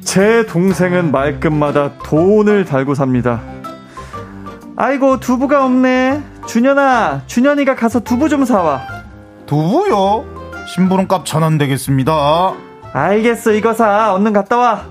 제 0.03 0.45
동생은 0.47 1.11
말끝마다 1.11 1.93
돈을 2.03 2.65
달고 2.65 2.95
삽니다. 2.95 3.41
아이고, 4.75 5.19
두부가 5.19 5.65
없네. 5.65 6.23
준현아, 6.47 7.23
준현이가 7.27 7.75
가서 7.75 7.99
두부 7.99 8.27
좀 8.27 8.43
사와. 8.43 8.98
두부요? 9.49 10.25
심부름값 10.67 11.25
천 11.25 11.41
원 11.41 11.57
되겠습니다. 11.57 12.53
알겠어, 12.93 13.53
이거 13.53 13.73
사. 13.73 14.13
얼른 14.13 14.31
갔다 14.31 14.57
와. 14.57 14.85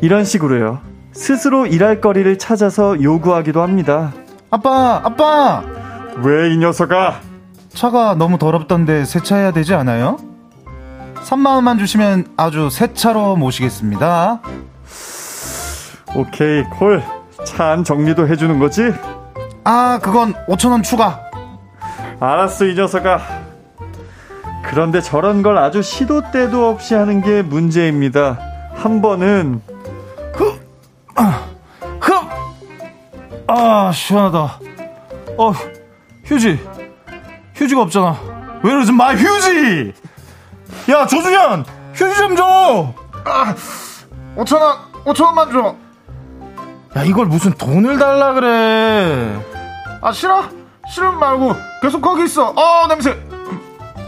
이런 0.00 0.24
식으로요. 0.24 0.80
스스로 1.12 1.66
일할 1.66 2.00
거리를 2.00 2.36
찾아서 2.38 3.00
요구하기도 3.00 3.62
합니다. 3.62 4.12
아빠, 4.50 5.00
아빠! 5.04 5.62
왜 6.24 6.52
이 6.52 6.56
녀석아? 6.58 7.20
차가 7.72 8.14
너무 8.16 8.38
더럽던데 8.38 9.04
세차해야 9.04 9.52
되지 9.52 9.74
않아요? 9.74 10.16
3만 11.24 11.54
원만 11.54 11.78
주시면 11.78 12.26
아주 12.36 12.68
새 12.70 12.92
차로 12.92 13.36
모시겠습니다. 13.36 14.40
오케이, 16.16 16.64
콜. 16.64 17.02
차 17.44 17.70
안 17.72 17.84
정리도 17.84 18.26
해주는 18.26 18.58
거지? 18.58 18.92
아, 19.64 20.00
그건 20.02 20.34
5천 20.48 20.72
원 20.72 20.82
추가. 20.82 21.20
알았어, 22.22 22.66
이 22.66 22.74
녀석아. 22.74 23.20
그런데 24.64 25.00
저런 25.00 25.42
걸 25.42 25.58
아주 25.58 25.82
시도 25.82 26.30
때도 26.30 26.68
없이 26.68 26.94
하는 26.94 27.20
게 27.20 27.42
문제입니다. 27.42 28.38
한 28.74 29.02
번은 29.02 29.60
흡! 30.34 30.62
아, 33.48 33.90
시원하다. 33.92 34.60
어, 35.36 35.52
휴지. 36.24 36.58
휴지가 37.56 37.82
없잖아. 37.82 38.16
Where 38.64 38.78
is 38.80 38.90
my 38.90 39.16
휴지? 39.16 39.92
야, 40.90 41.06
조준현! 41.06 41.64
휴지 41.92 42.16
좀 42.16 42.36
줘! 42.36 42.94
아, 43.24 43.54
5천원, 44.36 44.76
5천원만 45.04 45.52
줘. 45.52 45.76
야, 46.96 47.02
이걸 47.02 47.26
무슨 47.26 47.52
돈을 47.52 47.98
달라 47.98 48.32
그래. 48.32 49.38
아, 50.00 50.12
싫어? 50.12 50.61
싫으면 50.92 51.18
말고 51.18 51.54
계속 51.80 52.02
거기 52.02 52.24
있어. 52.24 52.50
어, 52.50 52.86
냄새. 52.86 53.16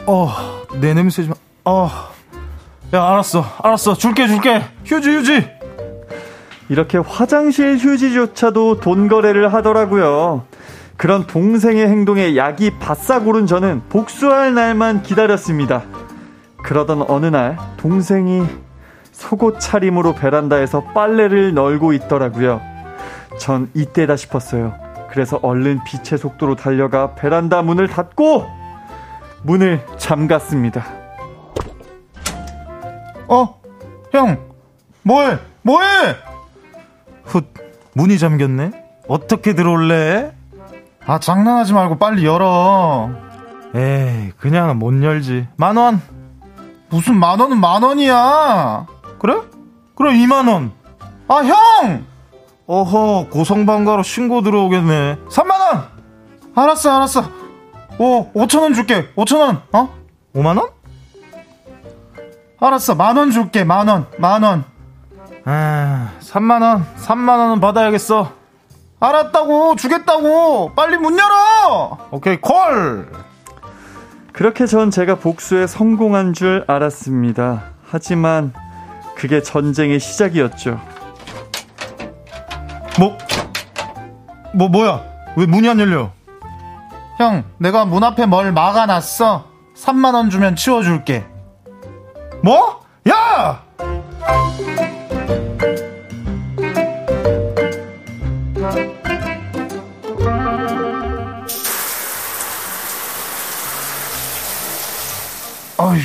어, 0.06 0.28
내 0.74 0.92
냄새 0.92 1.24
좀, 1.24 1.32
어. 1.64 1.90
야, 2.92 3.02
알았어. 3.10 3.42
알았어. 3.62 3.94
줄게, 3.94 4.28
줄게. 4.28 4.62
휴지, 4.84 5.10
휴지. 5.10 5.50
이렇게 6.68 6.98
화장실 6.98 7.78
휴지조차도 7.78 8.80
돈 8.80 9.08
거래를 9.08 9.54
하더라고요. 9.54 10.44
그런 10.98 11.26
동생의 11.26 11.88
행동에 11.88 12.36
약이 12.36 12.78
바싹 12.78 13.26
오른 13.26 13.46
저는 13.46 13.82
복수할 13.88 14.54
날만 14.54 15.02
기다렸습니다. 15.02 15.82
그러던 16.62 17.06
어느 17.08 17.26
날 17.26 17.56
동생이 17.78 18.44
속옷 19.12 19.58
차림으로 19.58 20.14
베란다에서 20.14 20.84
빨래를 20.94 21.54
널고 21.54 21.94
있더라고요. 21.94 22.60
전 23.38 23.70
이때다 23.74 24.16
싶었어요. 24.16 24.93
그래서 25.14 25.38
얼른 25.42 25.84
빛의 25.84 26.18
속도로 26.18 26.56
달려가 26.56 27.14
베란다 27.14 27.62
문을 27.62 27.86
닫고 27.86 28.50
문을 29.44 29.86
잠갔습니다. 29.96 30.84
어? 33.28 33.60
형, 34.10 34.44
뭐해? 35.02 35.38
뭐해? 35.62 36.16
훗, 37.22 37.42
문이 37.94 38.18
잠겼네? 38.18 38.72
어떻게 39.06 39.54
들어올래? 39.54 40.34
아, 41.06 41.20
장난하지 41.20 41.74
말고 41.74 41.98
빨리 41.98 42.26
열어. 42.26 43.10
에이, 43.72 44.32
그냥 44.36 44.76
못 44.80 45.00
열지. 45.00 45.46
만 45.56 45.76
원. 45.76 46.02
무슨 46.90 47.16
만 47.16 47.38
원은 47.38 47.60
만 47.60 47.84
원이야. 47.84 48.86
그래? 49.20 49.40
그럼 49.94 50.14
2만 50.14 50.48
원. 50.52 50.72
아, 51.28 51.36
형! 51.36 52.04
어허, 52.66 53.28
고성방가로 53.30 54.02
신고 54.02 54.40
들어오겠네. 54.42 55.18
3만 55.28 55.50
원! 55.50 55.84
알았어, 56.54 56.96
알았어. 56.96 57.24
오, 57.98 58.32
5천 58.32 58.62
원 58.62 58.74
줄게. 58.74 59.08
5천 59.16 59.40
원. 59.40 59.62
어? 59.72 59.94
5만 60.34 60.58
원? 60.58 60.70
알았어, 62.58 62.94
만원 62.94 63.30
줄게. 63.30 63.64
만 63.64 63.88
원, 63.88 64.06
만 64.18 64.42
원. 64.42 64.64
아, 65.44 66.12
3만 66.20 66.62
원, 66.62 66.86
3만 66.96 67.28
원은 67.38 67.60
받아야겠어. 67.60 68.32
알았다고, 68.98 69.76
주겠다고. 69.76 70.72
빨리 70.74 70.96
문 70.96 71.18
열어. 71.18 71.98
오케이, 72.10 72.40
콜. 72.40 73.10
그렇게 74.32 74.66
전 74.66 74.90
제가 74.90 75.16
복수에 75.16 75.66
성공한 75.66 76.32
줄 76.32 76.64
알았습니다. 76.66 77.64
하지만 77.86 78.54
그게 79.14 79.42
전쟁의 79.42 80.00
시작이었죠. 80.00 80.80
뭐, 82.98 83.18
뭐, 84.54 84.68
뭐야? 84.68 85.02
왜 85.36 85.46
문이 85.46 85.68
안 85.68 85.80
열려? 85.80 86.12
형, 87.18 87.44
내가 87.58 87.84
문 87.84 88.04
앞에 88.04 88.26
뭘 88.26 88.52
막아놨어. 88.52 89.44
3만원 89.76 90.30
주면 90.30 90.54
치워줄게. 90.54 91.26
뭐? 92.42 92.80
야! 93.08 93.64
아휴, 105.78 105.98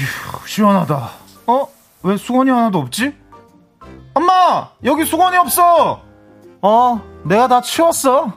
시원하다. 0.47 1.09
어? 1.47 1.67
왜 2.01 2.17
수건이 2.17 2.49
하나도 2.49 2.79
없지? 2.79 3.15
엄마! 4.15 4.69
여기 4.83 5.05
수건이 5.05 5.37
없어! 5.37 6.09
어, 6.62 7.01
내가 7.24 7.47
다 7.47 7.62
치웠어. 7.62 8.34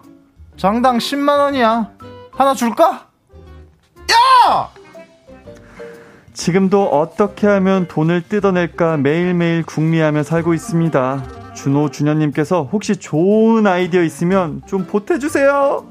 장당 0.56 0.98
10만원이야. 0.98 1.90
하나 2.32 2.54
줄까? 2.54 3.08
야! 4.46 4.68
지금도 6.32 6.86
어떻게 6.86 7.46
하면 7.46 7.88
돈을 7.88 8.22
뜯어낼까 8.28 8.96
매일매일 8.98 9.62
궁리하며 9.64 10.22
살고 10.22 10.54
있습니다. 10.54 11.22
준호 11.54 11.90
준현님께서 11.90 12.68
혹시 12.72 12.96
좋은 12.96 13.66
아이디어 13.66 14.02
있으면 14.02 14.62
좀 14.66 14.86
보태주세요. 14.86 15.84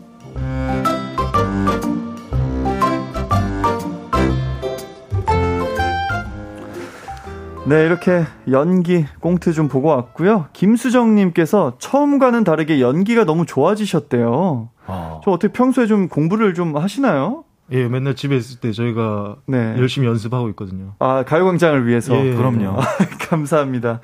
네, 7.64 7.86
이렇게 7.86 8.24
연기 8.50 9.06
꽁트 9.20 9.54
좀 9.54 9.68
보고 9.68 9.90
왔고요. 9.90 10.48
김수정님께서 10.54 11.76
처음과는 11.78 12.44
다르게 12.44 12.82
연기가 12.82 13.24
너무 13.24 13.46
좋아지셨대요. 13.46 14.70
아. 14.88 15.22
저 15.24 15.32
어떻게 15.32 15.54
평소에 15.54 15.86
좀 15.86 16.10
공부를 16.10 16.56
좀 16.56 16.76
하시나요? 16.76 17.44
예, 17.72 17.88
맨날 17.88 18.16
집에 18.16 18.36
있을 18.36 18.60
때 18.60 18.72
저희가 18.72 19.38
네. 19.46 19.76
열심히 19.78 20.08
연습하고 20.08 20.50
있거든요. 20.50 20.94
아, 21.00 21.24
가요광장을 21.24 21.88
위해서. 21.88 22.16
예, 22.16 22.34
그럼요. 22.34 22.78
감사합니다. 23.30 24.02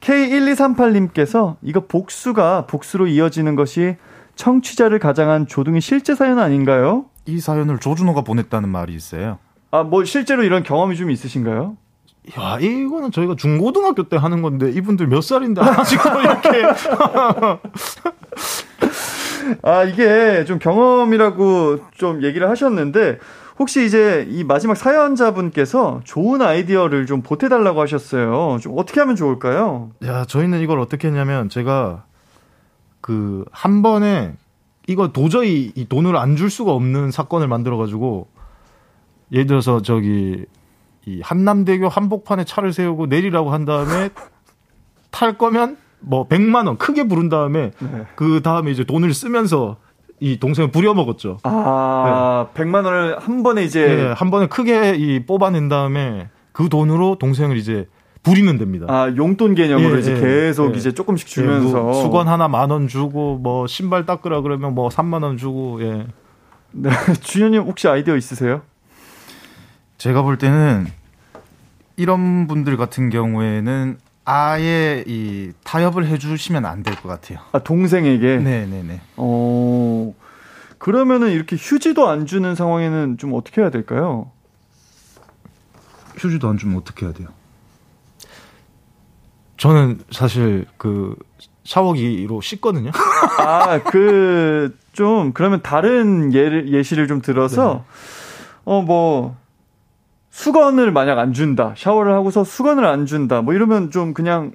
K1238님께서 0.00 1.56
이거 1.62 1.86
복수가 1.86 2.66
복수로 2.66 3.06
이어지는 3.06 3.54
것이 3.54 3.96
청취자를 4.34 4.98
가장한 4.98 5.46
조둥이 5.46 5.80
실제 5.80 6.14
사연 6.14 6.38
아닌가요? 6.38 7.06
이 7.24 7.38
사연을 7.40 7.78
조준호가 7.78 8.22
보냈다는 8.22 8.68
말이 8.68 8.94
있어요. 8.94 9.38
아, 9.70 9.84
뭐 9.84 10.04
실제로 10.04 10.42
이런 10.42 10.62
경험이 10.62 10.96
좀 10.96 11.10
있으신가요? 11.10 11.76
야, 12.38 12.58
이거는 12.60 13.12
저희가 13.12 13.36
중고등학교 13.36 14.02
때 14.04 14.16
하는 14.16 14.42
건데 14.42 14.70
이분들 14.70 15.06
몇 15.06 15.22
살인데 15.22 15.60
아직 15.60 15.98
이렇게 16.04 16.62
아, 19.62 19.84
이게 19.84 20.44
좀 20.44 20.58
경험이라고 20.58 21.78
좀 21.96 22.22
얘기를 22.24 22.48
하셨는데 22.50 23.18
혹시 23.58 23.86
이제 23.86 24.26
이 24.28 24.44
마지막 24.44 24.76
사연자분께서 24.76 26.00
좋은 26.04 26.42
아이디어를 26.42 27.06
좀 27.06 27.22
보태달라고 27.22 27.80
하셨어요. 27.80 28.58
좀 28.60 28.74
어떻게 28.76 29.00
하면 29.00 29.16
좋을까요? 29.16 29.90
야, 30.04 30.24
저희는 30.24 30.60
이걸 30.60 30.78
어떻게 30.80 31.08
했냐면 31.08 31.48
제가 31.48 32.04
그 33.00 33.44
한 33.52 33.82
번에 33.82 34.34
이거 34.88 35.08
도저히 35.12 35.72
이 35.74 35.88
돈을 35.88 36.16
안 36.16 36.36
줄 36.36 36.50
수가 36.50 36.72
없는 36.72 37.10
사건을 37.12 37.46
만들어 37.48 37.76
가지고 37.76 38.28
예를 39.32 39.46
들어서 39.46 39.80
저기 39.82 40.44
이 41.06 41.20
한남대교 41.22 41.88
한복판에 41.88 42.44
차를 42.44 42.72
세우고 42.72 43.06
내리라고 43.06 43.50
한 43.50 43.64
다음에 43.64 44.10
탈 45.10 45.38
거면 45.38 45.76
뭐 46.00 46.28
100만 46.28 46.66
원 46.66 46.76
크게 46.78 47.04
부른 47.08 47.28
다음에 47.28 47.70
네. 47.78 48.06
그 48.16 48.42
다음에 48.42 48.70
이제 48.70 48.84
돈을 48.84 49.14
쓰면서 49.14 49.76
이 50.18 50.38
동생을 50.38 50.70
부려 50.70 50.94
먹었죠. 50.94 51.38
아, 51.44 52.48
100만 52.54 52.84
원을 52.84 53.18
한 53.18 53.42
번에 53.42 53.62
이제 53.64 53.80
예, 54.08 54.12
한 54.16 54.30
번에 54.30 54.46
크게 54.46 54.94
이 54.96 55.24
뽑아낸 55.26 55.68
다음에 55.68 56.28
그 56.52 56.68
돈으로 56.68 57.16
동생을 57.18 57.56
이제 57.56 57.86
부리면 58.22 58.58
됩니다. 58.58 58.86
아, 58.88 59.12
용돈 59.16 59.54
개념으로 59.54 59.96
예, 59.96 60.00
이제 60.00 60.16
예, 60.16 60.20
계속 60.20 60.74
예. 60.74 60.78
이제 60.78 60.92
조금씩 60.92 61.28
예, 61.28 61.30
주면서 61.34 61.82
뭐 61.82 61.92
수건 61.92 62.28
하나 62.28 62.48
만 62.48 62.70
원 62.70 62.88
주고 62.88 63.36
뭐 63.38 63.66
신발 63.66 64.06
닦으라 64.06 64.40
그러면 64.40 64.74
뭐 64.74 64.88
3만 64.88 65.22
원 65.22 65.36
주고 65.36 65.80
예. 65.82 66.06
네, 66.72 66.90
주현님 67.20 67.62
혹시 67.62 67.86
아이디어 67.86 68.16
있으세요? 68.16 68.62
제가 69.98 70.22
볼 70.22 70.38
때는 70.38 70.86
이런 71.96 72.46
분들 72.46 72.76
같은 72.76 73.10
경우에는 73.10 73.98
아예 74.24 75.04
이 75.06 75.52
타협을 75.64 76.06
해주시면 76.06 76.66
안 76.66 76.82
될 76.82 76.94
것 76.96 77.08
같아요. 77.08 77.38
아, 77.52 77.58
동생에게. 77.60 78.36
네네네. 78.38 79.00
어. 79.16 80.14
그러면은 80.78 81.30
이렇게 81.30 81.56
휴지도 81.56 82.08
안 82.08 82.26
주는 82.26 82.54
상황에는 82.54 83.16
좀 83.18 83.32
어떻게 83.34 83.60
해야 83.62 83.70
될까요? 83.70 84.30
휴지도 86.16 86.48
안 86.48 86.58
주면 86.58 86.76
어떻게 86.76 87.06
해야 87.06 87.14
돼요? 87.14 87.28
저는 89.56 90.00
사실 90.10 90.66
그 90.76 91.16
샤워기로 91.64 92.40
씻거든요. 92.42 92.90
아, 93.38 93.80
그, 93.82 94.76
좀, 94.92 95.32
그러면 95.32 95.62
다른 95.62 96.32
예를, 96.34 96.72
예시를 96.72 97.08
좀 97.08 97.20
들어서, 97.22 97.84
어, 98.64 98.82
뭐, 98.82 99.36
수건을 100.36 100.92
만약 100.92 101.18
안 101.18 101.32
준다. 101.32 101.72
샤워를 101.78 102.12
하고서 102.12 102.44
수건을 102.44 102.84
안 102.84 103.06
준다. 103.06 103.40
뭐 103.40 103.54
이러면 103.54 103.90
좀 103.90 104.12
그냥 104.12 104.52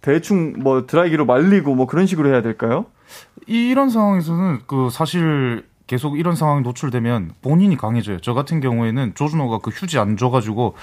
대충 0.00 0.54
뭐 0.56 0.86
드라이기로 0.86 1.26
말리고 1.26 1.74
뭐 1.74 1.86
그런 1.86 2.06
식으로 2.06 2.30
해야 2.30 2.40
될까요? 2.40 2.86
이런 3.46 3.90
상황에서는 3.90 4.60
그 4.66 4.88
사실 4.90 5.66
계속 5.86 6.18
이런 6.18 6.34
상황이 6.34 6.62
노출되면 6.62 7.32
본인이 7.42 7.76
강해져요. 7.76 8.18
저 8.20 8.32
같은 8.32 8.60
경우에는 8.60 9.14
조준호가 9.14 9.58
그 9.58 9.70
휴지 9.70 9.98
안 9.98 10.16
줘가지고 10.16 10.74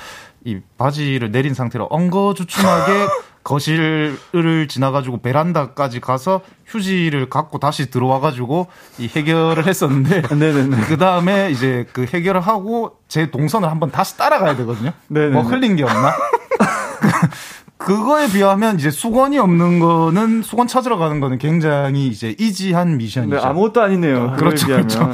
이 0.46 0.60
바지를 0.78 1.32
내린 1.32 1.56
상태로 1.56 1.88
엉거주춤하게 1.90 3.08
거실을 3.44 4.68
지나가지고 4.68 5.22
베란다까지 5.22 6.00
가서 6.00 6.42
휴지를 6.68 7.30
갖고 7.30 7.60
다시 7.60 7.90
들어와가지고 7.90 8.68
이 9.00 9.08
해결을 9.08 9.68
했었는데. 9.68 10.22
그 10.88 10.98
다음에 10.98 11.50
이제 11.52 11.88
그 11.92 12.06
해결을 12.06 12.42
하고 12.42 12.98
제 13.08 13.32
동선을 13.32 13.70
한번 13.70 13.92
다시 13.92 14.18
따라가야 14.18 14.56
되거든요. 14.58 14.92
네네네. 15.08 15.34
뭐 15.34 15.44
흘린 15.44 15.76
게 15.76 15.84
없나? 15.84 16.14
그거에 17.78 18.28
비하면 18.28 18.78
이제 18.78 18.92
수건이 18.92 19.40
없는 19.40 19.80
거는 19.80 20.44
수건 20.44 20.68
찾으러 20.68 20.98
가는 20.98 21.20
거는 21.20 21.40
굉장히 21.40 22.08
이제 22.08 22.36
이지한 22.38 22.98
미션이죠. 22.98 23.36
네, 23.36 23.42
아무것도 23.42 23.82
아니네요. 23.82 24.20
그걸 24.22 24.38
그렇죠, 24.38 24.68
비하면. 24.68 24.88
그렇죠. 24.88 25.14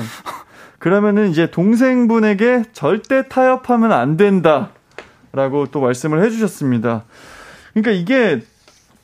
그러면은 0.78 1.30
이제 1.30 1.50
동생분에게 1.50 2.64
절대 2.74 3.28
타협하면 3.30 3.94
안 3.94 4.18
된다라고 4.18 5.68
또 5.72 5.80
말씀을 5.80 6.24
해주셨습니다. 6.26 7.06
그러니까 7.82 7.92
이게 7.92 8.42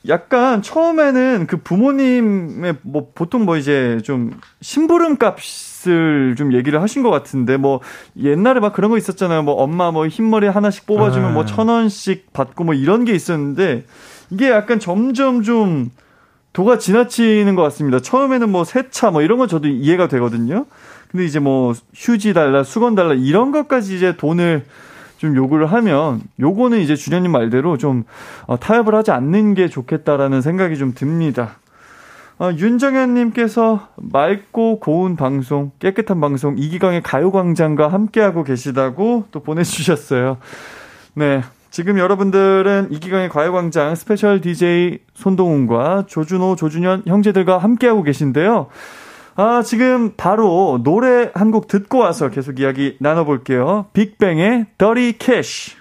약간 0.08 0.62
처음에는 0.62 1.48
그 1.48 1.58
부모님의 1.58 2.76
뭐 2.82 3.12
보통 3.14 3.46
뭐 3.46 3.56
이제 3.58 4.00
좀 4.04 4.32
심부름 4.62 5.18
값을 5.18 6.36
좀 6.38 6.54
얘기를 6.54 6.82
하신 6.82 7.04
것 7.04 7.10
같은데 7.10 7.58
뭐 7.58 7.80
옛날에 8.20 8.60
막 8.60 8.74
그런 8.74 8.92
거 8.92 8.98
있었잖아요. 8.98 9.44
뭐 9.44 9.56
엄마 9.56 9.92
뭐 9.92 10.08
흰머리 10.08 10.48
하나씩 10.48 10.86
뽑아주면 10.88 11.30
아. 11.30 11.34
뭐천 11.34 11.70
원씩 11.70 12.34
받고 12.34 12.64
뭐 12.64 12.74
이런 12.74 13.06
게 13.06 13.14
있었는데 13.14 13.86
이게 14.32 14.50
약간 14.50 14.80
점점 14.80 15.44
좀 15.44 15.90
도가 16.52 16.80
지나치는 16.80 17.56
것 17.56 17.62
같습니다. 17.64 18.00
처음에는 18.00 18.50
뭐 18.50 18.64
세차 18.64 19.12
뭐 19.12 19.22
이런 19.22 19.38
건 19.38 19.48
저도 19.48 19.68
이해가 19.68 20.08
되거든요. 20.08 20.66
근데 21.12 21.26
이제 21.26 21.40
뭐 21.40 21.74
휴지 21.94 22.34
달라, 22.34 22.64
수건 22.64 22.96
달라 22.96 23.14
이런 23.14 23.52
것까지 23.52 23.96
이제 23.96 24.18
돈을 24.18 24.66
좀 25.24 25.38
요구를 25.38 25.68
하면 25.68 26.20
요거는 26.38 26.82
이제 26.82 26.98
준현님 26.98 27.32
말대로 27.32 27.78
좀 27.78 28.04
어, 28.46 28.60
타협을 28.60 28.94
하지 28.94 29.12
않는 29.12 29.54
게 29.54 29.70
좋겠다라는 29.70 30.42
생각이 30.42 30.78
좀 30.78 30.94
듭니다. 30.94 31.60
어, 32.40 32.52
윤정현님께서 32.52 33.88
맑고 33.96 34.82
고운 34.82 35.16
방송, 35.16 35.72
깨끗한 35.80 36.20
방송 36.20 36.58
이기광의 36.58 37.04
가요광장과 37.04 37.88
함께하고 37.88 38.44
계시다고 38.44 39.28
또 39.32 39.42
보내주셨어요. 39.42 40.40
네. 41.14 41.42
지금 41.72 41.98
여러분들은 41.98 42.90
이기광의 42.92 43.30
가요광장 43.30 43.96
스페셜 43.96 44.42
DJ 44.42 45.00
손동훈과 45.14 46.04
조준호, 46.06 46.58
조준현 46.58 47.04
형제들과 47.08 47.60
함께하고 47.60 48.04
계신데요. 48.04 48.68
아, 49.36 49.64
지금 49.64 50.14
바로 50.16 50.80
노래 50.84 51.32
한 51.34 51.52
곡 51.52 51.68
듣고 51.68 52.00
와서 52.00 52.30
계속 52.30 52.60
이야기 52.60 52.98
나눠볼게요. 53.00 53.88
빅뱅의 53.94 54.68
Dirty 54.78 55.14
Cash. 55.20 55.78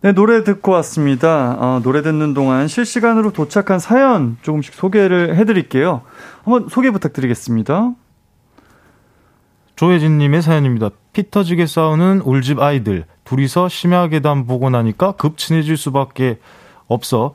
네, 0.00 0.12
노래 0.12 0.44
듣고 0.44 0.72
왔습니다. 0.72 1.56
어, 1.58 1.80
노래 1.82 2.02
듣는 2.02 2.32
동안 2.34 2.68
실시간으로 2.68 3.32
도착한 3.32 3.78
사연 3.78 4.36
조금씩 4.42 4.74
소개를 4.74 5.36
해드릴게요. 5.36 6.02
한번 6.44 6.68
소개 6.68 6.90
부탁드리겠습니다. 6.90 7.92
조혜진님의 9.76 10.42
사연입니다. 10.42 10.90
피 11.12 11.30
터지게 11.30 11.66
싸우는 11.66 12.22
울집 12.24 12.60
아이들 12.60 13.04
둘이서 13.24 13.68
심야 13.68 14.08
계단 14.08 14.46
보고 14.46 14.70
나니까 14.70 15.12
급 15.12 15.36
친해질 15.36 15.76
수밖에 15.76 16.38
없어 16.86 17.34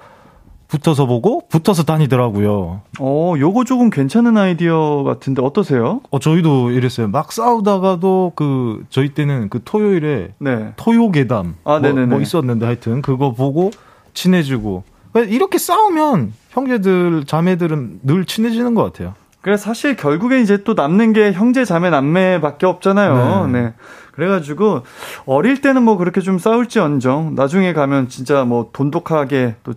붙어서 0.74 1.06
보고 1.06 1.44
붙어서 1.50 1.84
다니더라고요. 1.84 2.82
어, 3.00 3.34
요거 3.38 3.64
조금 3.66 3.92
괜찮은 3.92 4.38
아이디어 4.38 5.04
같은데 5.04 5.44
어떠세요? 5.44 6.02
어 6.10 6.18
저희도 6.18 6.72
이랬어요. 6.72 7.10
막 7.10 7.32
싸우다가도 7.32 8.34
그 8.36 8.84
저희 8.90 9.10
때는 9.10 9.50
그 9.50 9.62
토요일에 9.64 10.34
네. 10.40 10.74
토요 10.76 11.12
계담 11.12 11.56
아, 11.64 11.78
뭐. 11.78 11.94
뭐 12.08 12.22
있었는데 12.22 12.66
하여튼 12.66 13.04
그거 13.04 13.34
보고 13.34 13.70
친해지고 14.16 14.84
이렇게 15.28 15.60
싸우면 15.60 16.34
형제들 16.50 17.26
자매들은 17.26 18.00
늘 18.02 18.26
친해지는 18.26 18.74
것 18.74 18.84
같아요. 18.84 19.14
그래 19.42 19.58
사실 19.58 19.96
결국에 19.96 20.42
이제 20.42 20.64
또 20.64 20.74
남는 20.74 21.14
게 21.14 21.34
형제 21.34 21.66
자매 21.66 21.92
남매밖에 21.92 22.66
없잖아요. 22.66 23.48
네. 23.48 23.62
네. 23.62 23.74
그래가지고 24.14 24.82
어릴 25.26 25.62
때는 25.62 25.84
뭐 25.84 25.98
그렇게 25.98 26.22
좀 26.22 26.40
싸울지언정 26.40 27.36
나중에 27.36 27.74
가면 27.74 28.10
진짜 28.10 28.44
뭐 28.44 28.70
돈독하게 28.74 29.56
또 29.64 29.74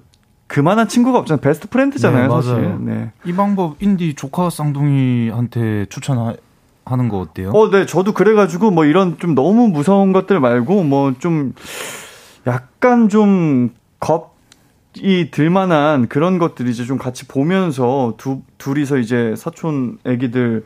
그만한 0.46 0.88
친구가 0.88 1.18
없잖아요. 1.20 1.40
베스트 1.40 1.68
프렌드잖아요, 1.68 2.28
네, 2.28 2.34
사실. 2.34 2.76
네. 2.80 3.12
이 3.24 3.32
방법 3.32 3.76
인디 3.82 4.14
조카 4.14 4.48
쌍둥이한테 4.50 5.86
추천하는 5.88 6.36
거 7.10 7.18
어때요? 7.18 7.50
어, 7.50 7.70
네, 7.70 7.84
저도 7.86 8.12
그래가지고 8.12 8.70
뭐 8.70 8.84
이런 8.84 9.18
좀 9.18 9.34
너무 9.34 9.68
무서운 9.68 10.12
것들 10.12 10.38
말고 10.40 10.84
뭐 10.84 11.12
좀 11.18 11.52
약간 12.46 13.08
좀 13.08 13.70
겁이 13.98 15.30
들만한 15.32 16.06
그런 16.08 16.38
것들 16.38 16.68
이제 16.68 16.84
좀 16.84 16.96
같이 16.96 17.26
보면서 17.26 18.14
두, 18.18 18.42
둘이서 18.58 18.98
이제 18.98 19.34
사촌 19.36 19.98
애기들 20.06 20.64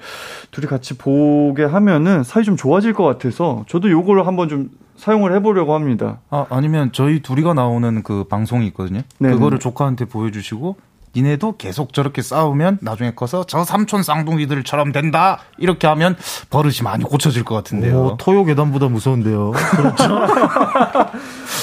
둘이 0.51 0.66
같이 0.66 0.99
보게 0.99 1.64
하면은 1.64 2.22
사이 2.22 2.45
좀 2.45 2.57
좋아질 2.57 2.93
것 2.93 3.05
같아서 3.05 3.64
저도 3.66 3.91
요걸 3.91 4.26
한번 4.26 4.49
좀 4.51 4.70
사용을 5.01 5.34
해보려고 5.36 5.74
합니다. 5.74 6.18
아, 6.28 6.46
아니면 6.51 6.90
저희 6.92 7.20
둘이가 7.20 7.55
나오는 7.55 8.03
그 8.03 8.24
방송이 8.24 8.66
있거든요. 8.68 9.01
네네. 9.18 9.34
그거를 9.34 9.59
조카한테 9.59 10.05
보여주시고 10.05 10.76
니네도 11.16 11.57
계속 11.57 11.92
저렇게 11.92 12.22
싸우면 12.22 12.78
나중에 12.82 13.12
커서 13.16 13.44
저 13.44 13.64
삼촌 13.64 14.03
쌍둥이들처럼 14.03 14.92
된다 14.92 15.40
이렇게 15.59 15.86
하면 15.88 16.16
버릇이 16.51 16.82
많이 16.84 17.03
고쳐질 17.03 17.44
것 17.44 17.55
같은데요. 17.57 18.01
오, 18.01 18.16
토요계담보다 18.16 18.88
무서운데요. 18.88 19.53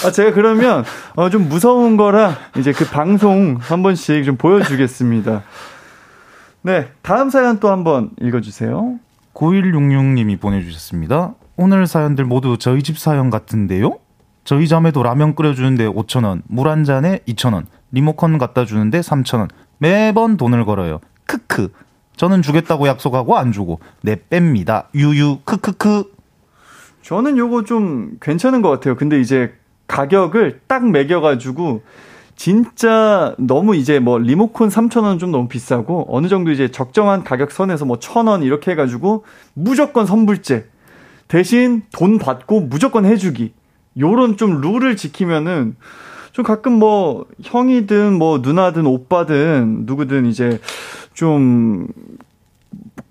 아, 0.04 0.12
제가 0.12 0.34
그러면 0.34 0.84
어, 1.16 1.30
좀 1.30 1.48
무서운 1.48 1.96
거라 1.96 2.36
이제 2.58 2.74
그 2.74 2.86
방송 2.86 3.58
한 3.62 3.84
번씩 3.84 4.26
좀 4.26 4.36
보여주겠습니다. 4.36 5.44
네, 6.64 6.90
다음 7.04 7.30
사연 7.30 7.60
또 7.60 7.70
한번 7.70 8.10
읽어주세요. 8.20 9.00
9166님이 9.38 10.40
보내주셨습니다. 10.40 11.36
오늘 11.58 11.86
사연들 11.88 12.26
모두 12.26 12.58
저희 12.58 12.82
집 12.82 12.98
사연 12.98 13.30
같은데요? 13.30 14.00
저희 14.44 14.68
자매도 14.68 15.04
라면 15.04 15.36
끓여주는데 15.36 15.88
5천원, 15.88 16.42
물 16.48 16.68
한 16.68 16.84
잔에 16.84 17.20
2천원, 17.28 17.66
리모컨 17.92 18.38
갖다 18.38 18.66
주는데 18.66 19.02
3천원. 19.02 19.50
매번 19.78 20.38
돈을 20.38 20.66
걸어요. 20.66 21.00
크크. 21.26 21.72
저는 22.16 22.42
주겠다고 22.42 22.88
약속하고 22.88 23.38
안 23.38 23.52
주고, 23.52 23.80
내 24.02 24.16
뺍니다. 24.16 24.86
유유, 24.96 25.40
크크크. 25.46 26.12
저는 27.04 27.38
요거 27.38 27.66
좀 27.66 28.18
괜찮은 28.20 28.62
것 28.62 28.70
같아요. 28.70 28.96
근데 28.96 29.20
이제 29.22 29.54
가격을 29.88 30.62
딱 30.68 30.90
매겨가지고 30.90 31.84
진짜 32.38 33.36
너무 33.40 33.76
이제 33.76 34.00
뭐 34.00 34.20
리모컨 34.20 34.70
3,000원 34.70 35.20
좀 35.20 35.32
너무 35.32 35.48
비싸고 35.48 36.06
어느 36.08 36.28
정도 36.28 36.52
이제 36.52 36.70
적정한 36.70 37.24
가격 37.24 37.52
선에서 37.52 37.84
뭐 37.84 37.98
1,000원 37.98 38.46
이렇게 38.46 38.72
해가지고 38.72 39.26
무조건 39.56 40.06
선불제 40.06 40.70
대신 41.28 41.82
돈 41.92 42.20
받고 42.20 42.62
무조건 42.62 43.06
해주기 43.06 43.54
요런 44.00 44.38
좀 44.38 44.62
룰을 44.62 44.96
지키면은 44.96 45.76
좀 46.32 46.46
가끔 46.46 46.74
뭐 46.74 47.26
형이든 47.42 48.14
뭐 48.14 48.38
누나든 48.38 48.86
오빠든 48.86 49.86
누구든 49.88 50.28
이제 50.28 50.62
좀 51.16 51.88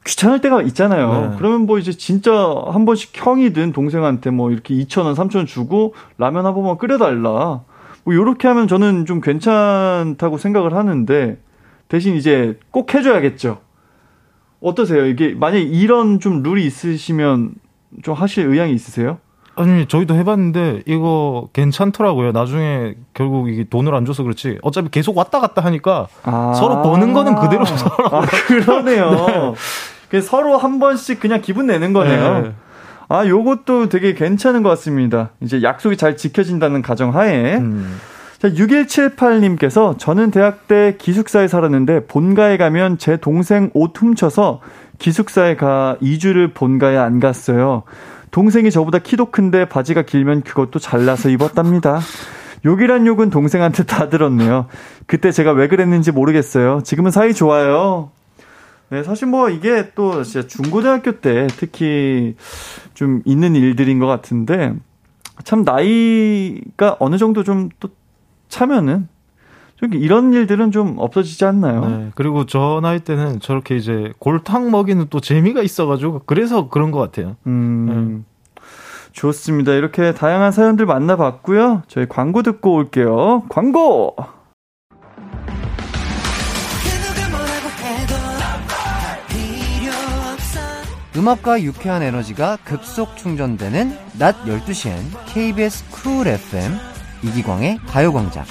귀찮을 0.07 0.41
때가 0.41 0.63
있잖아요. 0.63 1.31
네. 1.31 1.37
그러면 1.37 1.67
뭐 1.67 1.81
이제 1.81 1.91
진짜 1.91 2.33
한 2.69 2.85
번씩 2.85 3.11
형이든 3.13 3.73
동생한테 3.73 4.31
뭐 4.31 4.53
이렇게 4.53 4.73
2,000원, 4.75 5.17
3,000원 5.17 5.49
주고 5.49 5.95
라면 6.17 6.47
한 6.47 6.55
번만 6.55 6.79
끓여달라. 6.79 7.63
뭐 8.07 8.15
요렇게 8.15 8.47
하면 8.47 8.69
저는 8.69 9.05
좀 9.05 9.21
괜찮다고 9.21 10.39
생각을 10.39 10.75
하는데 10.75 11.39
대신 11.89 12.15
이제 12.15 12.57
꼭 12.71 12.95
해줘야겠죠. 12.95 13.59
어떠세요? 14.61 15.07
이게 15.07 15.35
만약에 15.35 15.61
이런 15.63 16.21
좀 16.21 16.43
룰이 16.43 16.65
있으시면 16.65 17.55
좀 18.05 18.15
하실 18.15 18.47
의향이 18.47 18.73
있으세요? 18.73 19.19
아니 19.57 19.87
저희도 19.87 20.15
해봤는데 20.15 20.83
이거 20.87 21.49
괜찮더라고요. 21.53 22.31
나중에 22.31 22.95
결국 23.13 23.49
이게 23.49 23.65
돈을 23.65 23.93
안 23.93 24.05
줘서 24.05 24.23
그렇지. 24.23 24.59
어차피 24.63 24.89
계속 24.91 25.17
왔다 25.17 25.41
갔다 25.41 25.63
하니까 25.65 26.07
아. 26.23 26.53
서로 26.55 26.83
버는 26.83 27.13
거는 27.13 27.35
그대로 27.35 27.65
서로. 27.65 27.93
아, 28.13 28.21
그러네요. 28.47 29.55
그 30.11 30.21
서로 30.21 30.57
한 30.59 30.79
번씩 30.79 31.19
그냥 31.19 31.41
기분 31.41 31.67
내는 31.67 31.93
거네요. 31.93 32.43
네. 32.43 32.53
아, 33.09 33.27
요것도 33.27 33.89
되게 33.89 34.15
괜찮은 34.15 34.63
것 34.63 34.69
같습니다. 34.71 35.31
이제 35.41 35.63
약속이 35.63 35.97
잘 35.97 36.17
지켜진다는 36.17 36.83
가정 36.83 37.15
하에. 37.15 37.57
음. 37.57 37.99
자, 38.39 38.49
6178님께서 38.51 39.99
저는 39.99 40.31
대학 40.31 40.69
때 40.69 40.97
기숙사에 40.99 41.49
살았는데 41.49 42.07
본가에 42.07 42.57
가면 42.57 42.99
제 42.99 43.17
동생 43.17 43.71
옷 43.73 43.93
훔쳐서 43.97 44.61
기숙사에 44.99 45.57
가 45.57 45.97
2주를 46.03 46.53
본가에 46.53 46.97
안 46.97 47.21
갔어요. 47.21 47.85
동생이 48.31 48.71
저보다 48.71 48.99
키도 48.99 49.31
큰데 49.31 49.67
바지가 49.67 50.03
길면 50.03 50.43
그것도 50.43 50.79
잘라서 50.79 51.31
입었답니다. 51.31 52.01
욕이란 52.65 53.07
욕은 53.07 53.31
동생한테 53.31 53.85
다 53.85 54.09
들었네요. 54.09 54.67
그때 55.07 55.31
제가 55.31 55.53
왜 55.53 55.69
그랬는지 55.69 56.13
모르겠어요. 56.13 56.81
지금은 56.83 57.11
사이 57.11 57.33
좋아요. 57.33 58.11
네, 58.89 59.03
사실 59.03 59.27
뭐 59.29 59.51
이게 59.51 59.93
또 59.95 60.23
진짜 60.23 60.47
중고등학교 60.47 61.21
때 61.21 61.47
특히 61.57 62.37
좀 62.95 63.23
있는 63.25 63.55
일들인 63.57 63.99
것 63.99 64.07
같은데 64.07 64.75
참 65.45 65.63
나이가 65.65 66.97
어느 67.01 67.19
정도 67.19 67.43
좀 67.43 67.71
또 67.81 67.89
차면은 68.49 69.09
좀 69.77 69.93
이런 69.93 70.33
일들은 70.33 70.71
좀 70.71 70.95
없어지지 70.99 71.45
않나요? 71.45 71.85
네, 71.87 72.11
그리고 72.15 72.47
저 72.47 72.81
나이 72.83 73.01
때는 73.01 73.41
저렇게 73.41 73.77
이제 73.77 74.13
골탕 74.19 74.71
먹이는 74.71 75.09
또 75.11 75.21
재미가 75.21 75.63
있어가지고 75.63 76.23
그래서 76.25 76.69
그런 76.69 76.91
것 76.91 76.99
같아요. 76.99 77.37
음, 77.47 78.25
좋습니다. 79.13 79.73
이렇게 79.73 80.15
다양한 80.15 80.53
사연들 80.53 80.87
만나봤고요. 80.87 81.83
저희 81.89 82.07
광고 82.09 82.43
듣고 82.43 82.75
올게요. 82.75 83.43
광고! 83.49 84.17
음악과 91.17 91.63
유쾌한 91.63 92.03
에너지가 92.03 92.59
급속 92.63 93.17
충전되는 93.17 93.97
낮 94.19 94.37
12시엔 94.45 94.97
KBS 95.27 95.89
쿨 95.91 96.29
FM 96.29 96.73
이기광의 97.23 97.79
가요광장. 97.87 98.45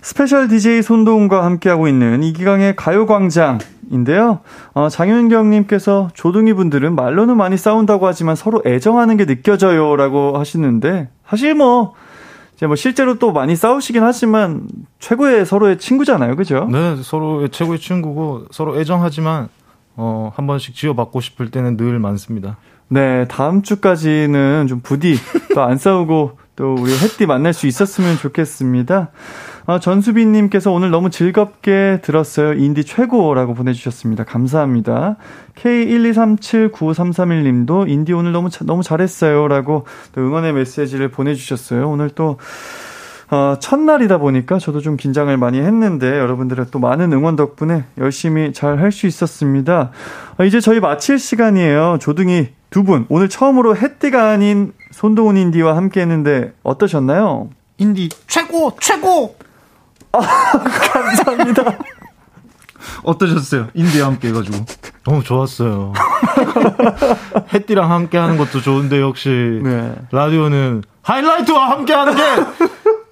스페셜 0.00 0.48
DJ 0.48 0.82
손동훈과 0.82 1.44
함께하고 1.44 1.86
있는 1.86 2.24
이기광의 2.24 2.74
가요광장인데요. 2.74 4.40
어, 4.74 4.88
장윤경님께서 4.88 6.10
조둥이 6.14 6.52
분들은 6.54 6.96
말로는 6.96 7.36
많이 7.36 7.56
싸운다고 7.56 8.08
하지만 8.08 8.34
서로 8.34 8.60
애정하는 8.66 9.16
게 9.16 9.24
느껴져요라고 9.24 10.36
하시는데 10.36 11.08
사실 11.24 11.54
뭐 11.54 11.94
이제 12.62 12.68
뭐 12.68 12.76
실제로 12.76 13.18
또 13.18 13.32
많이 13.32 13.56
싸우시긴 13.56 14.04
하지만 14.04 14.68
최고의 15.00 15.46
서로의 15.46 15.78
친구잖아요, 15.78 16.36
그죠? 16.36 16.68
네, 16.70 16.94
서로의 17.02 17.48
최고의 17.50 17.80
친구고 17.80 18.44
서로 18.52 18.78
애정하지만 18.78 19.48
어, 19.96 20.30
한 20.36 20.46
번씩 20.46 20.76
지어받고 20.76 21.20
싶을 21.20 21.50
때는 21.50 21.76
늘 21.76 21.98
많습니다. 21.98 22.58
네, 22.86 23.26
다음 23.26 23.62
주까지는 23.62 24.68
좀 24.68 24.78
부디 24.80 25.16
또 25.56 25.62
안 25.62 25.76
싸우고 25.76 26.38
또 26.54 26.76
우리 26.78 26.92
햇띠 26.92 27.26
만날 27.26 27.52
수 27.52 27.66
있었으면 27.66 28.16
좋겠습니다. 28.18 29.10
어, 29.66 29.78
전수빈님께서 29.78 30.72
오늘 30.72 30.90
너무 30.90 31.10
즐겁게 31.10 32.00
들었어요. 32.02 32.54
인디 32.54 32.82
최고라고 32.84 33.54
보내주셨습니다. 33.54 34.24
감사합니다. 34.24 35.14
K1237931님도 35.56 37.88
인디 37.88 38.12
오늘 38.12 38.32
너무, 38.32 38.50
자, 38.50 38.64
너무 38.64 38.82
잘했어요라고 38.82 39.86
또 40.14 40.20
응원의 40.20 40.52
메시지를 40.54 41.10
보내주셨어요. 41.10 41.88
오늘 41.88 42.10
또 42.10 42.38
어, 43.30 43.56
첫날이다 43.58 44.18
보니까 44.18 44.58
저도 44.58 44.80
좀 44.80 44.98
긴장을 44.98 45.34
많이 45.38 45.58
했는데 45.58 46.18
여러분들의 46.18 46.66
또 46.70 46.78
많은 46.78 47.10
응원 47.14 47.34
덕분에 47.36 47.84
열심히 47.96 48.52
잘 48.52 48.78
할 48.78 48.92
수 48.92 49.06
있었습니다. 49.06 49.90
어, 50.38 50.44
이제 50.44 50.60
저희 50.60 50.80
마칠 50.80 51.18
시간이에요. 51.18 51.96
조둥이 52.00 52.48
두 52.68 52.84
분, 52.84 53.06
오늘 53.08 53.30
처음으로 53.30 53.74
햇띠가 53.76 54.28
아닌 54.30 54.72
손동훈 54.90 55.38
인디와 55.38 55.76
함께 55.76 56.02
했는데 56.02 56.52
어떠셨나요? 56.62 57.48
인디 57.78 58.10
최고 58.26 58.76
최고 58.80 59.34
감사합니다. 60.92 61.78
어떠셨어요? 63.04 63.68
인디와 63.74 64.08
함께 64.08 64.28
해가지고 64.28 64.64
너무 65.04 65.22
좋았어요. 65.22 65.92
햇띠랑 67.54 67.90
함께 67.90 68.18
하는 68.18 68.36
것도 68.36 68.60
좋은데 68.60 69.00
역시 69.00 69.60
네. 69.62 69.94
라디오는 70.10 70.82
하이라이트와 71.02 71.70
함께 71.70 71.92
하는 71.92 72.14
게 72.14 72.22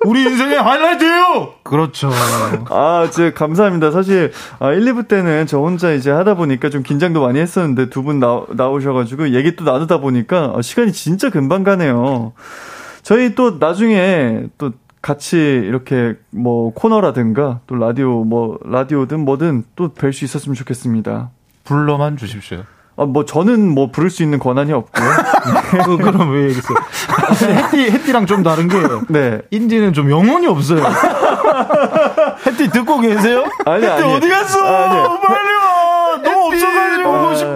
우리 0.05 0.22
인생의 0.22 0.61
하이라이트예요. 0.62 1.55
그렇죠. 1.62 2.11
아, 2.70 3.09
제 3.11 3.32
감사합니다. 3.32 3.90
사실 3.90 4.32
아, 4.59 4.70
1, 4.72 4.80
2부 4.92 5.09
때는 5.09 5.46
저 5.46 5.59
혼자 5.59 5.92
이제 5.92 6.11
하다 6.11 6.34
보니까 6.34 6.70
좀 6.70 6.82
긴장도 6.82 7.20
많이 7.20 7.38
했었는데 7.40 7.90
두 7.90 8.03
분 8.03 8.18
나오셔가지고 8.20 9.30
얘기 9.30 9.57
또 9.57 9.64
나누다 9.64 9.98
보니까 9.98 10.46
어, 10.46 10.62
시간이 10.62 10.92
진짜 10.92 11.30
금방 11.30 11.64
가네요. 11.64 12.32
저희 13.03 13.34
또 13.34 13.57
나중에 13.59 14.44
또 14.59 14.72
같이 15.03 15.36
이렇게 15.38 16.14
뭐 16.30 16.72
코너라든가 16.74 17.61
또 17.66 17.74
라디오 17.76 18.24
뭐 18.24 18.59
라디오든 18.64 19.20
뭐든 19.24 19.64
또 19.76 19.88
뵐 19.94 20.12
수 20.12 20.24
있었으면 20.24 20.55
좋겠습니다. 20.55 21.30
불러만 21.64 22.16
주십시오. 22.16 22.64
아, 22.96 23.05
뭐 23.07 23.24
저는 23.24 23.72
뭐 23.74 23.90
부를 23.90 24.11
수 24.11 24.22
있는 24.22 24.38
권한이 24.38 24.72
없고요. 24.72 25.09
그, 25.86 25.96
그럼 26.05 26.32
왜 26.32 26.42
얘기했어요? 26.48 26.76
햇띠, 27.57 27.90
햇띠랑 27.92 28.26
좀 28.26 28.42
다른 28.42 28.68
게 28.68 28.76
네. 29.09 29.40
인디는 29.51 29.94
좀 29.94 30.11
영혼이 30.11 30.46
없어요. 30.46 30.82
햇띠 32.46 32.68
듣고 32.70 33.01
계세요? 33.01 33.44
아니, 33.64 33.84
햇띠 33.84 34.03
아니. 34.03 34.14
어디 34.14 34.28
갔어? 34.28 34.61
아니. 34.62 35.03
빨리 35.26 35.55
와! 35.55 36.22
너무 36.22 36.46
없어가지고 36.48 37.09
아, 37.09 37.22
오고 37.22 37.34
싶어! 37.36 37.55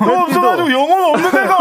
너무 0.00 0.22
없어가지고 0.22 0.72
영혼 0.72 1.14
없는 1.14 1.30
데가 1.30 1.58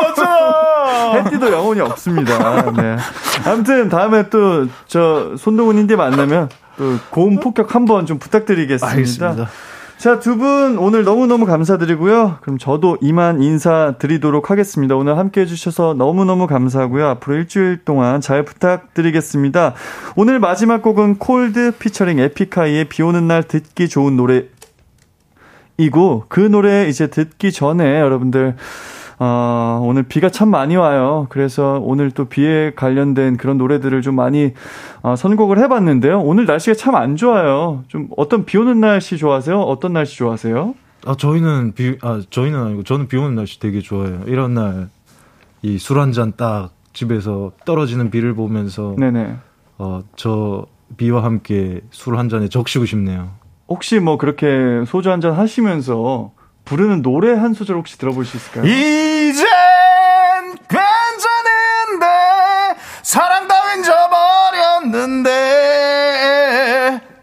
햇띠도 1.42 1.52
영혼이 1.52 1.82
없습니다. 1.82 2.72
네. 2.72 2.98
아무튼 3.46 3.90
다음에 3.90 4.30
또 4.30 4.68
저 4.88 5.36
손동훈 5.38 5.78
인디 5.78 5.96
만나면 5.96 6.50
또 6.78 6.98
고음 7.10 7.40
폭격 7.40 7.74
한번 7.76 8.06
좀 8.06 8.20
부탁드리겠습니다. 8.20 8.88
알겠습니다. 8.92 9.50
자, 9.98 10.20
두 10.20 10.38
분 10.38 10.78
오늘 10.78 11.04
너무너무 11.04 11.46
감사드리고요. 11.46 12.38
그럼 12.42 12.58
저도 12.58 12.98
이만 13.02 13.42
인사드리도록 13.42 14.50
하겠습니다. 14.52 14.96
오늘 14.96 15.18
함께 15.18 15.42
해주셔서 15.42 15.96
너무너무 15.96 16.48
감사하고요. 16.48 17.08
앞으로 17.08 17.36
일주일 17.38 17.84
동안 17.86 18.22
잘 18.22 18.44
부탁드리겠습니다. 18.44 19.74
오늘 20.16 20.40
마지막 20.40 20.82
곡은 20.82 21.18
콜드 21.18 21.74
피처링 21.80 22.20
에픽하이의 22.20 22.86
비 22.86 23.04
오는 23.04 23.28
날 23.28 23.44
듣기 23.44 23.90
좋은 23.90 24.16
노래 24.18 24.46
이고 25.78 26.26
그 26.30 26.40
노래 26.40 26.88
이제 26.88 27.08
듣기 27.08 27.52
전에 27.52 28.00
여러분들 28.00 28.56
어, 29.24 29.80
오늘 29.84 30.02
비가 30.02 30.30
참 30.30 30.50
많이 30.50 30.76
와요. 30.76 31.28
그래서 31.30 31.80
오늘 31.84 32.10
또 32.10 32.26
비에 32.26 32.72
관련된 32.76 33.38
그런 33.38 33.60
노래들을 33.60 34.02
좀 34.02 34.16
많이 34.16 34.54
어, 35.04 35.16
선곡을 35.16 35.60
해봤는데요. 35.60 36.20
오늘 36.22 36.48
날씨가 36.48 36.74
참 36.76 36.96
안 36.96 37.16
좋아요. 37.16 37.84
좀 37.88 38.08
어떤 38.18 38.46
비 38.46 38.58
오는 38.58 38.80
날씨 38.80 39.18
좋아하세요? 39.18 39.60
어떤 39.62 39.94
날씨 39.94 40.18
좋아하세요? 40.18 40.74
아, 41.06 41.16
저희는 41.16 41.74
비, 41.76 41.98
아, 42.02 42.20
저희는 42.32 42.60
아니고, 42.60 42.84
저는 42.84 43.08
비 43.08 43.18
오는 43.18 43.36
날씨 43.36 43.60
되게 43.60 43.80
좋아해요. 43.80 44.22
이런 44.26 44.56
날, 44.56 44.90
이 45.62 45.76
술 45.76 46.00
한 46.00 46.12
잔 46.12 46.34
딱 46.36 46.72
집에서 46.94 47.52
떨어지는 47.66 48.10
비를 48.10 48.34
보면서, 48.34 48.96
네네. 48.98 49.36
어, 49.78 50.02
저 50.16 50.66
비와 50.98 51.24
함께 51.24 51.82
술 51.92 52.18
한 52.18 52.28
잔에 52.28 52.50
적시고 52.50 52.86
싶네요. 52.86 53.30
혹시 53.70 54.00
뭐 54.00 54.18
그렇게 54.18 54.84
소주 54.88 55.12
한 55.12 55.22
잔 55.22 55.34
하시면서 55.34 56.32
부르는 56.66 57.02
노래 57.02 57.34
한 57.34 57.54
소절 57.54 57.76
혹시 57.78 57.98
들어볼 57.98 58.26
수 58.26 58.36
있을까요? 58.38 58.66
이젠 58.66 59.46
괜찮은데 60.70 62.06
사랑 63.04 63.48
따윈 63.48 63.84
저버렸는데 63.84 65.30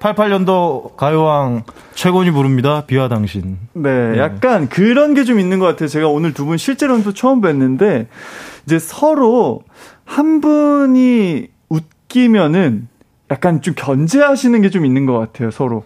88년도 0.01 0.97
가요왕 0.97 1.65
최곤이 1.95 2.31
부릅니다. 2.31 2.85
비와 2.87 3.09
당신. 3.09 3.59
네, 3.73 4.17
약간 4.19 4.69
그런 4.69 5.15
게 5.15 5.25
좀 5.25 5.41
있는 5.41 5.59
것 5.59 5.67
같아요. 5.67 5.89
제가 5.89 6.07
오늘 6.09 6.33
두 6.35 6.45
분 6.47 6.57
실제로는 6.57 7.03
또 7.03 7.13
처음 7.13 7.41
뵀는데, 7.41 8.07
이제 8.65 8.79
서로 8.79 9.63
한 10.05 10.41
분이 10.41 11.49
웃기면은 11.69 12.87
약간 13.33 13.61
좀 13.61 13.75
견제하시는 13.77 14.63
게 14.63 14.71
좀 14.71 14.87
있는 14.87 15.05
것 15.07 15.19
같아요, 15.19 15.51
서로. 15.51 15.83